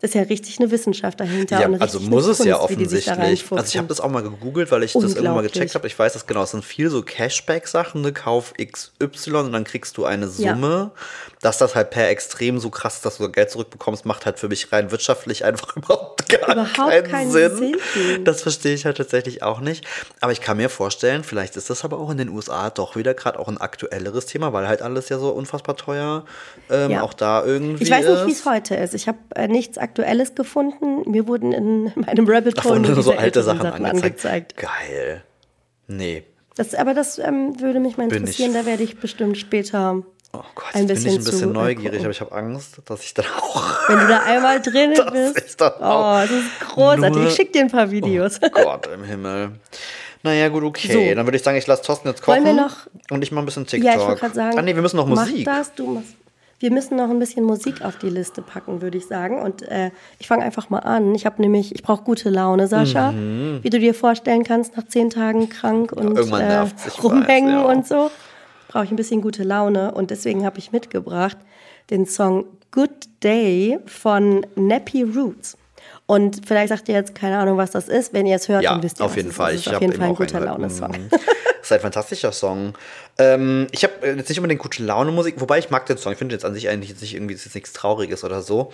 das 0.00 0.10
ist 0.10 0.14
ja 0.14 0.22
richtig 0.22 0.60
eine 0.60 0.70
Wissenschaft 0.70 1.18
dahinter. 1.18 1.60
Ja, 1.60 1.66
und 1.66 1.80
also 1.82 1.98
muss 1.98 2.26
es 2.26 2.38
ja 2.44 2.56
Kunst, 2.56 2.70
da 2.70 2.74
offensichtlich. 2.74 3.50
Also 3.50 3.64
ich 3.68 3.76
habe 3.78 3.88
das 3.88 4.00
auch 4.00 4.08
mal 4.10 4.22
gegoogelt, 4.22 4.70
weil 4.70 4.84
ich 4.84 4.92
das 4.92 5.02
irgendwann 5.14 5.34
mal 5.34 5.42
gecheckt 5.42 5.74
habe. 5.74 5.86
Ich 5.88 5.98
weiß 5.98 6.12
das 6.12 6.26
genau, 6.26 6.42
es 6.44 6.52
sind 6.52 6.64
viel 6.64 6.88
so 6.88 7.02
Cashback-Sachen, 7.02 8.02
ne? 8.02 8.12
Kauf 8.12 8.54
XY 8.54 9.34
und 9.38 9.52
dann 9.52 9.64
kriegst 9.64 9.96
du 9.96 10.04
eine 10.04 10.26
Ja. 10.26 10.54
Summe. 10.54 10.92
Dass 11.40 11.58
das 11.58 11.74
halt 11.74 11.90
per 11.90 12.08
extrem 12.08 12.58
so 12.58 12.70
krass 12.70 12.96
ist, 12.96 13.06
dass 13.06 13.18
du 13.18 13.28
Geld 13.30 13.50
zurückbekommst, 13.50 14.04
macht 14.06 14.26
halt 14.26 14.38
für 14.40 14.48
mich 14.48 14.72
rein 14.72 14.90
wirtschaftlich 14.90 15.44
einfach 15.44 15.76
überhaupt 15.76 16.28
gar 16.28 16.52
Überhaupt 16.52 16.74
keinen, 16.76 17.04
keinen 17.10 17.30
Sinn. 17.32 17.56
Sinn. 17.94 18.24
Das 18.24 18.42
verstehe 18.42 18.74
ich 18.74 18.84
halt 18.84 18.96
tatsächlich 18.96 19.42
auch 19.42 19.60
nicht. 19.60 19.84
Aber 20.20 20.32
ich 20.32 20.40
kann 20.40 20.56
mir 20.56 20.68
vorstellen, 20.68 21.24
vielleicht 21.24 21.56
ist 21.56 21.70
das 21.70 21.84
aber 21.84 21.98
auch 21.98 22.10
in 22.10 22.18
den 22.18 22.28
USA 22.28 22.70
doch 22.70 22.96
wieder 22.96 23.14
gerade 23.14 23.38
auch 23.38 23.48
ein 23.48 23.58
aktuelleres 23.58 24.26
Thema, 24.26 24.52
weil 24.52 24.68
halt 24.68 24.82
alles 24.82 25.08
ja 25.08 25.18
so 25.18 25.30
unfassbar 25.30 25.76
teuer 25.76 26.24
ähm, 26.70 26.90
Ja. 26.92 27.02
auch 27.02 27.14
da 27.14 27.44
irgendwie 27.44 27.82
Ich 27.84 27.90
weiß 27.90 28.06
nicht, 28.06 28.26
wie 28.26 28.32
es 28.32 28.44
heute 28.44 28.74
ist. 28.76 28.94
Ich 28.94 29.06
habe 29.08 29.18
äh, 29.34 29.48
nichts 29.48 29.78
Aktuelles 29.88 30.34
gefunden. 30.34 31.10
Mir 31.10 31.26
wurden 31.26 31.52
in 31.52 31.84
meinem 31.96 32.28
Rabbit 32.28 32.62
Hole 32.64 32.80
nur 32.80 33.02
so 33.02 33.10
alte 33.12 33.22
älteren 33.22 33.58
Sachen 33.58 33.66
angezeigt. 33.84 34.04
angezeigt. 34.04 34.56
Geil. 34.56 35.22
Nee. 35.86 36.24
Das, 36.56 36.74
aber 36.74 36.92
das 36.94 37.18
ähm, 37.18 37.60
würde 37.60 37.80
mich 37.80 37.96
mal 37.96 38.04
interessieren. 38.04 38.52
Da 38.52 38.66
werde 38.66 38.82
ich 38.82 38.98
bestimmt 38.98 39.38
später 39.38 40.02
Oh 40.32 40.40
Gott, 40.54 40.74
ein 40.74 40.86
jetzt 40.88 41.04
bin 41.04 41.12
ich 41.14 41.18
ein 41.20 41.24
bisschen 41.24 41.50
äh, 41.50 41.54
neugierig, 41.54 42.00
aber 42.00 42.10
ich 42.10 42.20
habe 42.20 42.32
Angst, 42.32 42.82
dass 42.84 43.02
ich 43.02 43.14
dann 43.14 43.24
auch. 43.40 43.88
Wenn 43.88 43.98
du 44.00 44.08
da 44.08 44.20
einmal 44.24 44.60
drin 44.62 44.92
Das 44.94 45.10
bist. 45.10 45.38
ist 45.38 45.60
dann 45.60 45.72
oh, 45.80 45.84
auch 45.84 46.20
das 46.20 46.30
ist 46.30 46.60
großartig. 46.68 47.24
Ich 47.28 47.34
schicke 47.34 47.52
dir 47.52 47.60
ein 47.62 47.70
paar 47.70 47.90
Videos. 47.90 48.38
Oh 48.42 48.48
Gott 48.50 48.88
im 48.88 49.04
Himmel. 49.04 49.52
Naja, 50.22 50.48
gut, 50.48 50.64
okay. 50.64 50.92
So. 51.10 51.14
Dann 51.14 51.26
würde 51.26 51.36
ich 51.36 51.42
sagen, 51.42 51.56
ich 51.56 51.66
lasse 51.66 51.82
Thorsten 51.82 52.08
jetzt 52.08 52.22
kochen. 52.22 52.44
Wollen 52.44 52.56
wir 52.56 52.62
noch- 52.62 52.88
Und 53.10 53.22
ich 53.22 53.32
mache 53.32 53.44
ein 53.44 53.46
bisschen 53.46 53.66
TikTok. 53.66 53.86
Ja, 53.90 53.98
ich 53.98 54.06
wollte 54.06 54.20
gerade 54.20 54.34
sagen. 54.34 54.58
Ah, 54.58 54.62
nee, 54.62 54.74
wir 54.74 54.82
müssen 54.82 54.96
noch 54.96 55.06
Musik. 55.06 55.46
Mach 55.46 55.56
das, 55.58 55.74
du 55.74 55.86
machst. 55.86 56.08
Wir 56.60 56.72
müssen 56.72 56.96
noch 56.96 57.08
ein 57.08 57.18
bisschen 57.20 57.44
Musik 57.44 57.82
auf 57.82 57.96
die 57.98 58.08
Liste 58.10 58.42
packen, 58.42 58.82
würde 58.82 58.98
ich 58.98 59.06
sagen. 59.06 59.40
Und 59.40 59.62
äh, 59.62 59.90
ich 60.18 60.26
fange 60.26 60.42
einfach 60.44 60.70
mal 60.70 60.80
an. 60.80 61.14
Ich 61.14 61.24
habe 61.24 61.40
nämlich, 61.40 61.72
ich 61.74 61.82
brauche 61.84 62.02
gute 62.02 62.30
Laune, 62.30 62.66
Sascha. 62.66 63.12
Wie 63.14 63.70
du 63.70 63.78
dir 63.78 63.94
vorstellen 63.94 64.42
kannst, 64.42 64.76
nach 64.76 64.86
zehn 64.88 65.08
Tagen 65.10 65.48
krank 65.48 65.92
und 65.92 66.08
Mhm. 66.10 66.16
irgendwann 66.16 66.40
äh, 66.42 66.66
rumhängen 67.02 67.54
weiß, 67.56 67.62
ja. 67.64 67.72
und 67.72 67.86
so, 67.86 68.10
brauche 68.66 68.84
ich 68.84 68.90
ein 68.90 68.96
bisschen 68.96 69.20
gute 69.22 69.44
Laune. 69.44 69.92
Und 69.94 70.10
deswegen 70.10 70.44
habe 70.44 70.58
ich 70.58 70.72
mitgebracht 70.72 71.36
den 71.90 72.06
Song 72.06 72.44
Good 72.72 72.90
Day 73.22 73.78
von 73.86 74.44
Nappy 74.56 75.04
Roots. 75.04 75.56
Und 76.06 76.40
vielleicht 76.46 76.70
sagt 76.70 76.88
ihr 76.88 76.94
jetzt 76.96 77.14
keine 77.14 77.38
Ahnung, 77.38 77.56
was 77.56 77.70
das 77.70 77.88
ist. 77.88 78.12
Wenn 78.12 78.26
ihr 78.26 78.34
es 78.36 78.48
hört, 78.48 78.62
Ja, 78.64 78.72
dann 78.72 78.82
wisst 78.82 78.98
ihr, 79.00 79.04
auf 79.04 79.12
was 79.12 79.16
jeden 79.16 79.28
es 79.30 79.36
Fall. 79.36 79.54
ist. 79.54 79.66
Ich 79.66 79.74
auf 79.76 79.80
jeden 79.80 79.92
Fall 79.92 80.08
ein 80.08 80.14
guter. 80.16 80.40
Laune-Song. 80.40 80.90
Ist 81.68 81.72
ein 81.72 81.80
fantastischer 81.80 82.32
Song. 82.32 82.72
Ähm, 83.18 83.66
ich 83.72 83.84
habe 83.84 83.92
äh, 84.00 84.16
jetzt 84.16 84.30
nicht 84.30 84.38
unbedingt 84.38 84.62
gute 84.62 84.82
Laune 84.82 85.12
Musik, 85.12 85.34
wobei 85.38 85.58
ich 85.58 85.68
mag 85.68 85.84
den 85.84 85.98
Song. 85.98 86.12
Ich 86.12 86.18
finde 86.18 86.34
jetzt 86.34 86.46
an 86.46 86.54
sich 86.54 86.70
eigentlich 86.70 86.88
jetzt 86.88 87.02
nicht 87.02 87.14
irgendwie 87.14 87.34
ist 87.34 87.44
jetzt 87.44 87.54
nichts 87.54 87.74
Trauriges 87.74 88.24
oder 88.24 88.40
so. 88.40 88.72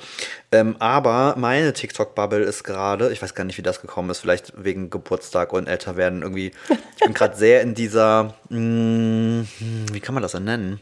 Ähm, 0.52 0.76
aber 0.78 1.34
meine 1.36 1.72
TikTok-Bubble 1.72 2.44
ist 2.44 2.62
gerade, 2.62 3.12
ich 3.12 3.20
weiß 3.20 3.34
gar 3.34 3.42
nicht, 3.42 3.58
wie 3.58 3.62
das 3.62 3.80
gekommen 3.80 4.10
ist, 4.10 4.20
vielleicht 4.20 4.52
wegen 4.62 4.90
Geburtstag 4.90 5.52
und 5.52 5.66
älter 5.66 5.96
werden 5.96 6.22
irgendwie. 6.22 6.52
Ich 6.68 7.04
bin 7.04 7.14
gerade 7.14 7.36
sehr 7.36 7.62
in 7.62 7.74
dieser, 7.74 8.34
mh, 8.48 9.46
wie 9.92 10.00
kann 10.00 10.14
man 10.14 10.22
das 10.22 10.32
denn 10.32 10.44
nennen? 10.44 10.78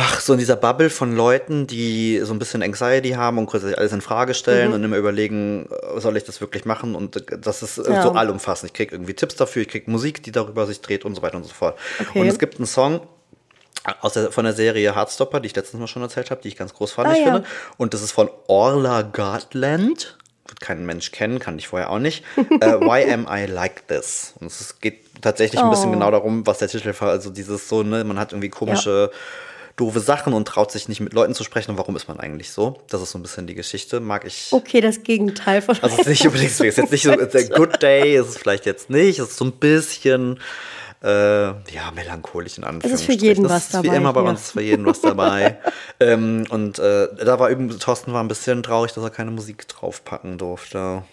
Ach, 0.00 0.20
so 0.20 0.32
in 0.34 0.38
dieser 0.38 0.54
Bubble 0.54 0.90
von 0.90 1.16
Leuten, 1.16 1.66
die 1.66 2.20
so 2.22 2.32
ein 2.32 2.38
bisschen 2.38 2.62
Anxiety 2.62 3.10
haben 3.10 3.36
und 3.36 3.46
quasi 3.46 3.74
alles 3.74 3.92
in 3.92 4.00
Frage 4.00 4.32
stellen 4.32 4.72
und 4.72 4.84
immer 4.84 4.96
überlegen, 4.96 5.68
äh, 5.96 5.98
soll 5.98 6.16
ich 6.16 6.22
das 6.22 6.40
wirklich 6.40 6.64
machen? 6.64 6.94
Und 6.94 7.16
äh, 7.16 7.36
das 7.38 7.64
ist 7.64 7.78
äh, 7.78 7.92
Ja. 7.92 8.02
so 8.02 8.12
allumfassend. 8.12 8.70
Ich 8.70 8.74
krieg 8.76 8.92
irgendwie 8.92 9.14
Tipps 9.14 9.34
dafür, 9.34 9.62
ich 9.62 9.68
krieg 9.68 9.88
Musik, 9.88 10.22
die 10.22 10.30
darüber 10.30 10.66
sich 10.66 10.80
dreht 10.82 11.04
und 11.04 11.16
so 11.16 11.22
weiter 11.22 11.36
und 11.36 11.44
so 11.44 11.52
fort. 11.52 11.76
Okay. 11.98 12.20
Und 12.20 12.28
es 12.28 12.38
gibt 12.38 12.58
einen 12.58 12.66
Song 12.66 13.00
aus 14.00 14.12
der, 14.12 14.30
von 14.30 14.44
der 14.44 14.54
Serie 14.54 14.94
Heartstopper, 14.94 15.40
die 15.40 15.46
ich 15.48 15.56
letztens 15.56 15.80
mal 15.80 15.88
schon 15.88 16.02
erzählt 16.02 16.30
habe, 16.30 16.40
die 16.42 16.48
ich 16.48 16.56
ganz 16.56 16.74
großartig 16.74 17.14
Ah, 17.14 17.18
ja. 17.18 17.24
finde. 17.32 17.48
Und 17.76 17.92
das 17.92 18.02
ist 18.02 18.12
von 18.12 18.30
Orla 18.46 19.02
Gartland. 19.02 20.16
Wird 20.46 20.60
kein 20.60 20.86
Mensch 20.86 21.10
kennen, 21.10 21.40
kann 21.40 21.58
ich 21.58 21.66
vorher 21.66 21.90
auch 21.90 21.98
nicht. 21.98 22.24
äh, 22.60 22.78
Why 22.80 23.12
am 23.12 23.26
I 23.28 23.46
like 23.46 23.88
this? 23.88 24.34
Und 24.40 24.46
es 24.46 24.78
geht 24.80 25.00
tatsächlich 25.22 25.60
ein 25.60 25.70
bisschen 25.70 25.88
Oh. 25.90 25.94
genau 25.94 26.10
darum, 26.12 26.46
was 26.46 26.58
der 26.58 26.68
Titel 26.68 26.94
war. 27.00 27.08
Also 27.10 27.30
dieses 27.30 27.68
so, 27.68 27.82
ne, 27.82 28.04
man 28.04 28.16
hat 28.18 28.30
irgendwie 28.32 28.48
komische 28.48 29.10
doofe 29.78 30.00
Sachen 30.00 30.32
und 30.34 30.46
traut 30.46 30.70
sich 30.70 30.88
nicht 30.88 31.00
mit 31.00 31.12
Leuten 31.14 31.34
zu 31.34 31.44
sprechen. 31.44 31.70
Und 31.70 31.78
warum 31.78 31.96
ist 31.96 32.08
man 32.08 32.20
eigentlich 32.20 32.50
so? 32.50 32.80
Das 32.90 33.00
ist 33.00 33.10
so 33.12 33.18
ein 33.18 33.22
bisschen 33.22 33.46
die 33.46 33.54
Geschichte. 33.54 34.00
Mag 34.00 34.26
ich. 34.26 34.48
Okay, 34.52 34.80
das 34.80 35.02
Gegenteil 35.02 35.62
von 35.62 35.76
Also 35.80 35.94
es 35.94 36.00
ist 36.00 36.08
nicht 36.08 36.26
unbedingt, 36.26 36.50
es 36.50 36.60
ist 36.60 36.76
jetzt 36.76 36.92
nicht 36.92 37.02
so 37.04 37.14
der 37.14 37.44
Good 37.48 37.82
Day, 37.82 38.16
ist 38.16 38.28
es 38.28 38.36
vielleicht 38.38 38.66
jetzt 38.66 38.90
nicht. 38.90 39.18
Es 39.18 39.28
ist 39.30 39.36
so 39.38 39.44
ein 39.46 39.52
bisschen 39.52 40.38
Äh, 41.00 41.08
ja, 41.46 41.92
melancholisch 41.94 42.58
in 42.58 42.64
Anführungszeichen. 42.64 42.94
Es 42.94 43.00
ist 43.02 43.06
für 43.06 43.12
jeden 43.24 43.44
das 43.44 43.52
was 43.52 43.64
ist 43.66 43.74
dabei 43.74 43.92
Wie 43.92 43.96
immer 43.96 44.12
bei 44.12 44.22
hier. 44.22 44.30
uns 44.30 44.40
ist 44.40 44.50
für 44.50 44.62
jeden 44.62 44.84
was 44.84 45.00
dabei. 45.00 45.58
ähm, 46.00 46.44
und 46.50 46.80
äh, 46.80 47.06
da 47.24 47.38
war 47.38 47.52
eben, 47.52 47.70
Thorsten 47.78 48.12
war 48.12 48.20
ein 48.20 48.26
bisschen 48.26 48.64
traurig, 48.64 48.92
dass 48.94 49.04
er 49.04 49.10
keine 49.10 49.30
Musik 49.30 49.68
draufpacken 49.68 50.38
durfte. 50.38 51.04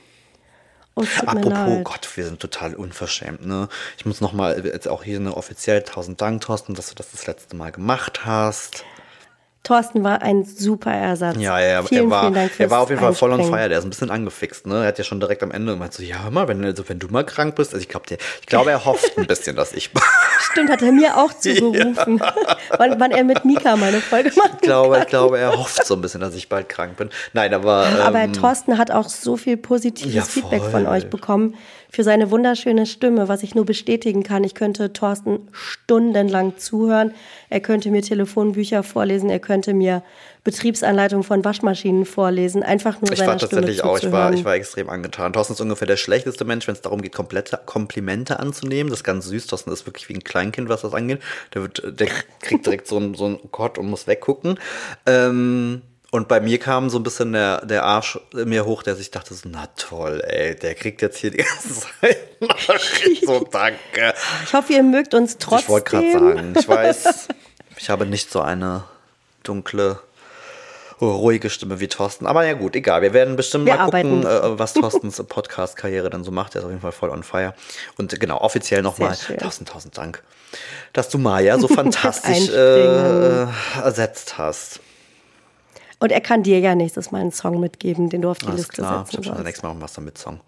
Oh, 0.96 1.04
Apropos. 1.26 1.84
Gott, 1.84 2.10
wir 2.16 2.24
sind 2.24 2.40
total 2.40 2.74
unverschämt, 2.74 3.46
ne? 3.46 3.68
Ich 3.98 4.06
muss 4.06 4.22
nochmal, 4.22 4.66
jetzt 4.66 4.88
auch 4.88 5.04
hier 5.04 5.20
eine 5.20 5.36
offiziell 5.36 5.84
tausend 5.84 6.22
Dank, 6.22 6.42
Thorsten, 6.42 6.74
dass 6.74 6.88
du 6.88 6.96
das 6.96 7.12
das 7.12 7.28
letzte 7.28 7.58
Mal 7.58 7.74
gemacht 7.74 8.26
hast. 8.26 8.86
Thorsten 9.66 10.04
war 10.04 10.22
ein 10.22 10.46
super 10.46 10.92
Ersatz. 10.94 11.36
Ja, 11.38 11.60
ja, 11.60 11.84
vielen, 11.84 12.06
er 12.06 12.10
war, 12.10 12.22
vielen 12.22 12.34
Dank 12.36 12.52
er 12.52 12.56
fürs 12.56 12.72
war 12.72 12.80
auf 12.80 12.90
jeden 12.90 13.02
Fall 13.02 13.14
voll 13.14 13.32
on 13.32 13.40
Einspringen. 13.40 13.60
fire. 13.60 13.70
Der 13.70 13.80
ist 13.80 13.84
ein 13.84 13.90
bisschen 13.90 14.12
angefixt, 14.12 14.66
ne? 14.68 14.76
Er 14.84 14.88
hat 14.88 14.98
ja 14.98 15.04
schon 15.04 15.20
direkt 15.20 15.44
am 15.44 15.52
Ende 15.52 15.74
gemeint 15.74 15.94
so, 15.94 16.04
ja, 16.04 16.24
hör 16.24 16.32
mal, 16.32 16.48
wenn, 16.48 16.64
also, 16.64 16.88
wenn 16.88 17.00
du 17.00 17.08
mal 17.08 17.26
krank 17.26 17.56
bist, 17.56 17.74
also 17.74 17.82
ich 17.82 17.90
glaube, 17.90 18.06
ich 18.40 18.48
glaube, 18.48 18.72
er 18.72 18.86
hofft 18.86 19.18
ein 19.18 19.28
bisschen, 19.28 19.56
dass 19.56 19.74
ich, 19.74 19.90
Stimmt, 20.40 20.70
hat 20.70 20.82
er 20.82 20.92
mir 20.92 21.18
auch 21.18 21.34
zugerufen, 21.40 22.22
wann, 22.78 23.00
wann 23.00 23.12
er 23.12 23.24
mit 23.24 23.44
Mika 23.44 23.76
meine 23.76 24.00
Folge 24.00 24.32
macht. 24.38 24.52
ich 24.56 24.62
glaube, 24.62 25.00
ich 25.00 25.08
glaube, 25.08 25.40
er 25.40 25.58
hofft 25.58 25.86
so 25.86 25.96
ein 25.96 26.02
bisschen, 26.02 26.22
dass 26.22 26.36
ich 26.36 26.48
bald 26.48 26.70
krank 26.70 26.96
bin. 26.98 27.10
Nein, 27.34 27.54
aber, 27.54 27.88
Aber 28.04 28.20
ähm, 28.20 28.34
Thorsten 28.34 28.78
hat 28.78 28.92
auch 28.92 29.10
so 29.10 29.36
viel 29.36 29.58
positives 29.58 30.14
Ja, 30.14 30.22
Feedback 30.24 30.62
von 30.62 30.86
euch 30.88 31.10
bekommen 31.10 31.56
für 31.96 32.04
seine 32.04 32.30
wunderschöne 32.30 32.86
Stimme, 32.86 33.30
was 33.30 33.42
ich 33.42 33.56
nur 33.56 33.66
bestätigen 33.66 34.22
kann. 34.24 34.44
Ich 34.44 34.54
könnte 34.54 34.92
Thorsten 34.92 35.48
stundenlang 35.54 36.58
zuhören. 36.58 37.14
Er 37.50 37.62
könnte 37.62 37.90
mir 37.90 38.02
Telefonbücher 38.02 38.84
vorlesen. 38.84 39.30
Er 39.30 39.40
könnte 39.40 39.55
mir 39.74 40.04
Betriebsanleitungen 40.44 41.24
von 41.24 41.44
Waschmaschinen 41.44 42.06
vorlesen. 42.06 42.64
Einfach 42.64 43.02
nur 43.02 43.12
ich 43.12 43.20
war 43.20 43.38
tatsächlich 43.38 43.84
auch, 43.84 43.98
ich 43.98 44.12
war, 44.12 44.34
ich 44.34 44.46
war 44.46 44.54
extrem 44.54 44.90
angetan. 44.90 45.34
Thorsten 45.34 45.54
ist 45.54 45.62
ungefähr 45.62 45.88
der 45.88 45.98
schlechteste 45.98 46.46
Mensch, 46.46 46.68
wenn 46.68 46.76
es 46.76 46.82
darum 46.82 47.02
geht, 47.02 47.14
komplette 47.14 47.60
Komplimente 47.66 48.40
anzunehmen. 48.40 48.90
Das 48.90 49.00
ist 49.00 49.04
ganz 49.04 49.26
süß. 49.26 49.48
Thorsten 49.48 49.72
ist 49.72 49.86
wirklich 49.86 50.08
wie 50.10 50.14
ein 50.14 50.24
Kleinkind, 50.24 50.70
was 50.70 50.82
das 50.82 50.94
angeht. 50.94 51.22
Der, 51.54 51.64
wird, 51.64 52.00
der 52.00 52.08
kriegt 52.42 52.66
direkt 52.66 52.88
so 52.88 52.98
ein, 52.98 53.16
so 53.16 53.26
ein 53.26 53.40
Gott 53.52 53.78
und 53.78 53.90
muss 53.90 54.08
weggucken. 54.08 54.60
Ähm, 55.06 55.82
und 56.16 56.30
bei 56.30 56.40
mir 56.40 56.60
kam 56.60 56.90
so 56.90 56.98
ein 56.98 57.04
bisschen 57.04 57.34
der, 57.34 57.66
der 57.66 57.84
Arsch 57.84 58.18
in 58.32 58.48
mir 58.48 58.66
hoch, 58.66 58.84
der 58.84 58.96
sich 58.96 59.12
dachte 59.12 59.34
so, 59.34 59.50
na 59.50 59.68
toll, 59.76 60.22
ey, 60.26 60.56
der 60.56 60.74
kriegt 60.74 61.02
jetzt 61.02 61.18
hier 61.18 61.32
die 61.32 61.44
ganze 61.44 61.82
Zeit. 62.02 62.18
So, 63.26 63.46
danke. 63.52 64.14
ich 64.46 64.54
hoffe, 64.54 64.72
ihr 64.72 64.84
mögt 64.84 65.14
uns 65.14 65.38
trotzdem. 65.38 65.64
Ich 65.64 65.70
wollte 65.70 65.90
gerade 65.90 66.12
sagen, 66.12 66.54
ich 66.58 66.68
weiß, 66.70 67.28
ich 67.78 67.90
habe 67.90 68.06
nicht 68.06 68.32
so 68.32 68.40
eine 68.40 68.86
dunkle, 69.48 70.00
ruhige 71.02 71.50
Stimme 71.50 71.80
wie 71.80 71.88
Thorsten. 71.88 72.26
Aber 72.26 72.46
ja 72.46 72.54
gut, 72.54 72.76
egal. 72.76 73.02
Wir 73.02 73.14
werden 73.14 73.36
bestimmt 73.36 73.66
Wir 73.66 73.76
mal 73.76 73.86
gucken, 73.86 74.26
äh, 74.26 74.60
was 74.60 74.74
Thorstens 74.74 75.22
Podcast-Karriere 75.22 76.10
dann 76.10 76.24
so 76.24 76.32
macht. 76.32 76.56
Er 76.56 76.60
ist 76.60 76.66
auf 76.66 76.72
jeden 76.72 76.82
Fall 76.82 76.92
voll 76.92 77.10
on 77.10 77.24
fire. 77.24 77.54
Und 77.98 78.18
genau, 78.20 78.40
offiziell 78.40 78.82
nochmal 78.82 79.16
tausend, 79.40 79.70
tausend 79.70 79.98
Dank, 79.98 80.24
dass 80.94 81.10
du 81.10 81.18
Maya 81.18 81.60
so 81.60 81.68
fantastisch 81.70 82.50
äh, 82.50 83.44
äh, 83.44 83.48
ersetzt 83.84 84.38
hast. 84.38 84.80
Und 86.06 86.12
er 86.12 86.22
kann 86.22 86.44
dir 86.44 86.60
ja 86.60 86.76
nächstes 86.76 87.12
Mal 87.12 87.22
einen 87.22 87.32
Song 87.32 87.60
mitgeben, 87.60 88.10
den 88.12 88.22
du 88.22 88.30
auf 88.30 88.38
die 88.38 88.46
Alles 88.46 88.58
Liste 88.60 88.74
klar, 88.74 89.00
setzen 89.00 89.00
habe 89.00 89.12
schon 89.12 89.22
das 89.24 89.28
sollst. 89.38 89.44
nächste 89.46 89.68
Mal 89.68 89.76
was 89.80 89.94
damit 89.94 90.18
Song. 90.20 90.40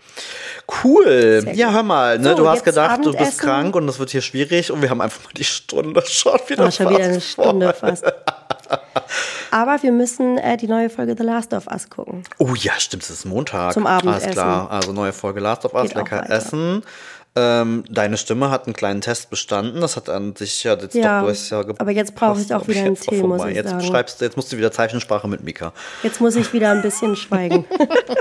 Cool. 0.84 1.48
Ja, 1.54 1.72
hör 1.72 1.82
mal, 1.84 2.20
ne, 2.20 2.30
So, 2.30 2.36
du 2.36 2.48
hast 2.48 2.64
gedacht, 2.64 2.98
du 3.00 3.06
bist 3.06 3.16
Abendessen. 3.16 3.40
krank 3.40 3.76
und 3.76 3.88
das 3.88 3.98
wird 3.98 4.12
hier 4.12 4.22
schwierig 4.22 4.72
und 4.72 4.82
wir 4.84 4.90
haben 4.92 5.02
einfach 5.02 5.24
mal 5.24 5.32
die 5.36 5.44
Stunde 5.44 6.04
schon 6.06 6.40
wieder 6.48 6.66
Ah, 6.66 6.72
schon 6.72 6.90
wieder 6.92 7.04
eine 7.04 7.14
fast 7.16 7.28
Stunde 7.32 7.74
fast. 7.74 8.06
Aber 9.52 9.82
wir 9.82 9.92
müssen 9.92 10.38
äh, 10.38 10.58
die 10.58 10.68
neue 10.68 10.90
Folge 10.90 11.16
The 11.18 11.24
Last 11.24 11.54
of 11.54 11.68
Us 11.68 11.90
gucken. 11.90 12.24
Oh 12.38 12.54
ja, 12.56 12.74
stimmt, 12.78 13.04
es 13.04 13.10
ist 13.10 13.26
Montag. 13.26 13.74
Zum 13.74 13.88
Alles 13.88 14.04
Abendessen. 14.04 14.32
klar. 14.34 14.70
Also 14.70 14.92
neue 14.94 15.14
Folge 15.14 15.40
Last 15.40 15.66
of 15.66 15.74
Us, 15.74 15.84
Geht 15.90 15.96
lecker 15.96 16.30
essen. 16.30 16.84
Ähm, 17.40 17.84
deine 17.88 18.18
Stimme 18.18 18.50
hat 18.50 18.66
einen 18.66 18.74
kleinen 18.74 19.02
Test 19.02 19.30
bestanden. 19.30 19.80
Das 19.80 19.96
hat 19.96 20.10
an 20.10 20.36
sich 20.36 20.64
ja 20.64 20.74
jetzt 20.74 20.96
ja, 20.96 21.20
doch 21.20 21.28
durchaus 21.28 21.50
ja. 21.52 21.64
Aber 21.78 21.92
jetzt 21.92 22.16
brauche 22.16 22.42
ich 22.42 22.52
auch 22.52 22.68
wieder 22.68 22.82
ein 22.82 22.96
Tee, 22.96 23.22
jetzt 23.54 23.70
sagen. 23.70 23.86
Schreibst, 23.86 24.22
jetzt 24.22 24.38
musst 24.38 24.52
du 24.52 24.58
wieder 24.58 24.72
Zeichensprache 24.72 25.28
mit 25.28 25.44
Mika. 25.44 25.72
Jetzt 26.02 26.20
muss 26.20 26.36
ich 26.36 26.52
wieder 26.52 26.72
ein 26.72 26.82
bisschen 26.82 27.16
schweigen. 27.16 27.66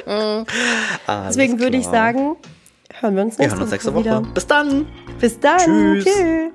Deswegen 1.09 1.61
würde 1.61 1.79
ich 1.79 1.87
sagen, 1.87 2.37
hören 3.01 3.17
wir 3.17 3.23
uns 3.23 3.39
nächste, 3.39 3.41
wir 3.41 3.51
hören 3.53 3.63
uns 3.63 3.71
nächste 3.71 3.95
Woche, 3.95 4.05
Woche. 4.05 4.29
Bis 4.35 4.47
dann. 4.47 4.87
Bis 5.19 5.41
dann. 5.41 5.61
Tschüss. 5.61 6.05
Tschüss. 6.05 6.53